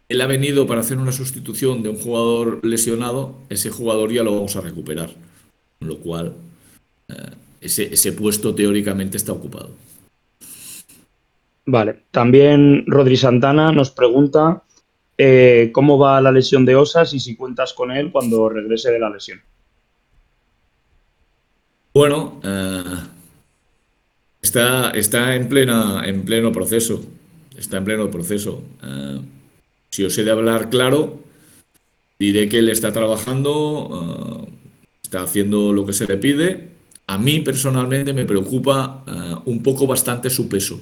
[0.09, 4.35] él ha venido para hacer una sustitución de un jugador lesionado, ese jugador ya lo
[4.35, 5.11] vamos a recuperar.
[5.79, 6.35] Con lo cual,
[7.61, 9.71] ese, ese puesto teóricamente está ocupado.
[11.65, 14.63] Vale, también Rodri Santana nos pregunta
[15.17, 18.99] eh, cómo va la lesión de Osas y si cuentas con él cuando regrese de
[18.99, 19.41] la lesión.
[21.95, 22.83] Bueno, eh,
[24.43, 27.03] está, está en, plena, en pleno proceso.
[27.57, 28.63] Está en pleno proceso.
[28.83, 29.21] Eh,
[29.91, 31.23] si os he de hablar claro,
[32.19, 34.49] diré que él está trabajando,
[35.03, 36.69] está haciendo lo que se le pide.
[37.07, 39.05] A mí personalmente me preocupa
[39.45, 40.81] un poco bastante su peso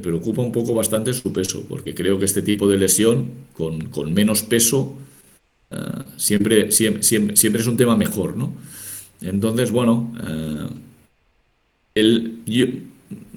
[0.00, 4.14] me preocupa un poco bastante su peso, porque creo que este tipo de lesión, con,
[4.14, 4.94] menos peso,
[5.70, 5.76] eh,
[6.16, 8.54] siempre, siempre, siempre, es un tema mejor, ¿no?
[9.20, 10.12] Entonces, bueno,
[12.00, 12.82] él, eh,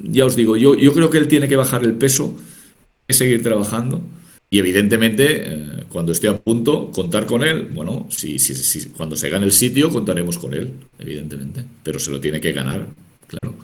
[0.04, 2.36] ya os digo, yo, yo creo que él tiene que bajar el peso,
[3.08, 4.02] que seguir trabajando,
[4.50, 7.70] y evidentemente, eh, cuando esté a punto, contar con él.
[7.74, 11.64] Bueno, si, si, cuando se gane el sitio, contaremos con él, evidentemente.
[11.82, 12.88] Pero se lo tiene que ganar,
[13.28, 13.56] claro.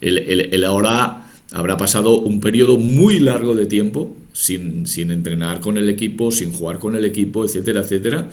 [0.00, 5.88] el ahora habrá pasado un periodo muy largo de tiempo sin, sin entrenar con el
[5.88, 8.30] equipo, sin jugar con el equipo, etcétera, etcétera.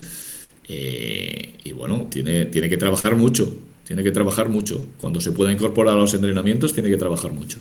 [0.67, 3.55] Eh, y bueno, tiene, tiene que trabajar mucho,
[3.88, 4.85] tiene que trabajar mucho.
[4.99, 7.57] Cuando se pueda incorporar a los entrenamientos, tiene que trabajar mucho.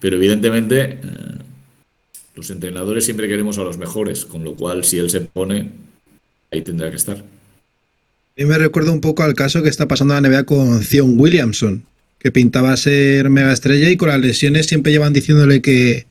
[0.00, 0.98] Pero evidentemente, eh,
[2.34, 5.70] los entrenadores siempre queremos a los mejores, con lo cual si él se pone,
[6.50, 7.16] ahí tendrá que estar.
[7.16, 7.22] A
[8.36, 11.18] mí me recuerda un poco al caso que está pasando en la NBA con Zion
[11.18, 11.84] Williamson
[12.22, 16.06] que pintaba ser mega estrella y con las lesiones siempre llevan diciéndole que,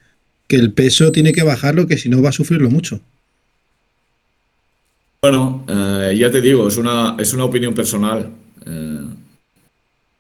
[0.49, 2.99] el peso tiene que bajarlo, que si no va a sufrirlo mucho.
[5.21, 8.29] Bueno, eh, ya te digo, es una, es una opinión personal.
[8.65, 8.99] Eh,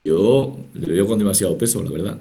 [0.03, 2.17] yo le veo con demasiado peso, la verdad.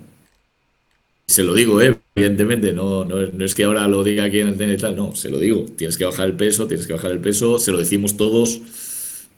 [1.27, 1.97] se lo digo, ¿eh?
[2.15, 5.31] evidentemente, no, no, es que ahora lo diga aquí en el TN tal, no, se
[5.31, 8.17] lo digo, tienes que bajar el peso, tienes que bajar el peso, se lo decimos
[8.17, 8.61] todos,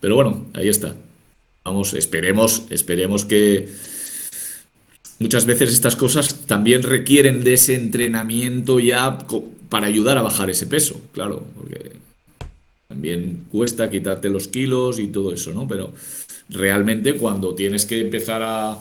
[0.01, 0.97] pero bueno, ahí está.
[1.65, 3.69] Vamos, esperemos, esperemos que
[5.21, 9.19] muchas veces estas cosas también requieren de ese entrenamiento ya
[9.69, 11.93] para ayudar a bajar ese peso, claro, porque
[12.89, 15.69] también cuesta quitarte los kilos y todo eso, ¿no?
[15.69, 15.93] Pero
[16.53, 18.79] realmente cuando tienes que empezar a,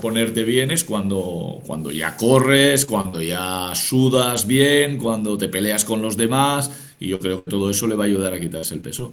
[0.00, 6.00] ponerte bien es cuando, cuando ya corres, cuando ya sudas bien, cuando te peleas con
[6.00, 8.80] los demás y yo creo que todo eso le va a ayudar a quitarse el
[8.80, 9.12] peso.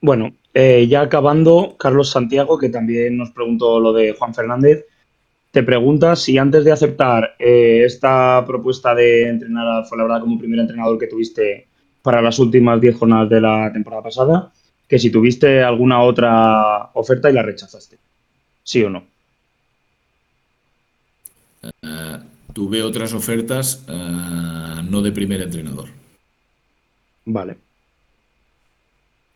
[0.00, 4.86] Bueno, eh, ya acabando, Carlos Santiago, que también nos preguntó lo de Juan Fernández,
[5.50, 10.60] te pregunta si antes de aceptar eh, esta propuesta de entrenar a Fuenlabrada como primer
[10.60, 11.66] entrenador que tuviste
[12.02, 14.52] para las últimas 10 jornadas de la temporada pasada,
[14.88, 17.98] que si tuviste alguna otra oferta y la rechazaste.
[18.62, 19.04] ¿Sí o no?
[21.62, 22.18] Eh,
[22.52, 25.88] tuve otras ofertas, eh, no de primer entrenador.
[27.24, 27.56] Vale.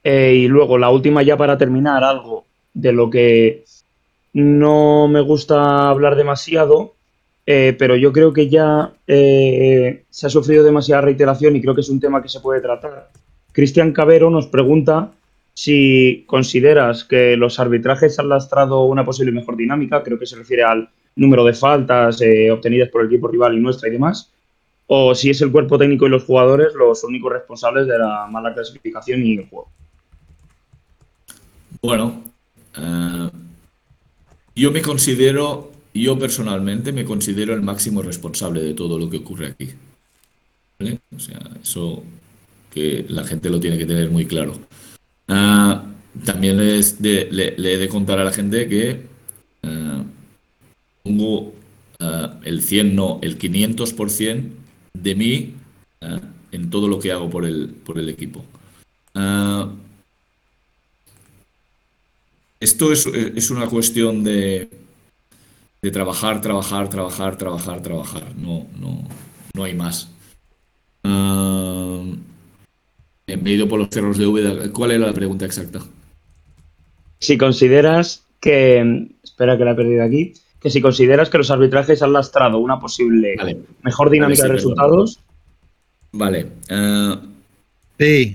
[0.07, 2.45] y luego, la última ya para terminar, algo
[2.75, 3.65] de lo que
[4.35, 6.94] no me gusta hablar demasiado,
[7.47, 11.83] eh, pero yo creo que ya eh, se ha sufrido demasiada reiteración y creo que
[11.83, 13.11] es un tema que se puede tratar.
[13.53, 15.13] Cristian Cabero nos pregunta
[15.53, 20.65] si consideras que los arbitrajes han lastrado una posible mejor dinámica, creo que se refiere
[20.65, 24.33] al número de faltas eh, obtenidas por el equipo rival y nuestra y demás,
[24.87, 28.53] o si es el cuerpo técnico y los jugadores los únicos responsables de la mala
[28.53, 29.69] clasificación y el juego.
[31.81, 32.23] Bueno,
[34.57, 39.47] yo me considero, yo personalmente me considero el máximo responsable de todo lo que ocurre
[39.49, 39.71] aquí.
[41.15, 42.03] O sea, eso
[42.73, 44.59] que la gente lo tiene que tener muy claro.
[45.29, 45.85] Ah,
[46.25, 49.03] también le, he de contar a la gente que
[49.63, 50.03] ah,
[51.03, 51.55] pongo
[52.01, 54.51] ah, el 100, no, el 500%
[54.95, 55.55] de mí
[56.53, 58.45] en todo lo que hago por el, por el equipo.
[62.65, 64.71] Esto es, una cuestión de,
[65.85, 68.23] de, trabajar, trabajar, trabajar, trabajar, trabajar.
[68.37, 69.07] No, no,
[69.55, 70.09] no hay más.
[71.05, 72.17] Uh,
[73.27, 74.71] he ido por los cerros de V.
[74.73, 75.81] ¿Cuál era la pregunta exacta?
[77.21, 79.09] Si consideras que.
[79.23, 80.35] Espera que la he perdido aquí.
[80.61, 83.37] Que si consideras que los arbitrajes han lastrado una posible
[83.83, 85.21] mejor dinámica de resultados.
[86.13, 86.47] Vale.
[86.71, 87.21] Ah,
[87.99, 88.35] sí.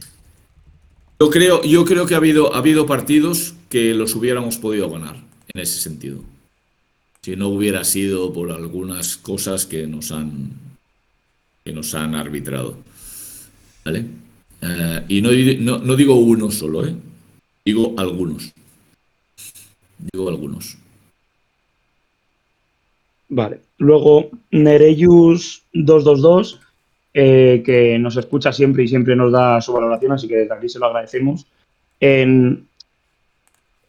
[1.19, 5.15] Yo creo, yo creo que ha habido, ha habido partidos que los hubiéramos podido ganar
[5.53, 6.21] en ese sentido.
[7.21, 10.51] Si no hubiera sido por algunas cosas que nos han,
[11.63, 12.77] que nos han arbitrado.
[13.83, 14.05] ¿Vale?
[14.61, 15.31] Eh, y no,
[15.79, 16.95] no, digo uno solo, ¿eh?
[17.65, 18.51] digo algunos.
[20.11, 20.77] Digo algunos.
[23.29, 23.59] Vale.
[23.77, 26.59] Luego, Nereyus 222
[27.13, 30.69] eh, que nos escucha siempre y siempre nos da su valoración, así que desde aquí
[30.69, 31.45] se lo agradecemos.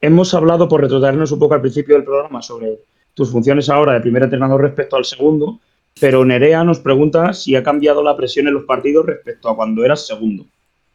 [0.01, 2.79] hemos hablado, por retrotraernos un poco al principio del programa, sobre
[3.15, 5.61] tus funciones ahora de primer entrenador respecto al segundo,
[5.99, 9.85] pero Nerea nos pregunta si ha cambiado la presión en los partidos respecto a cuando
[9.85, 10.47] eras segundo.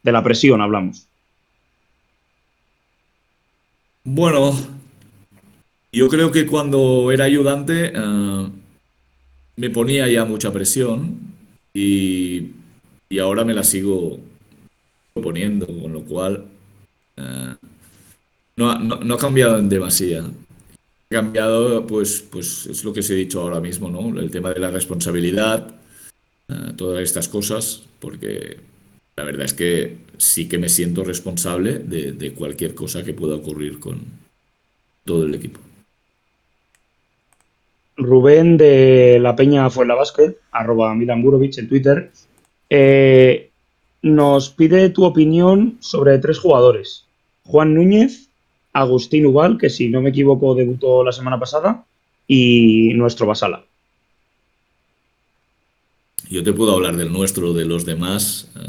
[0.01, 1.07] De la presión hablamos.
[4.03, 4.53] Bueno,
[5.91, 8.49] yo creo que cuando era ayudante eh,
[9.55, 11.17] me ponía ya mucha presión
[11.73, 12.51] y,
[13.19, 14.19] ahora me la sigo
[15.13, 16.45] poniendo, con lo cual
[17.15, 17.55] eh,
[18.57, 20.23] no, ha cambiado en demasía.
[21.09, 24.19] Cambiado, pues, pues es lo que os he dicho ahora mismo, ¿no?
[24.19, 25.75] El tema de la responsabilidad,
[26.49, 28.57] eh, todas estas cosas, porque
[29.15, 33.79] la verdad es que sí que me siento responsable de, cualquier cosa que pueda ocurrir
[33.79, 34.01] con
[35.03, 35.59] todo el equipo.
[37.97, 42.11] Rubén de la Peña Basket, arroba Milan en Twitter,
[42.69, 43.51] eh,
[44.01, 47.05] nos pide tu opinión sobre tres jugadores.
[47.45, 48.27] Juan Núñez,
[48.75, 51.85] Agustín Ubal, que si no me equivoco debutó la semana pasada,
[52.27, 53.63] y nuestro Basala.
[56.29, 58.49] Yo te puedo hablar del nuestro, de los demás.
[58.55, 58.59] Eh,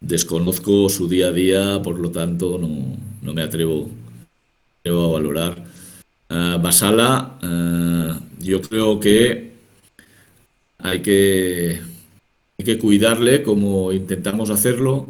[0.00, 3.90] desconozco su día a día, por lo tanto no, me atrevo,
[4.84, 5.56] a valorar.
[6.28, 9.54] Eh, Basala, eh, yo creo que
[10.78, 11.80] hay que,
[12.58, 15.08] hay que cuidarle como intentamos hacerlo.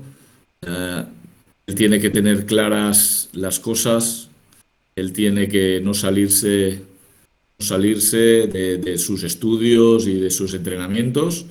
[1.67, 4.29] Él tiene que tener claras las cosas,
[4.97, 6.83] él tiene que no salirse,
[7.59, 11.47] salirse de, sus estudios y de sus entrenamientos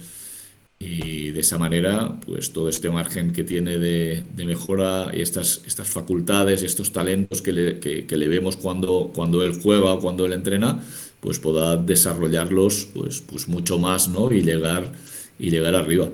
[0.79, 5.87] y de esa manera, pues todo este margen que tiene de, mejora y estas, estas
[5.87, 10.33] facultades, estos talentos que le, que, le, vemos cuando, cuando él juega o cuando él
[10.33, 10.83] entrena,
[11.21, 14.31] pues pueda desarrollarlos pues, pues mucho más ¿no?
[14.31, 14.91] y, llegar,
[15.39, 16.09] y llegar arriba.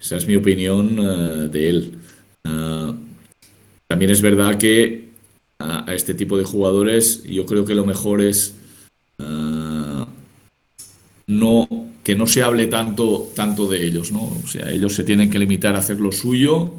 [0.00, 1.92] Esa es mi opinión eh, de él.
[2.44, 2.94] Ah,
[3.88, 5.08] también es verdad que
[5.58, 8.54] a, este tipo de jugadores yo creo que lo mejor es
[9.18, 10.06] ah,
[11.26, 11.68] no
[12.04, 14.22] que no se hable tanto, tanto de ellos, ¿no?
[14.42, 16.72] O sea, ellos se tienen que limitar a hacer lo suyo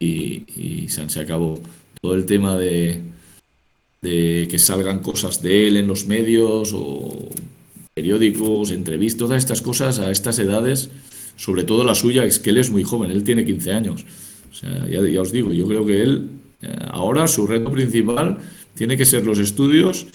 [0.00, 1.60] y, se, acabó.
[2.00, 3.02] Todo el tema de,
[4.02, 7.28] de que salgan cosas de él en los medios o
[7.94, 10.90] periódicos, entrevistas, todas estas cosas a estas edades,
[11.36, 14.04] sobre todo la suya, es que él es muy joven, él tiene 15 años.
[14.50, 16.30] O sea, ya, ya os digo, yo creo que él
[16.90, 18.38] ahora su reto principal
[18.74, 20.06] tiene que ser los estudios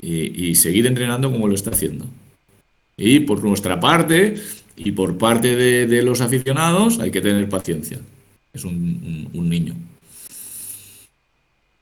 [0.00, 2.06] y seguir entrenando como lo está haciendo.
[2.96, 4.36] Y por nuestra parte
[4.76, 7.98] y por parte de, los aficionados hay que tener paciencia.
[8.52, 9.74] Es un, niño.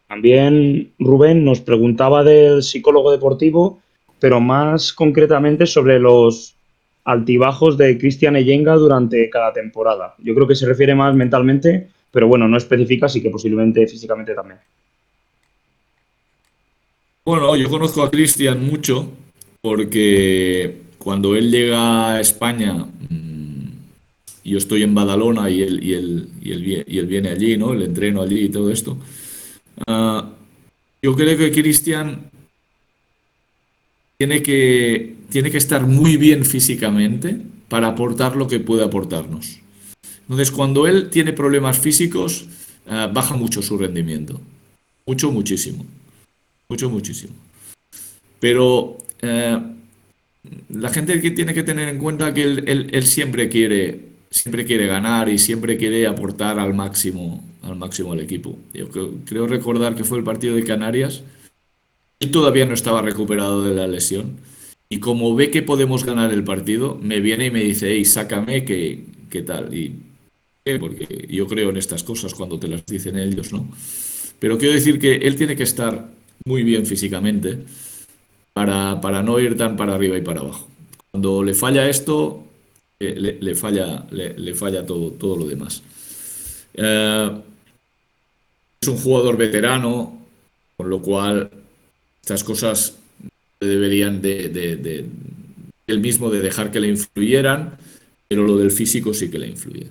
[0.08, 3.80] También Rubén nos preguntaba del psicólogo deportivo,
[4.20, 6.54] pero más concretamente sobre los
[7.04, 10.14] altibajos de Cristian Eyenga durante cada temporada.
[10.18, 14.34] Yo creo que se refiere más mentalmente, pero bueno, no especifica, así que posiblemente físicamente
[14.34, 14.60] también.
[17.24, 19.10] Bueno, yo conozco a Cristian mucho
[19.60, 23.68] porque cuando él llega a España, mm,
[24.44, 27.72] yo estoy en Badalona y él, y él, y él, y él viene allí, ¿no?
[27.72, 28.96] El entreno allí y todo esto.
[29.88, 30.30] Ah,
[31.02, 32.30] yo creo que Cristian
[34.18, 39.63] tiene que, tiene que estar muy bien físicamente para aportar lo que puede aportarnos.
[40.24, 42.46] Entonces, cuando él tiene problemas físicos,
[42.88, 44.40] ah, baja mucho su rendimiento.
[45.06, 45.84] Mucho, muchísimo.
[46.68, 47.34] Mucho, muchísimo.
[48.40, 49.58] Pero eh,
[50.70, 55.28] la gente que tiene que tener en cuenta que él, siempre quiere siempre quiere ganar
[55.28, 58.58] y siempre quiere aportar al máximo al máximo al equipo.
[58.72, 61.22] Yo creo, recordar que fue el partido de Canarias.
[62.20, 64.38] Él todavía no estaba recuperado de la lesión
[64.88, 68.64] y como ve que podemos ganar el partido, me viene y me dice, hey, sácame,
[68.64, 69.74] ¿qué, qué tal?
[69.74, 70.03] Y
[70.80, 73.68] porque yo creo en estas cosas cuando te las dicen ellos, ¿no?
[74.38, 76.10] Pero quiero decir que él tiene que estar
[76.46, 77.58] muy bien físicamente
[78.52, 80.68] para, no ir tan para arriba y para abajo.
[81.10, 82.44] Cuando le falla esto,
[82.98, 85.82] eh, le, falla, le, falla todo, todo lo demás.
[86.74, 87.30] Eh,
[88.80, 90.26] es un jugador veterano,
[90.76, 91.50] con lo cual
[92.22, 92.96] estas cosas
[93.60, 95.04] deberían de, de,
[95.86, 97.76] él mismo de dejar que le influyeran,
[98.28, 99.88] pero lo del físico sí que le influye.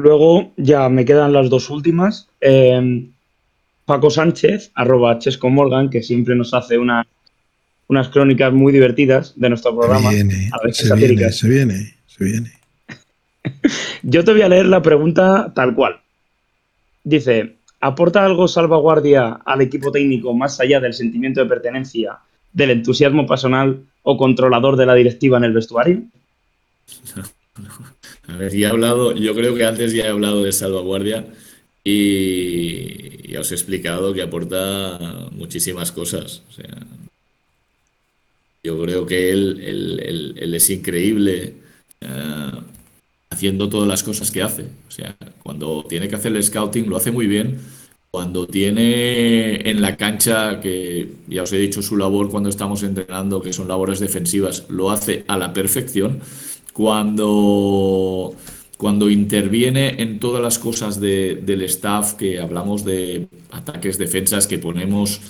[0.00, 2.28] Luego ya me quedan las dos últimas.
[2.40, 3.06] Eh,
[3.84, 9.76] Paco Sánchez, arroba Chesco Morgan, que siempre nos hace unas crónicas muy divertidas de nuestro
[9.76, 10.10] programa.
[10.10, 12.52] se, viene, se viene, se viene.
[14.02, 16.00] Yo te voy a leer la pregunta tal cual.
[17.02, 22.18] Dice, ¿aporta algo salvaguardia al equipo técnico más allá del sentimiento de pertenencia,
[22.52, 26.02] del entusiasmo personal o controlador de la directiva en el vestuario?
[28.32, 31.26] A ver, ya he hablado, yo creo que antes ya he hablado de salvaguardia.
[31.82, 36.42] Y ya os he explicado que aporta muchísimas cosas.
[38.62, 41.54] yo creo que él, es increíble
[42.00, 42.52] eh,
[43.30, 44.64] haciendo todas las cosas que hace.
[44.88, 47.58] O sea, cuando tiene que hacer el scouting lo hace muy bien.
[48.10, 53.40] Cuando tiene en la cancha, que ya os he dicho su labor cuando estamos entrenando,
[53.40, 56.20] que son labores defensivas, lo hace a la perfección.
[56.80, 58.34] Cuando
[58.78, 65.20] cuando interviene en todas las cosas del staff, que hablamos de ataques, defensas, que ponemos,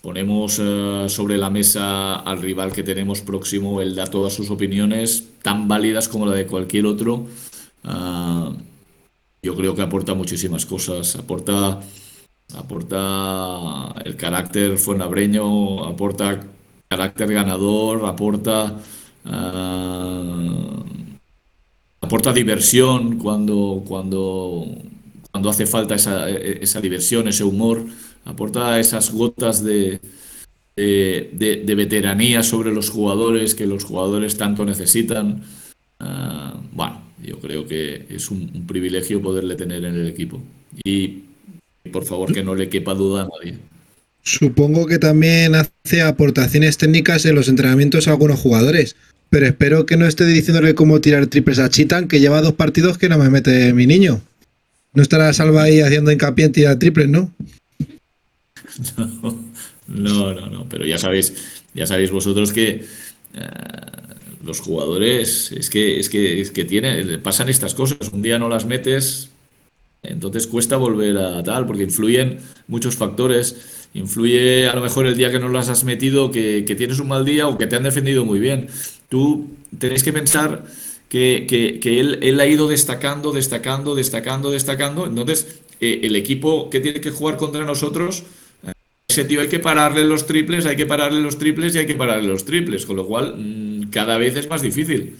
[0.00, 5.28] ponemos eh, sobre la mesa al rival que tenemos próximo, él da todas sus opiniones,
[5.42, 7.26] tan válidas como la de cualquier otro.
[7.84, 8.50] Ah,
[9.42, 11.78] yo creo que aporta muchísimas cosas, aporta,
[12.56, 16.40] aporta el carácter fuenabreño, aporta
[16.88, 18.80] carácter ganador, aporta...
[19.24, 20.84] Ah,
[22.00, 24.66] aporta diversión cuando, cuando,
[25.30, 27.84] cuando hace falta esa, esa diversión, ese humor,
[28.24, 30.00] aporta esas gotas de,
[30.76, 35.42] de, veteranía sobre los jugadores que los jugadores tanto necesitan.
[35.98, 40.40] Ah, bueno, yo creo que es un, privilegio poderle tener en el equipo.
[40.84, 41.24] Y
[41.92, 43.58] por favor que no le quepa duda a nadie.
[44.22, 48.96] Supongo que también hace aportaciones técnicas en los entrenamientos a algunos jugadores.
[49.30, 52.98] Pero espero que no esté diciéndole cómo tirar triples a Chitan, que lleva dos partidos
[52.98, 54.20] que no me mete mi niño.
[54.92, 57.32] No estará Salva ahí haciendo hincapié en tirar triples, ¿no?
[59.90, 61.34] No, no, no, pero ya sabéis,
[61.74, 62.84] ya sabéis vosotros que
[63.34, 63.48] eh,
[64.44, 67.98] los jugadores es que, es que, es que pasan estas cosas.
[68.12, 69.30] Un día no las metes,
[70.02, 73.79] entonces cuesta volver a tal, porque influyen muchos factores.
[73.92, 77.08] Influye a lo mejor el día que no las has metido, que, que tienes un
[77.08, 78.68] mal día o que te han defendido muy bien.
[79.08, 80.64] Tú tenéis que pensar
[81.08, 81.46] que,
[81.82, 85.06] que, él, él, ha ido destacando, destacando, destacando, destacando.
[85.06, 88.22] Entonces, eh, el equipo que tiene que jugar contra nosotros,
[89.08, 91.96] ese tío hay que pararle los triples, hay que pararle los triples y hay que
[91.96, 92.86] pararle los triples.
[92.86, 95.16] Con lo cual, mm, cada vez es más difícil.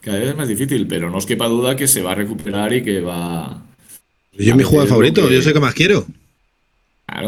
[0.00, 2.72] Cada vez es más difícil, pero no os quepa duda que se va a recuperar
[2.72, 3.66] y que va.
[4.32, 6.06] Yo es mi jugador favorito, yo sé que más quiero.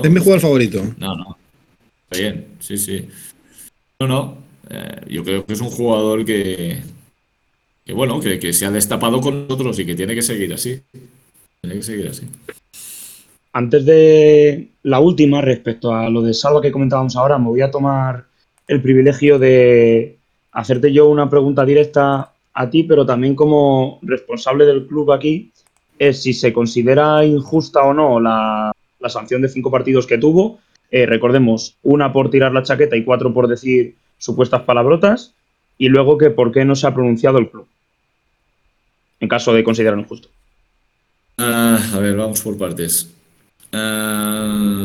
[0.03, 0.83] Es mi jugador favorito.
[0.99, 1.37] No, no.
[2.11, 3.09] Está bien, sí, sí.
[4.01, 4.39] No, no.
[4.69, 6.83] Eh, yo creo que es un jugador que,
[7.85, 10.83] que bueno, que, se ha destapado con nosotros y que tiene que seguir así.
[11.61, 12.27] Tiene que seguir así.
[13.53, 17.71] Antes de la última, respecto a lo de Salva que comentábamos ahora, me voy a
[17.71, 18.25] tomar
[18.67, 20.19] el privilegio de
[20.53, 25.53] hacerte yo una pregunta directa a ti, pero también como responsable del club aquí,
[25.99, 28.73] es si se considera injusta o no la,
[29.09, 30.59] sanción de cinco partidos que tuvo.
[30.91, 35.35] Eh, recordemos, una por tirar la chaqueta y cuatro por decir supuestas palabrotas,
[35.79, 37.67] y luego que por qué no se ha pronunciado el club
[39.21, 40.29] en caso de considerarlo injusto.
[41.39, 43.11] Ah, a ver, vamos por partes.
[43.73, 44.83] Ah,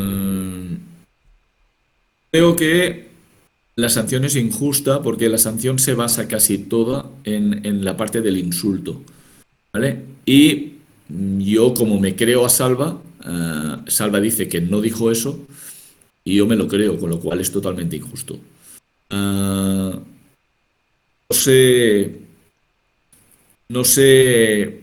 [2.32, 3.09] creo que
[3.76, 8.38] la sanción es injusta porque la sanción se basa casi toda en, la parte del
[8.38, 9.01] insulto.
[9.74, 10.03] ¿Vale?
[10.26, 10.74] Y
[11.07, 15.39] yo, como me creo a Salva, ah, Salva dice que no dijo eso
[16.24, 18.39] y yo me lo creo, con lo cual es totalmente injusto.
[19.09, 20.03] no
[21.30, 22.19] sé
[23.69, 24.82] no se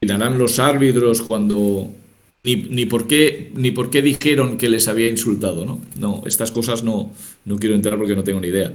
[0.00, 1.94] mirarán los árbitros cuando
[2.42, 5.80] ni, por qué ni por qué dijeron que les había insultado, ¿no?
[5.98, 7.12] No, estas cosas no,
[7.44, 8.72] no quiero entrar porque no tengo ni idea.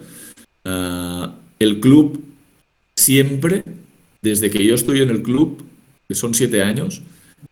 [0.66, 2.22] Ah, el club
[2.95, 3.64] siempre,
[4.22, 5.64] desde que yo estoy en el club,
[6.07, 7.01] que son siete años,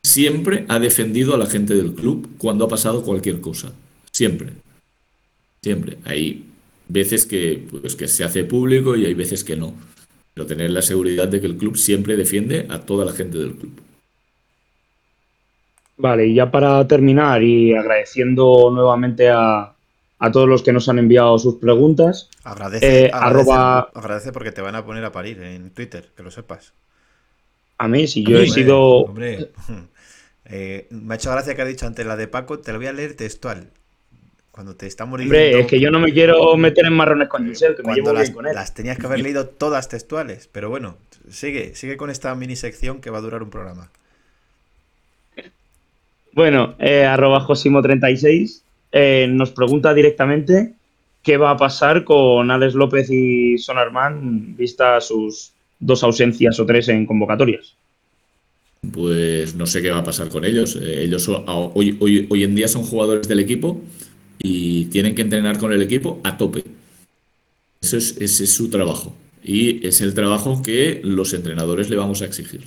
[0.04, 3.74] siempre ha defendido a la gente del club cuando ha pasado cualquier cosa.
[4.12, 4.54] Siempre.
[5.62, 5.98] Siempre.
[6.06, 6.46] Hay
[6.88, 9.74] veces que, pues, que se hace público y hay veces que no
[10.40, 13.56] pero tener la seguridad de que el club siempre defiende a toda la gente del
[13.56, 13.82] club.
[15.98, 19.76] Vale, y ya para terminar y agradeciendo nuevamente a,
[20.32, 22.30] todos los que nos han enviado sus preguntas.
[22.46, 26.74] Agradece, eh, agradece, porque te van a poner a parir en Twitter, que lo sepas.
[27.80, 28.82] A mí, si yo he sido.
[28.82, 29.52] Hombre,
[30.46, 32.88] eh, me ha hecho gracia que ha dicho antes la de Paco, te lo voy
[32.88, 33.70] a leer textual.
[34.52, 35.34] Cuando te está muriendo.
[35.34, 38.12] Hombre, es que yo no me quiero meter en marrones con Giselle, que me llevo
[38.12, 38.54] las, bien con él.
[38.54, 40.98] Las tenías que haber leído todas textuales, pero bueno,
[41.30, 43.90] sigue, sigue con esta mini sección que va a durar un programa.
[46.34, 48.62] Bueno, eh, arroba Josimo36
[48.92, 50.74] eh, nos pregunta directamente
[51.24, 56.90] qué va a pasar con Alex López y Sonarman vista sus dos ausencias o tres
[56.90, 57.76] en convocatorias.
[58.92, 60.78] Pues no sé qué va a pasar con ellos.
[60.82, 63.82] Eh, ellos hoy, hoy, hoy en día son jugadores del equipo
[64.38, 66.64] y tienen que entrenar con el equipo a tope.
[67.82, 72.22] Eso es, ese es su trabajo y es el trabajo que los entrenadores le vamos
[72.22, 72.62] a exigir.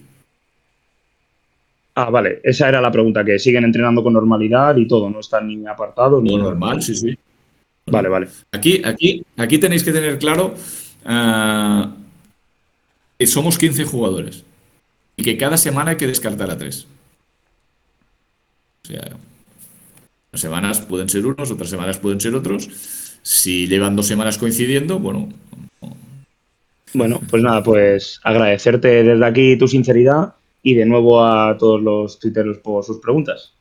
[1.95, 5.47] Ah, vale, esa era la pregunta, que siguen entrenando con normalidad y todo, no están
[5.47, 6.35] ni apartados ni...
[6.35, 7.15] normal, sí, sí.
[7.87, 8.29] Vale, vale.
[8.53, 10.55] Aquí, aquí, aquí tenéis que tener claro
[11.05, 11.95] ah,
[13.23, 14.43] que somos 15 jugadores
[15.17, 16.89] y que cada semana hay que descartar a tres.
[18.83, 19.17] O sea,
[20.35, 22.69] semanas pueden ser unos, otras semanas pueden ser otros.
[23.23, 25.29] Si llevan dos semanas coincidiendo, bueno.
[26.95, 30.35] Bueno, pues nada, pues agradecerte desde aquí tu sinceridad
[30.65, 33.53] y de nuevo a todos los twitteros por sus preguntas.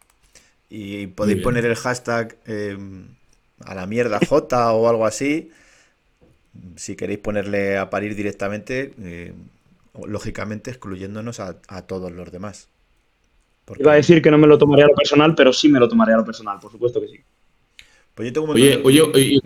[0.72, 2.76] Y podéis poner el hashtag eh,
[3.60, 5.52] a la mierda J o algo así.
[6.76, 9.34] Si queréis ponerle a parir directamente, eh,
[10.06, 12.68] lógicamente excluyéndonos a todos los demás.
[13.80, 15.88] Iba a decir que no me lo tomaría a lo personal, pero sí me lo
[15.88, 17.20] tomaría a lo personal, por supuesto que sí.
[18.14, 19.40] Pues yo tengo oye, oye,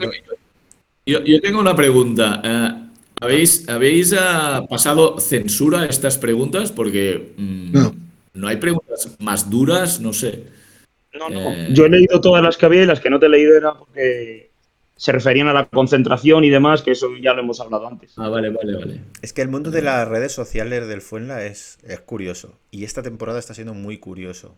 [1.06, 2.41] yo, tengo una pregunta.
[2.44, 2.72] Eh,
[3.22, 4.18] ¿Habéis, habéis eh,
[4.69, 6.72] pasado censura a estas preguntas?
[6.72, 7.73] Porque mm,
[8.34, 8.48] no.
[8.48, 10.45] hay preguntas más duras, no sé.
[11.14, 11.52] No, no.
[11.52, 13.56] Eh, yo he leído todas las que había y las que no te he leído
[13.56, 14.45] era porque
[14.96, 18.14] se referían a la concentración y demás, que eso ya lo hemos hablado antes.
[18.18, 19.02] Ah, vale, vale, vale.
[19.22, 22.58] Es que el mundo de las redes sociales del Fuenla es, es curioso.
[22.72, 24.56] Y esta temporada está siendo muy curioso.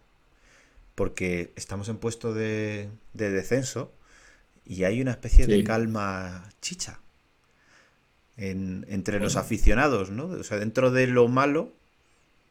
[0.94, 3.92] Porque estamos en puesto de, descenso
[4.66, 7.00] y hay una especie de calma chicha
[8.38, 10.26] entre los aficionados, ¿no?
[10.26, 11.72] O sea, dentro de lo malo,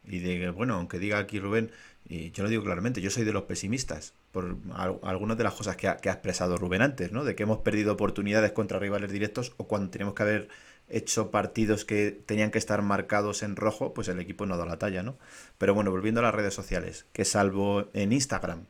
[0.05, 1.71] y de, bueno, aunque diga aquí Rubén,
[2.09, 4.57] y yo lo digo claramente, yo soy de los pesimistas por
[5.03, 7.25] algunas de las cosas que ha, expresado Rubén antes, ¿no?
[7.25, 10.49] De que hemos perdido oportunidades contra rivales directos o cuando tenemos que haber
[10.87, 14.79] hecho partidos que tenían que estar marcados en rojo, pues el equipo no dado la
[14.79, 15.17] talla, ¿no?
[15.57, 18.67] Pero bueno, volviendo a las redes sociales, que salvo en Instagram,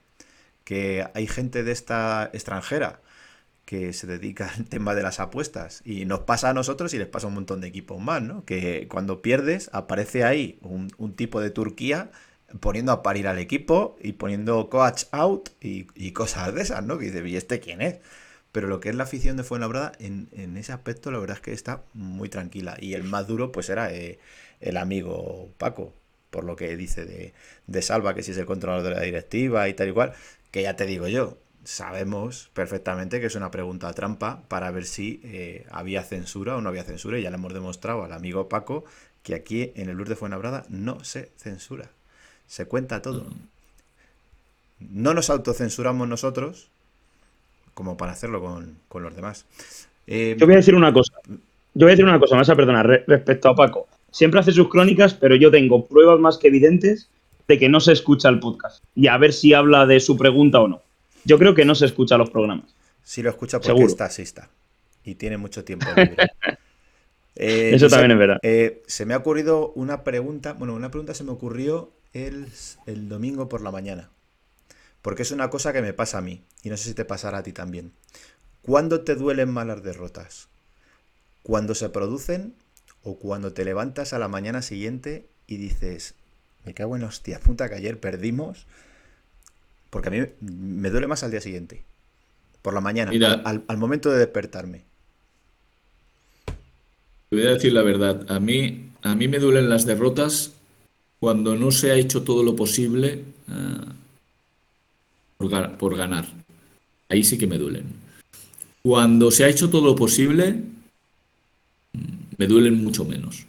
[0.64, 3.01] que hay gente de esta extranjera
[3.65, 7.07] que se dedica al tema de las apuestas y nos pasa a nosotros y les
[7.07, 8.45] pasa a un montón de equipos más, ¿no?
[8.45, 12.09] Que cuando pierdes aparece ahí un tipo de Turquía
[12.59, 16.97] poniendo a parir al equipo y poniendo coach out y, cosas de esas, ¿no?
[16.97, 17.99] Que dice, ¿y este quién es?
[18.51, 21.41] Pero lo que es la afición de Fuenlabrada, en, en ese aspecto, la verdad es
[21.41, 22.77] que está muy tranquila.
[22.79, 24.19] Y el más duro, pues era eh,
[24.61, 25.93] el amigo Paco,
[26.29, 27.33] por lo que dice de,
[27.67, 30.13] de, Salva, que si es el controlador de la directiva y tal y cual.
[30.51, 35.19] Que ya te digo yo, sabemos perfectamente que es una pregunta trampa para ver si
[35.23, 37.19] eh, había censura o no había censura.
[37.19, 38.85] Y ya le hemos demostrado al amigo Paco
[39.21, 41.91] que aquí en el Lourdes de Fuenlabrada no se censura.
[42.47, 43.25] Se cuenta todo.
[44.79, 46.69] No nos autocensuramos nosotros,
[47.73, 49.45] como para hacerlo con, con los demás.
[50.07, 51.13] Eh, yo voy a decir una cosa.
[51.27, 53.87] Yo voy a decir una cosa, más a perdonar, re respecto a Paco.
[54.11, 57.09] Siempre hace sus crónicas, pero yo tengo pruebas más que evidentes
[57.47, 58.83] de que no se escucha el podcast.
[58.95, 60.81] Y a ver si habla de su pregunta o no.
[61.23, 62.73] Yo creo que no se escucha los programas.
[63.03, 63.87] Sí lo escucha porque Seguro.
[63.87, 64.49] está asista.
[65.03, 66.15] Y tiene mucho tiempo libre.
[67.35, 68.39] eh, Eso también es verdad.
[68.43, 70.53] Eh, se me ha ocurrido una pregunta.
[70.53, 71.91] Bueno, una pregunta se me ocurrió
[72.26, 72.48] el,
[72.85, 74.10] el domingo por la mañana.
[75.02, 77.39] Porque es una cosa que me pasa a mí, y no sé si te pasará
[77.39, 77.91] a ti también.
[78.61, 80.49] ¿Cuándo te duelen más las derrotas?
[81.44, 82.53] ¿Cuando se producen
[83.03, 86.15] o cuando te levantas a la mañana siguiente y dices,
[86.65, 88.65] me cago en hostia puta que ayer perdimos?
[89.89, 91.84] Porque a mí me duele más al día siguiente,
[92.61, 94.84] por la mañana, Mira, al, al, momento de despertarme.
[97.30, 100.56] Te voy a decir la verdad, a mí, a mí me duelen las derrotas
[101.19, 103.23] cuando no se ha hecho todo lo posible.
[103.48, 103.98] Uh,
[105.38, 106.26] por, por, ganar.
[107.10, 107.85] Ahí sí que me duelen.
[108.81, 110.61] Cuando se ha hecho todo lo posible,
[112.38, 113.45] me duelen mucho menos.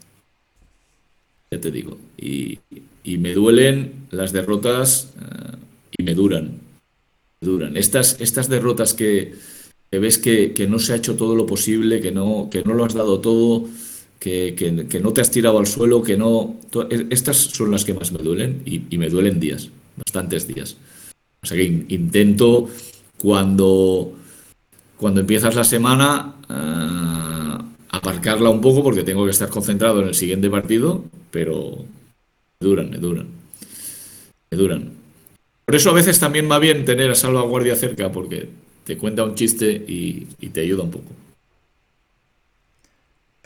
[1.50, 1.98] Ya te digo.
[2.16, 2.58] Y,
[3.04, 5.56] y me duelen las derrotas uh,
[5.96, 6.60] y me duran.
[7.40, 7.76] Me duran.
[7.76, 9.34] Estas, estas derrotas que,
[9.90, 12.74] que ves que, que, no se ha hecho todo lo posible, que no, que no
[12.74, 13.66] lo has dado todo,
[14.18, 14.54] que,
[14.88, 16.56] que no te has tirado al suelo, que no.
[17.10, 20.76] Estas son las que más me duelen y, me duelen días, bastantes días.
[21.42, 22.68] O sea que intento
[23.20, 24.12] cuando,
[24.96, 30.14] cuando empiezas la semana uh, aparcarla un poco porque tengo que estar concentrado en el
[30.14, 31.84] siguiente partido, pero
[32.60, 33.28] me duran, me duran.
[34.50, 34.92] Me duran.
[35.64, 38.48] Por eso a veces también va bien tener a salvaguardia cerca porque
[38.84, 41.12] te cuenta un chiste y te ayuda un poco.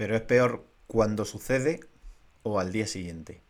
[0.02, 1.78] Pero es peor cuando sucede
[2.42, 3.40] o al día siguiente.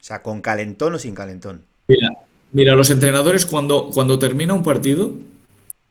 [0.00, 1.62] sea, con calentón o sin calentón.
[1.86, 2.08] Mira,
[2.50, 5.12] mira los entrenadores cuando, cuando termina un partido,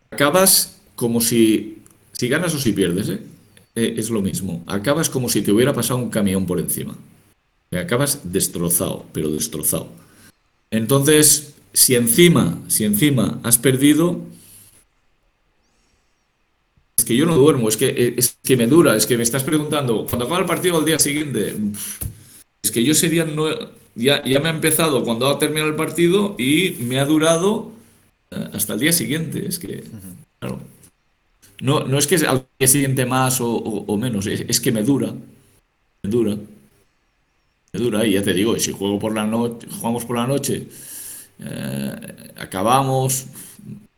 [0.10, 3.22] acabas como si, si ganas o si pierdes, ¿eh?
[3.76, 4.62] Eh, es lo mismo.
[4.68, 6.98] Acabas como si te hubiera pasado un camión por encima.
[7.72, 9.88] Acabas destrozado, pero destrozado.
[10.70, 14.30] Entonces, si encima, si encima has perdido,
[17.02, 19.44] es que yo no duermo, es que, es que me dura, es que me estás
[19.44, 21.56] preguntando, cuando acaba el partido al día siguiente,
[22.62, 23.26] es que yo ese día
[23.96, 27.72] ya, ya me ha empezado cuando ha terminado el partido y me ha durado
[28.54, 29.48] hasta el día siguiente.
[29.48, 29.84] Es que,
[30.38, 30.60] claro.
[31.60, 35.12] No, no es que al día siguiente más o menos, es, es, que me dura.
[36.04, 36.38] Me dura.
[37.74, 38.06] Me dura.
[38.06, 40.68] Y ya te digo, si juego por la noche, jugamos por la noche,
[41.40, 41.96] eh,
[42.38, 43.26] acabamos,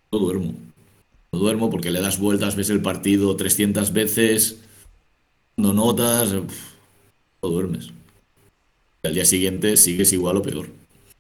[0.10, 0.54] no duermo.
[1.34, 4.62] No duermo porque le das vueltas, ves el partido 300 veces,
[5.58, 7.92] no notas, no duermes
[9.04, 10.68] al día siguiente sigues igual o peor.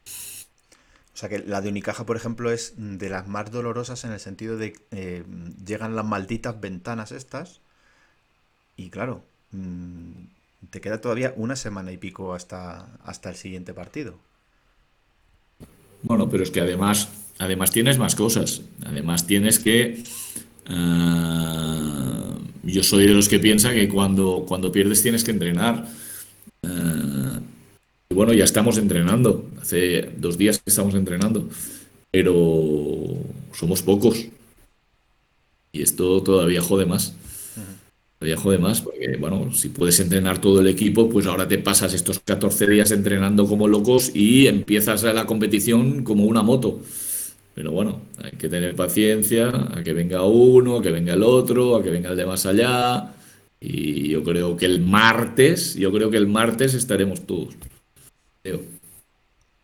[0.05, 4.19] O sea que la de Unicaja, por ejemplo, es de las más dolorosas en el
[4.19, 5.23] sentido de eh,
[5.65, 7.59] llegan las malditas ventanas estas
[8.77, 10.11] y claro, mmm,
[10.69, 14.17] te queda todavía una semana y pico hasta, hasta el siguiente partido.
[16.01, 18.61] Bueno, pero es que además, además tienes más cosas.
[18.85, 20.03] Además tienes que...
[20.69, 25.87] Uh, yo soy de los que piensa que cuando, cuando pierdes tienes que entrenar.
[26.63, 27.39] Uh,
[28.09, 29.49] y bueno, ya estamos entrenando.
[29.61, 31.49] Hace dos días que estamos entrenando.
[32.11, 33.17] Pero
[33.53, 34.25] somos pocos.
[35.71, 37.15] Y esto todavía jode más.
[38.19, 41.93] Todavía jode más, porque bueno, si puedes entrenar todo el equipo, pues ahora te pasas
[41.93, 46.79] estos 14 días entrenando como locos y empiezas la competición como una moto.
[47.55, 51.75] Pero bueno, hay que tener paciencia a que venga uno, a que venga el otro,
[51.75, 53.13] a que venga el de más allá.
[53.59, 57.55] Y yo creo que el martes, yo creo que el martes estaremos todos.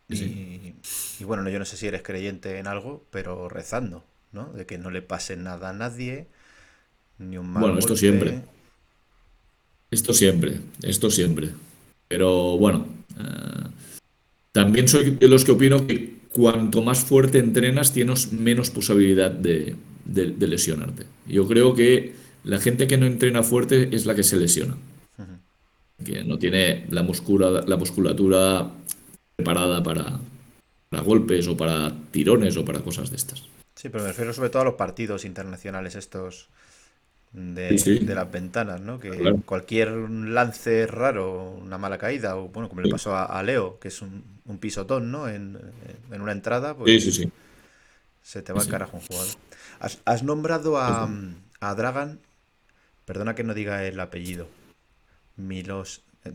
[0.08, 4.52] Y, bueno, yo no sé si eres creyente en algo, pero rezando, ¿no?
[4.52, 6.28] De que no le pase nada a nadie,
[7.18, 8.40] ni un mal Bueno, esto siempre.
[9.90, 11.50] Esto siempre, esto siempre.
[12.08, 12.86] Pero bueno,
[13.18, 13.68] eh,
[14.52, 19.76] también soy de los que opino que cuanto más fuerte entrenas, tienes menos posibilidad de,
[20.06, 21.04] lesionarte.
[21.26, 24.76] Yo creo que la gente que no entrena fuerte es la que se lesiona.
[26.04, 28.70] Que no tiene la, la musculatura
[29.36, 30.18] preparada para,
[30.88, 33.44] para golpes o para tirones o para cosas de estas.
[33.74, 36.48] Sí, pero me refiero sobre todo a los partidos internacionales estos
[37.32, 38.98] de, las ventanas, ¿no?
[38.98, 43.88] Que cualquier lance raro, una mala caída, o bueno, como le pasó a, Leo, que
[43.88, 44.24] es un,
[44.58, 45.28] pisotón, ¿no?
[45.28, 45.58] En,
[46.10, 47.20] una entrada, pues
[48.22, 49.34] se te va el carajo un jugador.
[50.04, 51.10] Has, nombrado a,
[51.60, 52.18] a, Dragan,
[53.04, 54.48] perdona que no diga el apellido,
[55.36, 56.02] Milos...
[56.24, 56.32] Eh,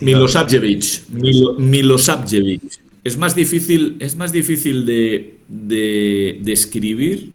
[0.00, 1.08] Milosavljevic.
[1.08, 2.62] Milosavljevic.
[3.04, 7.32] Es más difícil, es más difícil de, de, de escribir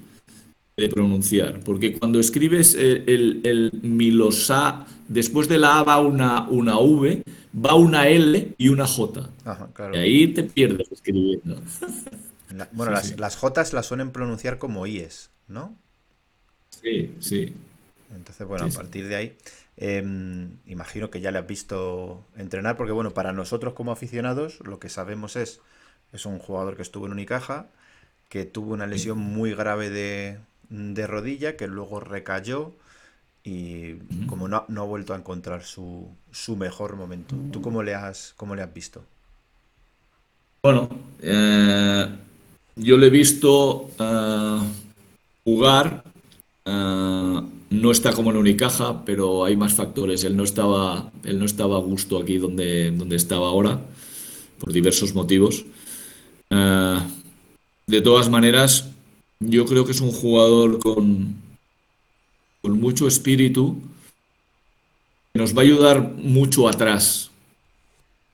[0.75, 6.77] de pronunciar, porque cuando escribes el, el, Milosa, después de la A va una, una
[6.79, 7.23] V,
[7.53, 9.29] va una L y una J.
[9.93, 11.61] Y ahí te pierdes escribiendo.
[12.71, 15.75] bueno, las, las J las suelen pronunciar como IES, ¿no?
[16.69, 17.53] Sí, sí.
[18.15, 19.37] Entonces, bueno, a partir de ahí,
[19.77, 24.79] em, imagino que ya le has visto entrenar, porque bueno, para nosotros como aficionados, lo
[24.79, 25.61] que sabemos es,
[26.11, 27.67] es un jugador que estuvo en Unicaja,
[28.29, 30.39] que tuvo una lesión muy grave de,
[30.69, 32.73] de rodilla que luego recayó
[33.43, 33.95] y
[34.27, 37.35] como no, no, ha vuelto a encontrar su, su, mejor momento.
[37.51, 39.03] ¿Tú cómo le has, cómo le has visto?
[40.61, 40.87] Bueno,
[41.21, 42.07] eh,
[42.77, 44.59] yo le he visto eh,
[45.43, 46.03] jugar.
[46.65, 50.23] Eh, no está como en Unicaja, pero hay más factores.
[50.23, 53.81] Él no estaba, él no estaba a gusto aquí donde, donde estaba ahora,
[54.59, 55.65] por diversos motivos.
[56.49, 58.87] de todas maneras,
[59.39, 61.42] yo creo que es un jugador con,
[62.63, 63.77] con mucho espíritu,
[65.31, 67.29] que nos va a ayudar mucho atrás,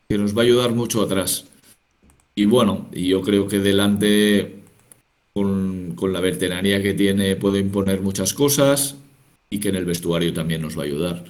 [0.08, 1.46] que nos va a ayudar mucho atrás.
[2.36, 4.62] Y bueno, yo creo que delante,
[5.34, 8.96] con, con la veteranía que tiene, puede imponer muchas cosas
[9.50, 11.26] y que en el vestuario también nos va a ayudar.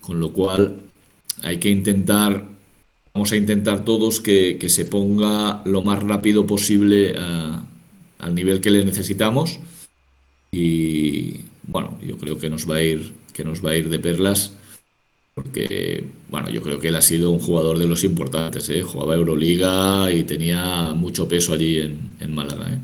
[0.00, 0.76] Con lo cual,
[1.42, 2.46] hay que intentar,
[3.12, 7.64] vamos a intentar todos que, que se ponga lo más rápido posible a
[8.20, 9.58] al nivel que le necesitamos
[10.52, 11.40] y
[11.70, 14.52] bueno, yo creo que nos va a ir que nos va a ir de perlas
[15.34, 18.82] porque bueno, yo creo que él ha sido un jugador de los importantes, ¿eh?
[18.82, 22.72] jugaba Euroliga y tenía mucho peso allí en, Málaga.
[22.72, 22.78] ¿eh?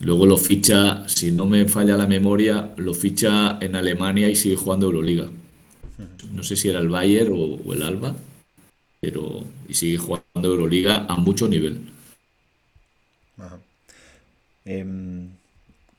[0.00, 4.56] Luego lo ficha, si no me falla la memoria, lo ficha en Alemania y sigue
[4.56, 5.28] jugando Euroliga.
[6.32, 8.14] No sé si era el Bayern o, el Alba,
[9.00, 11.80] pero y sigue jugando Euroliga a mucho nivel.
[14.64, 15.28] Em,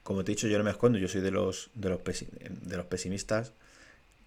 [0.08, 2.78] como te he dicho, yo no me escondo, yo soy de los, de los, de
[2.78, 3.52] los pesimistas.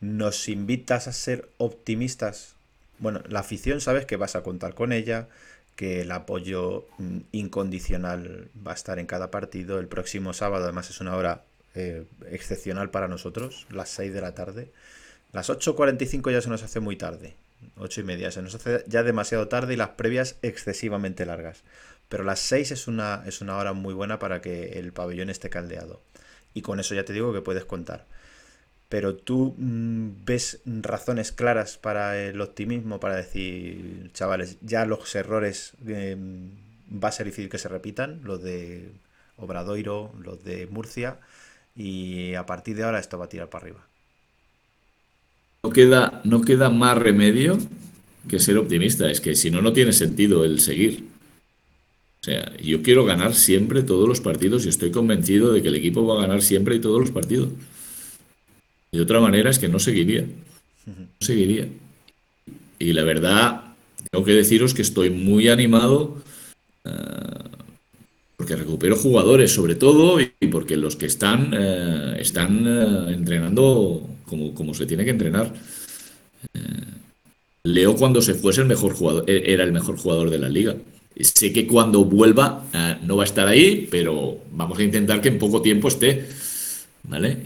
[0.02, 2.52] ¿Nos invitas a ser optimistas?
[2.98, 5.28] Bueno, la afición sabes que vas a contar con ella,
[5.76, 9.78] que el apoyo mm, incondicional va a estar en cada partido.
[9.78, 11.44] El próximo sábado, además, es una hora
[11.74, 14.70] eh, excepcional para nosotros, las 6 de la tarde.
[15.32, 17.36] Las 8.45 ya se nos hace muy tarde,
[17.78, 21.62] 8 y media, se nos hace ya demasiado tarde y las previas excesivamente largas.
[22.10, 25.48] Pero las 6 es una, es una hora muy buena para que el pabellón esté
[25.48, 26.02] caldeado.
[26.52, 28.04] Y con eso ya te digo que puedes contar.
[28.88, 35.74] Pero tú mm, ves razones claras para el optimismo, para decir, chavales, ya los errores
[35.86, 36.50] em,
[36.92, 38.90] va a ser difícil que se repitan, los de
[39.36, 41.20] Obradoiro, los de Murcia,
[41.76, 43.86] y a partir de ahora esto va a tirar para arriba.
[45.62, 47.56] No queda, no queda más remedio
[48.28, 51.19] que ser optimista, es que si no, no tiene sentido el seguir.
[52.20, 55.76] O sea, yo quiero ganar siempre todos los partidos y estoy convencido de que el
[55.76, 57.48] equipo va a ganar siempre y todos los partidos.
[58.92, 60.26] De otra manera es que no seguiría.
[61.20, 61.66] Seguiría.
[62.78, 63.74] Y la verdad,
[64.10, 66.22] tengo que deciros que estoy muy animado
[66.84, 66.90] eh,
[68.36, 74.54] porque recupero jugadores sobre todo y porque los que están eh, están eh, entrenando como,
[74.54, 75.54] como, se tiene que entrenar.
[77.62, 80.76] Leo cuando se fuese el mejor jugador, e-, era el mejor jugador de la liga.
[81.18, 85.28] Sé que cuando vuelva eh, no va a estar ahí, pero vamos a intentar que
[85.28, 86.28] en poco tiempo esté.
[87.02, 87.38] ¿Vale?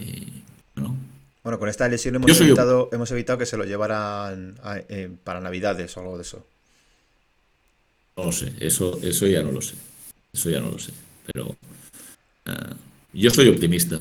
[0.75, 1.59] bueno.
[1.59, 4.55] con esta lesión hemos evitado, hemos evitado que se lo llevaran
[4.89, 6.45] eh, para Navidades o algo de eso.
[8.17, 9.75] No lo sé, eso, eso ya no lo sé.
[10.31, 10.91] Eso ya no lo sé.
[11.25, 11.55] Pero
[12.45, 12.73] eh,
[13.13, 13.99] yo soy optimista.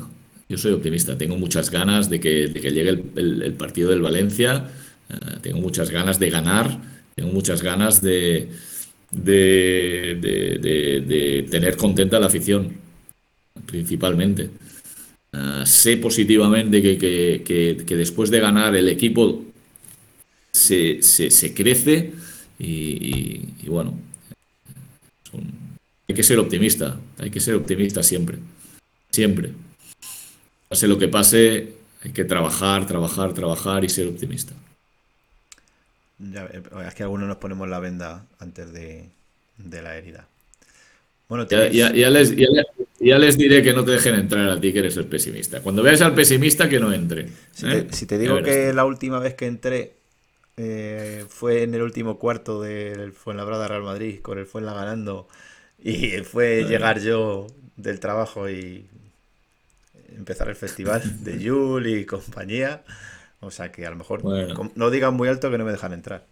[0.48, 1.16] yo soy optimista.
[1.16, 4.70] Tengo muchas ganas de que, llegue el, partido del Valencia.
[5.40, 6.78] Tengo muchas ganas de ganar.
[7.14, 8.50] Tengo muchas ganas de,
[9.14, 10.16] de,
[11.50, 12.72] tener contenta la afición,
[13.66, 14.50] principalmente.
[15.32, 19.44] Eh, sé positivamente que, después de ganar el equipo
[20.50, 21.00] se,
[21.54, 22.12] crece
[22.58, 23.98] y, bueno,
[26.08, 28.38] hay que ser optimista, hay que ser optimista siempre,
[29.10, 29.50] siempre.
[30.68, 34.54] Pase lo que pase, hay que trabajar, trabajar, trabajar y ser optimista.
[36.20, 39.10] Eh, es que algunos nos ponemos la venda antes de,
[39.58, 40.26] la herida.
[41.28, 42.36] Bueno, ya, les,
[43.00, 45.60] ya, les, diré que no te dejen entrar a ti, que eres el pesimista.
[45.60, 47.28] Cuando veas al pesimista, que no entre.
[47.52, 48.18] Si, te, ¿eh?
[48.18, 49.94] digo que la última vez que entré
[50.56, 55.28] eh, fue en el último cuarto del Fuenlabrada Real Madrid, con el Fuenla ganando,
[55.82, 57.46] y fue llegar yo
[57.76, 58.86] del trabajo y
[60.16, 62.84] empezar el festival de Yul y compañía.
[63.44, 64.22] O sea que a lo mejor
[64.74, 66.26] no digan muy alto que no me dejan entrar.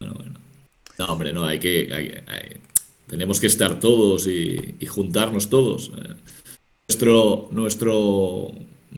[0.00, 0.40] Bueno, bueno.
[0.98, 2.22] No, hombre, no, hay que.
[3.06, 5.90] tenemos que estar todos y, juntarnos todos.
[6.88, 8.52] Nuestro, nuestro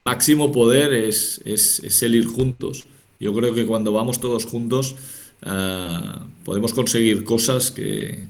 [0.05, 2.85] máximo poder es, es, el ir juntos.
[3.19, 4.97] Yo creo que cuando vamos todos juntos
[5.43, 8.25] ah, podemos conseguir cosas que,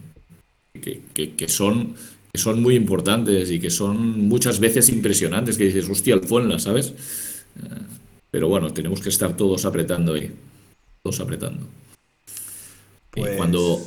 [0.80, 1.96] que, son,
[2.32, 6.58] que son muy importantes y que son muchas veces impresionantes, que dices, hostia, el Fuenla,
[6.60, 6.94] ¿sabes?
[8.30, 10.34] Pero bueno, tenemos que estar todos apretando ahí.
[11.02, 11.66] Todos apretando.
[13.10, 13.36] Pues...
[13.36, 13.80] cuando,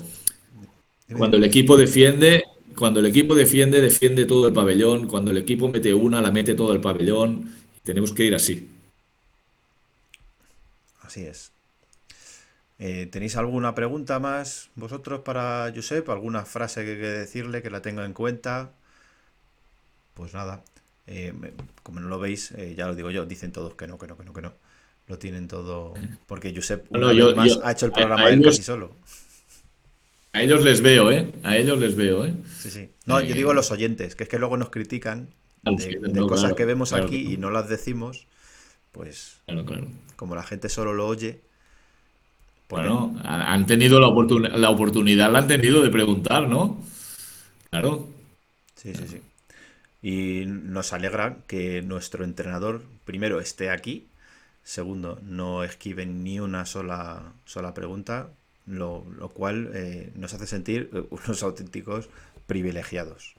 [1.17, 2.43] cuando el equipo defiende,
[2.75, 5.07] cuando el equipo defiende, defiende todo el pabellón.
[5.07, 7.53] Cuando el equipo mete una, la mete todo el pabellón.
[7.83, 8.69] Tenemos que ir así.
[11.01, 11.51] Así es.
[12.79, 16.09] Eh, ¿Tenéis alguna pregunta más vosotros para Josep?
[16.09, 18.71] ¿Alguna frase que, que decirle que la tenga en cuenta?
[20.13, 20.63] Pues nada.
[21.11, 21.33] Eh,
[21.81, 24.15] como no lo veis, eh, ya lo digo yo, dicen todos que no, que no,
[24.15, 24.53] que no, que no.
[25.07, 25.95] Lo tienen todo.
[26.27, 28.91] Porque Josep ha hecho el programa a, él casi solo.
[30.33, 31.31] A ellos les veo, ¿eh?
[31.41, 32.33] A ellos les veo, ¿eh?
[32.59, 32.89] Sí, sí.
[33.07, 35.29] No, yo digo los oyentes, que es que luego nos critican
[35.63, 38.27] de, cosas que vemos aquí y no las decimos.
[38.91, 39.41] Pues,
[40.15, 41.41] como la gente solo lo oye.
[42.67, 46.83] Pues bueno, han tenido la, la oportunidad, la han tenido de preguntar, ¿no?
[47.71, 48.07] Claro.
[48.75, 49.21] Sí, sí, sí.
[50.01, 54.07] Y nos alegra que nuestro entrenador, primero, esté aquí,
[54.63, 58.29] segundo, no esquive ni una sola, sola pregunta,
[58.65, 59.03] lo,
[59.33, 62.09] cual eh, nos hace sentir unos auténticos
[62.47, 63.35] privilegiados.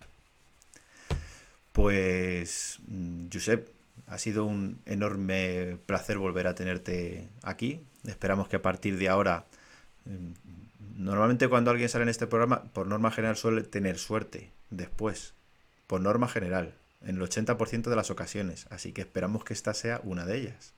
[1.73, 3.69] Pues, mm, Josep,
[4.07, 7.81] ha sido un enorme placer volver a tenerte aquí.
[8.07, 9.47] Esperamos que a partir de ahora,
[10.05, 15.35] mm, normalmente cuando alguien sale en este programa, por norma general suele tener suerte después
[15.91, 16.73] por norma general,
[17.05, 20.73] en el 80% de las ocasiones, así que esperamos que esta sea una de ellas.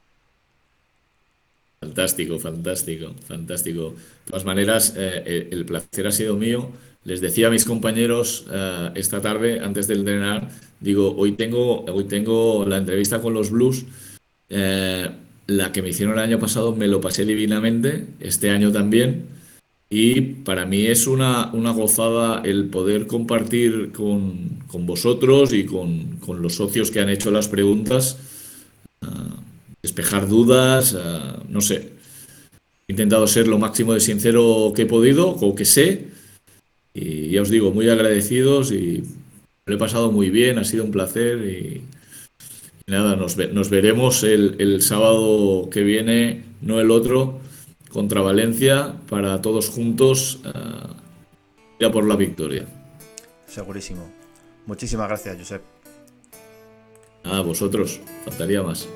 [1.81, 3.91] Fantástico, fantástico, fantástico.
[3.91, 6.71] De todas maneras, eh, eh, el placer ha sido mío.
[7.05, 10.49] Les decía a mis compañeros eh, esta tarde, antes de entrenar,
[10.81, 13.85] digo, hoy tengo, hoy tengo la entrevista con los Blues.
[14.49, 19.27] la que me hicieron el año pasado me lo pasé divinamente, este año también.
[19.95, 26.17] Y para mí es una, una gozada el poder compartir con, con vosotros y con,
[26.17, 28.17] con, los socios que han hecho las preguntas,
[29.03, 29.37] ah,
[29.83, 31.91] despejar dudas, ah, no sé.
[32.89, 36.07] He intentado ser lo máximo de sincero que he podido o que sé.
[36.95, 39.05] Y ya os digo, muy agradecidos y
[39.67, 41.83] lo he pasado muy bien, ha sido un placer y,
[42.87, 47.43] nada, nos, nos veremos el, el sábado que viene, no el otro
[47.93, 50.93] contra Valencia para todos juntos uh,
[51.79, 52.67] ya por la victoria.
[53.47, 54.11] Segurísimo.
[54.67, 55.63] Muchísimas gracias, Josep.
[57.25, 58.89] A vosotros, faltaría más.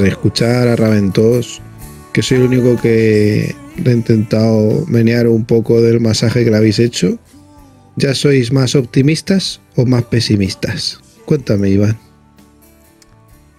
[0.00, 1.60] De escuchar a Raventos
[2.12, 6.56] que soy el único que le he intentado menear un poco del masaje que le
[6.56, 7.18] habéis hecho.
[7.96, 11.00] ¿Ya sois más optimistas o más pesimistas?
[11.24, 11.98] Cuéntame, Iván.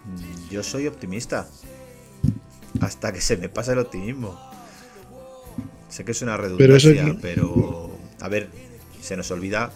[0.05, 1.47] Mm, Yo soy optimista.
[2.79, 4.37] Hasta que se me pasa el optimismo.
[5.89, 7.91] Sé que es una Pero eso redundancia, es- pero
[8.21, 8.49] a ver,
[9.01, 9.71] se nos olvida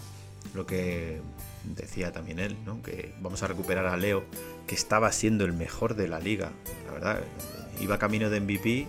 [0.54, 1.20] lo que
[1.74, 2.82] decía también él, ¿no?
[2.82, 4.24] Que vamos a recuperar a Leo,
[4.66, 6.50] que estaba siendo el mejor de la liga.
[6.86, 7.20] La verdad,
[7.80, 8.86] iba camino de MVP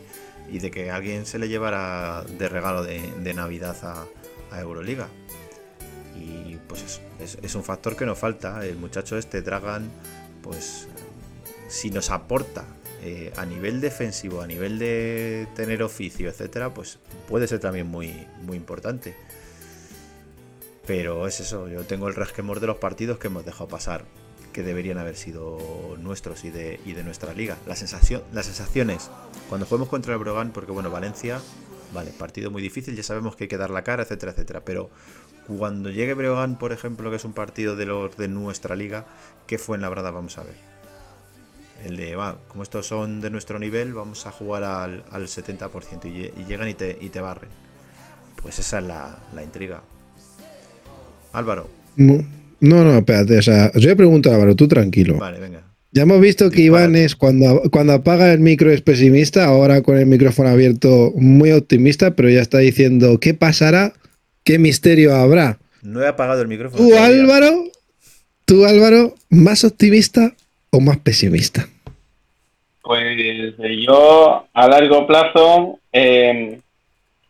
[0.49, 4.05] y de que alguien se le llevara de regalo de, de Navidad a,
[4.51, 5.07] a Euroliga.
[6.15, 8.65] Y pues es, un factor que nos falta.
[8.65, 9.89] El muchacho este, Dragan,
[10.41, 10.87] pues
[11.67, 12.65] si nos aporta
[13.03, 18.27] eh, a nivel defensivo, a nivel de tener oficio, etcétera, pues puede ser también muy,
[18.41, 19.15] muy importante.
[20.87, 24.05] Pero es eso, yo tengo el resquemor de los partidos que hemos dejado pasar,
[24.53, 25.59] que deberían haber sido
[25.99, 27.57] nuestros y de, y de nuestra liga.
[27.75, 29.11] Sensación, las sensaciones,
[29.49, 31.41] cuando juguemos contra el Brogan, porque bueno, Valencia,
[31.93, 34.61] vale, partido muy difícil, ya sabemos que hay que dar la cara, etcétera, etcétera.
[34.63, 34.89] Pero
[35.45, 39.05] cuando llegue Breogán, por ejemplo, que es un partido de los de nuestra liga,
[39.45, 40.11] ¿qué fue en la brada?
[40.11, 40.55] Vamos a ver.
[41.83, 46.05] El de, va, como estos son de nuestro nivel, vamos a jugar al, al 70%
[46.05, 47.49] y, y llegan y te, y te barren.
[48.41, 49.83] Pues esa es la, la intriga.
[51.33, 52.23] Álvaro, No,
[52.59, 53.37] no, espérate.
[53.37, 55.17] O sea, os voy a preguntar, Álvaro, tú tranquilo.
[55.17, 55.61] vale, venga.
[55.91, 56.61] Ya hemos visto que.
[56.61, 61.51] Iván es cuando, cuando apaga el micro es pesimista, ahora con el micrófono abierto muy
[61.51, 63.93] optimista, pero ya está diciendo qué pasará,
[64.43, 65.57] qué misterio habrá.
[65.81, 66.83] No he apagado el micrófono.
[66.83, 67.21] ¿Tú, todavía.
[67.21, 67.63] Álvaro?
[68.45, 70.33] ¿Tú, Álvaro, más optimista
[70.71, 71.67] o más pesimista?
[72.83, 73.03] Pues
[73.57, 76.59] eh, yo a largo plazo eh,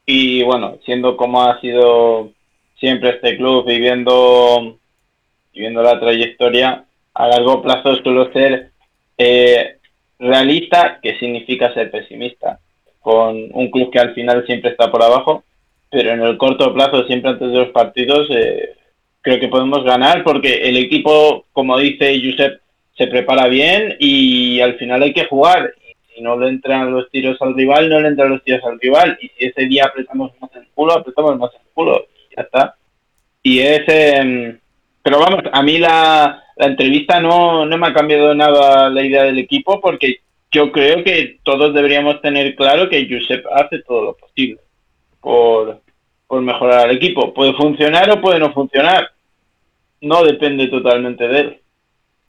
[0.06, 2.32] y bueno, siendo como ha sido
[2.80, 4.78] siempre este club viviendo,
[5.54, 8.72] viviendo la trayectoria, a largo plazo suelo ser
[9.18, 9.78] eh,
[10.20, 12.60] realista, que significa ser pesimista,
[13.00, 15.44] con un club que al final siempre está por abajo,
[15.90, 18.76] pero en el corto plazo, siempre antes de los partidos, eh,
[19.22, 22.62] creo que podemos ganar porque el equipo, como dice Josep,
[22.98, 25.74] se prepara bien y al final hay que jugar.
[25.88, 28.80] Y si no le entran los tiros al rival, no le entran los tiros al
[28.80, 29.18] rival.
[29.22, 32.06] Y si ese día apretamos más el culo, apretamos más el culo.
[32.38, 32.76] Ya está.
[33.44, 33.82] Y es...
[33.88, 34.60] em,
[35.04, 39.24] pero vamos, a mí la, la entrevista no, no me ha cambiado nada la idea
[39.24, 40.20] del equipo porque
[40.52, 44.60] yo creo que todos deberíamos tener claro que Josep hace todo lo posible
[45.22, 45.82] por,
[46.28, 47.34] por mejorar al equipo.
[47.34, 49.10] Puede funcionar o puede no funcionar.
[50.02, 51.58] No depende totalmente de él.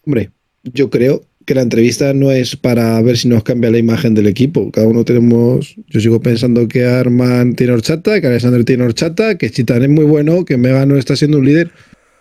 [0.06, 0.30] Hombre,
[0.62, 4.26] yo creo que la entrevista no es para ver si nos cambia la imagen del
[4.26, 4.70] equipo.
[4.70, 5.76] Cada uno tenemos.
[5.86, 10.04] Yo sigo pensando que Arman tiene horchata, que Alexander tiene horchata, que Chitán es muy
[10.04, 11.70] bueno, que Mega no está siendo un líder.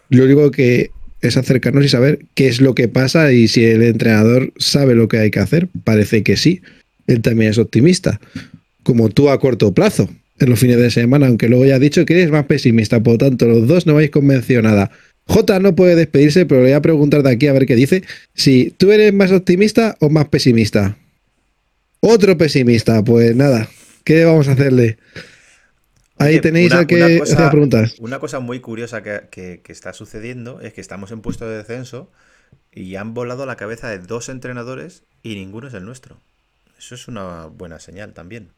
[0.07, 3.83] Lo único que es acercarnos y saber qué es lo que pasa y si el
[3.83, 5.67] entrenador sabe lo que hay que hacer.
[5.83, 6.61] Parece que sí.
[7.07, 8.21] Él también es optimista.
[8.83, 10.07] Como tú a corto plazo,
[10.39, 13.03] en los fines de semana, aunque luego ya ha dicho que eres más pesimista.
[13.03, 14.89] Por lo tanto, los dos no habéis convencido nada.
[15.27, 18.03] J no puede despedirse, pero le voy a preguntar de aquí a ver qué dice.
[18.33, 20.97] Si tú eres más optimista o más pesimista.
[21.99, 23.67] Otro pesimista, pues nada.
[24.03, 24.97] ¿Qué vamos a hacerle?
[26.19, 27.95] Ahí Oye, tenéis una- al que una cosa- hacía preguntas.
[27.99, 31.57] Una cosa muy curiosa que, que- que está sucediendo es que estamos en puesto de
[31.57, 32.09] descenso
[32.71, 36.19] y han volado la cabeza de dos entrenadores y ninguno es el nuestro.
[36.79, 38.49] Eso es una buena señal también.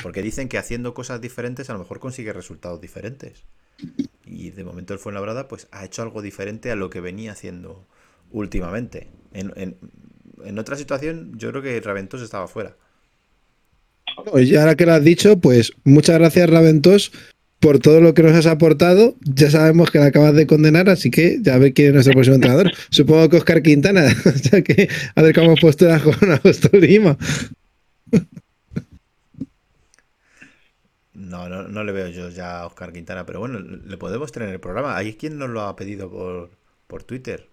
[0.00, 3.42] Porque dicen que haciendo cosas diferentes a lo mejor consigue resultados diferentes.
[4.26, 7.86] Y de momento el Fuenlabrada pues ha hecho algo diferente a lo que venía haciendo
[8.30, 9.08] últimamente.
[9.32, 9.76] En, en-
[10.44, 12.76] en otra situación yo creo que Raventos estaba fuera.
[14.26, 17.12] No, y ahora que lo has dicho, pues muchas gracias, Raventos,
[17.60, 19.16] por todo lo que nos has aportado.
[19.20, 22.14] Ya sabemos que la acabas de condenar, así que ya a ver quién es nuestro
[22.14, 22.72] próximo entrenador.
[22.90, 27.16] Supongo que Oscar Quintana, o sea que acercamos posturas con Augusto Lima.
[31.38, 34.48] No, no, no le veo yo ya a Oscar Quintana, pero bueno, le podemos tener
[34.48, 34.96] en el programa.
[34.96, 36.50] Hay quien nos lo ha pedido por,
[36.88, 37.46] por Twitter.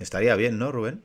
[0.00, 1.02] Estaría bien, ¿no, Rubén?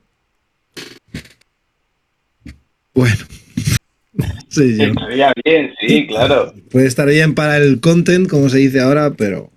[2.92, 3.14] Bueno,
[4.48, 4.84] sí, yo.
[4.86, 6.52] Estaría bien, sí, claro.
[6.72, 9.52] Puede estar bien para el content, como se dice ahora, pero.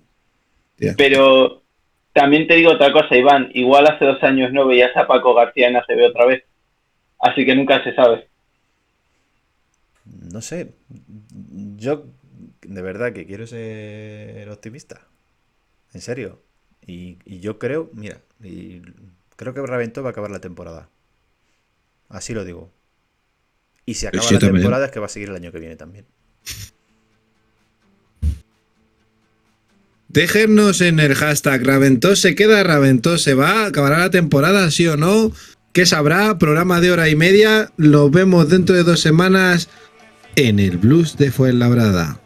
[0.76, 0.94] tía.
[0.96, 1.64] Pero
[2.12, 3.50] también te digo otra cosa, Iván.
[3.54, 6.44] Igual hace dos años no veías a Paco García en ACB otra vez.
[7.18, 8.28] Así que nunca se sabe.
[10.04, 10.72] No sé.
[11.84, 12.06] Yo,
[12.62, 15.06] de verdad, que quiero ser optimista.
[15.92, 16.42] En serio.
[16.86, 18.82] Y, y yo creo, mira, y
[19.36, 20.88] creo que Ravento va a acabar la temporada.
[22.08, 22.70] Así lo digo.
[23.86, 24.62] Y si acaba Sí, la también.
[24.62, 26.06] temporada es que va a seguir el año que viene también.
[30.08, 34.96] Déjennos en el hashtag Raventos se queda, Raventos se va, acabará la temporada, sí o
[34.96, 35.32] no.
[35.72, 36.38] ¿Qué sabrá?
[36.38, 37.72] Programa de hora y media.
[37.78, 39.68] Nos vemos dentro de dos semanas
[40.36, 42.23] en el Blues de Fuenlabrada.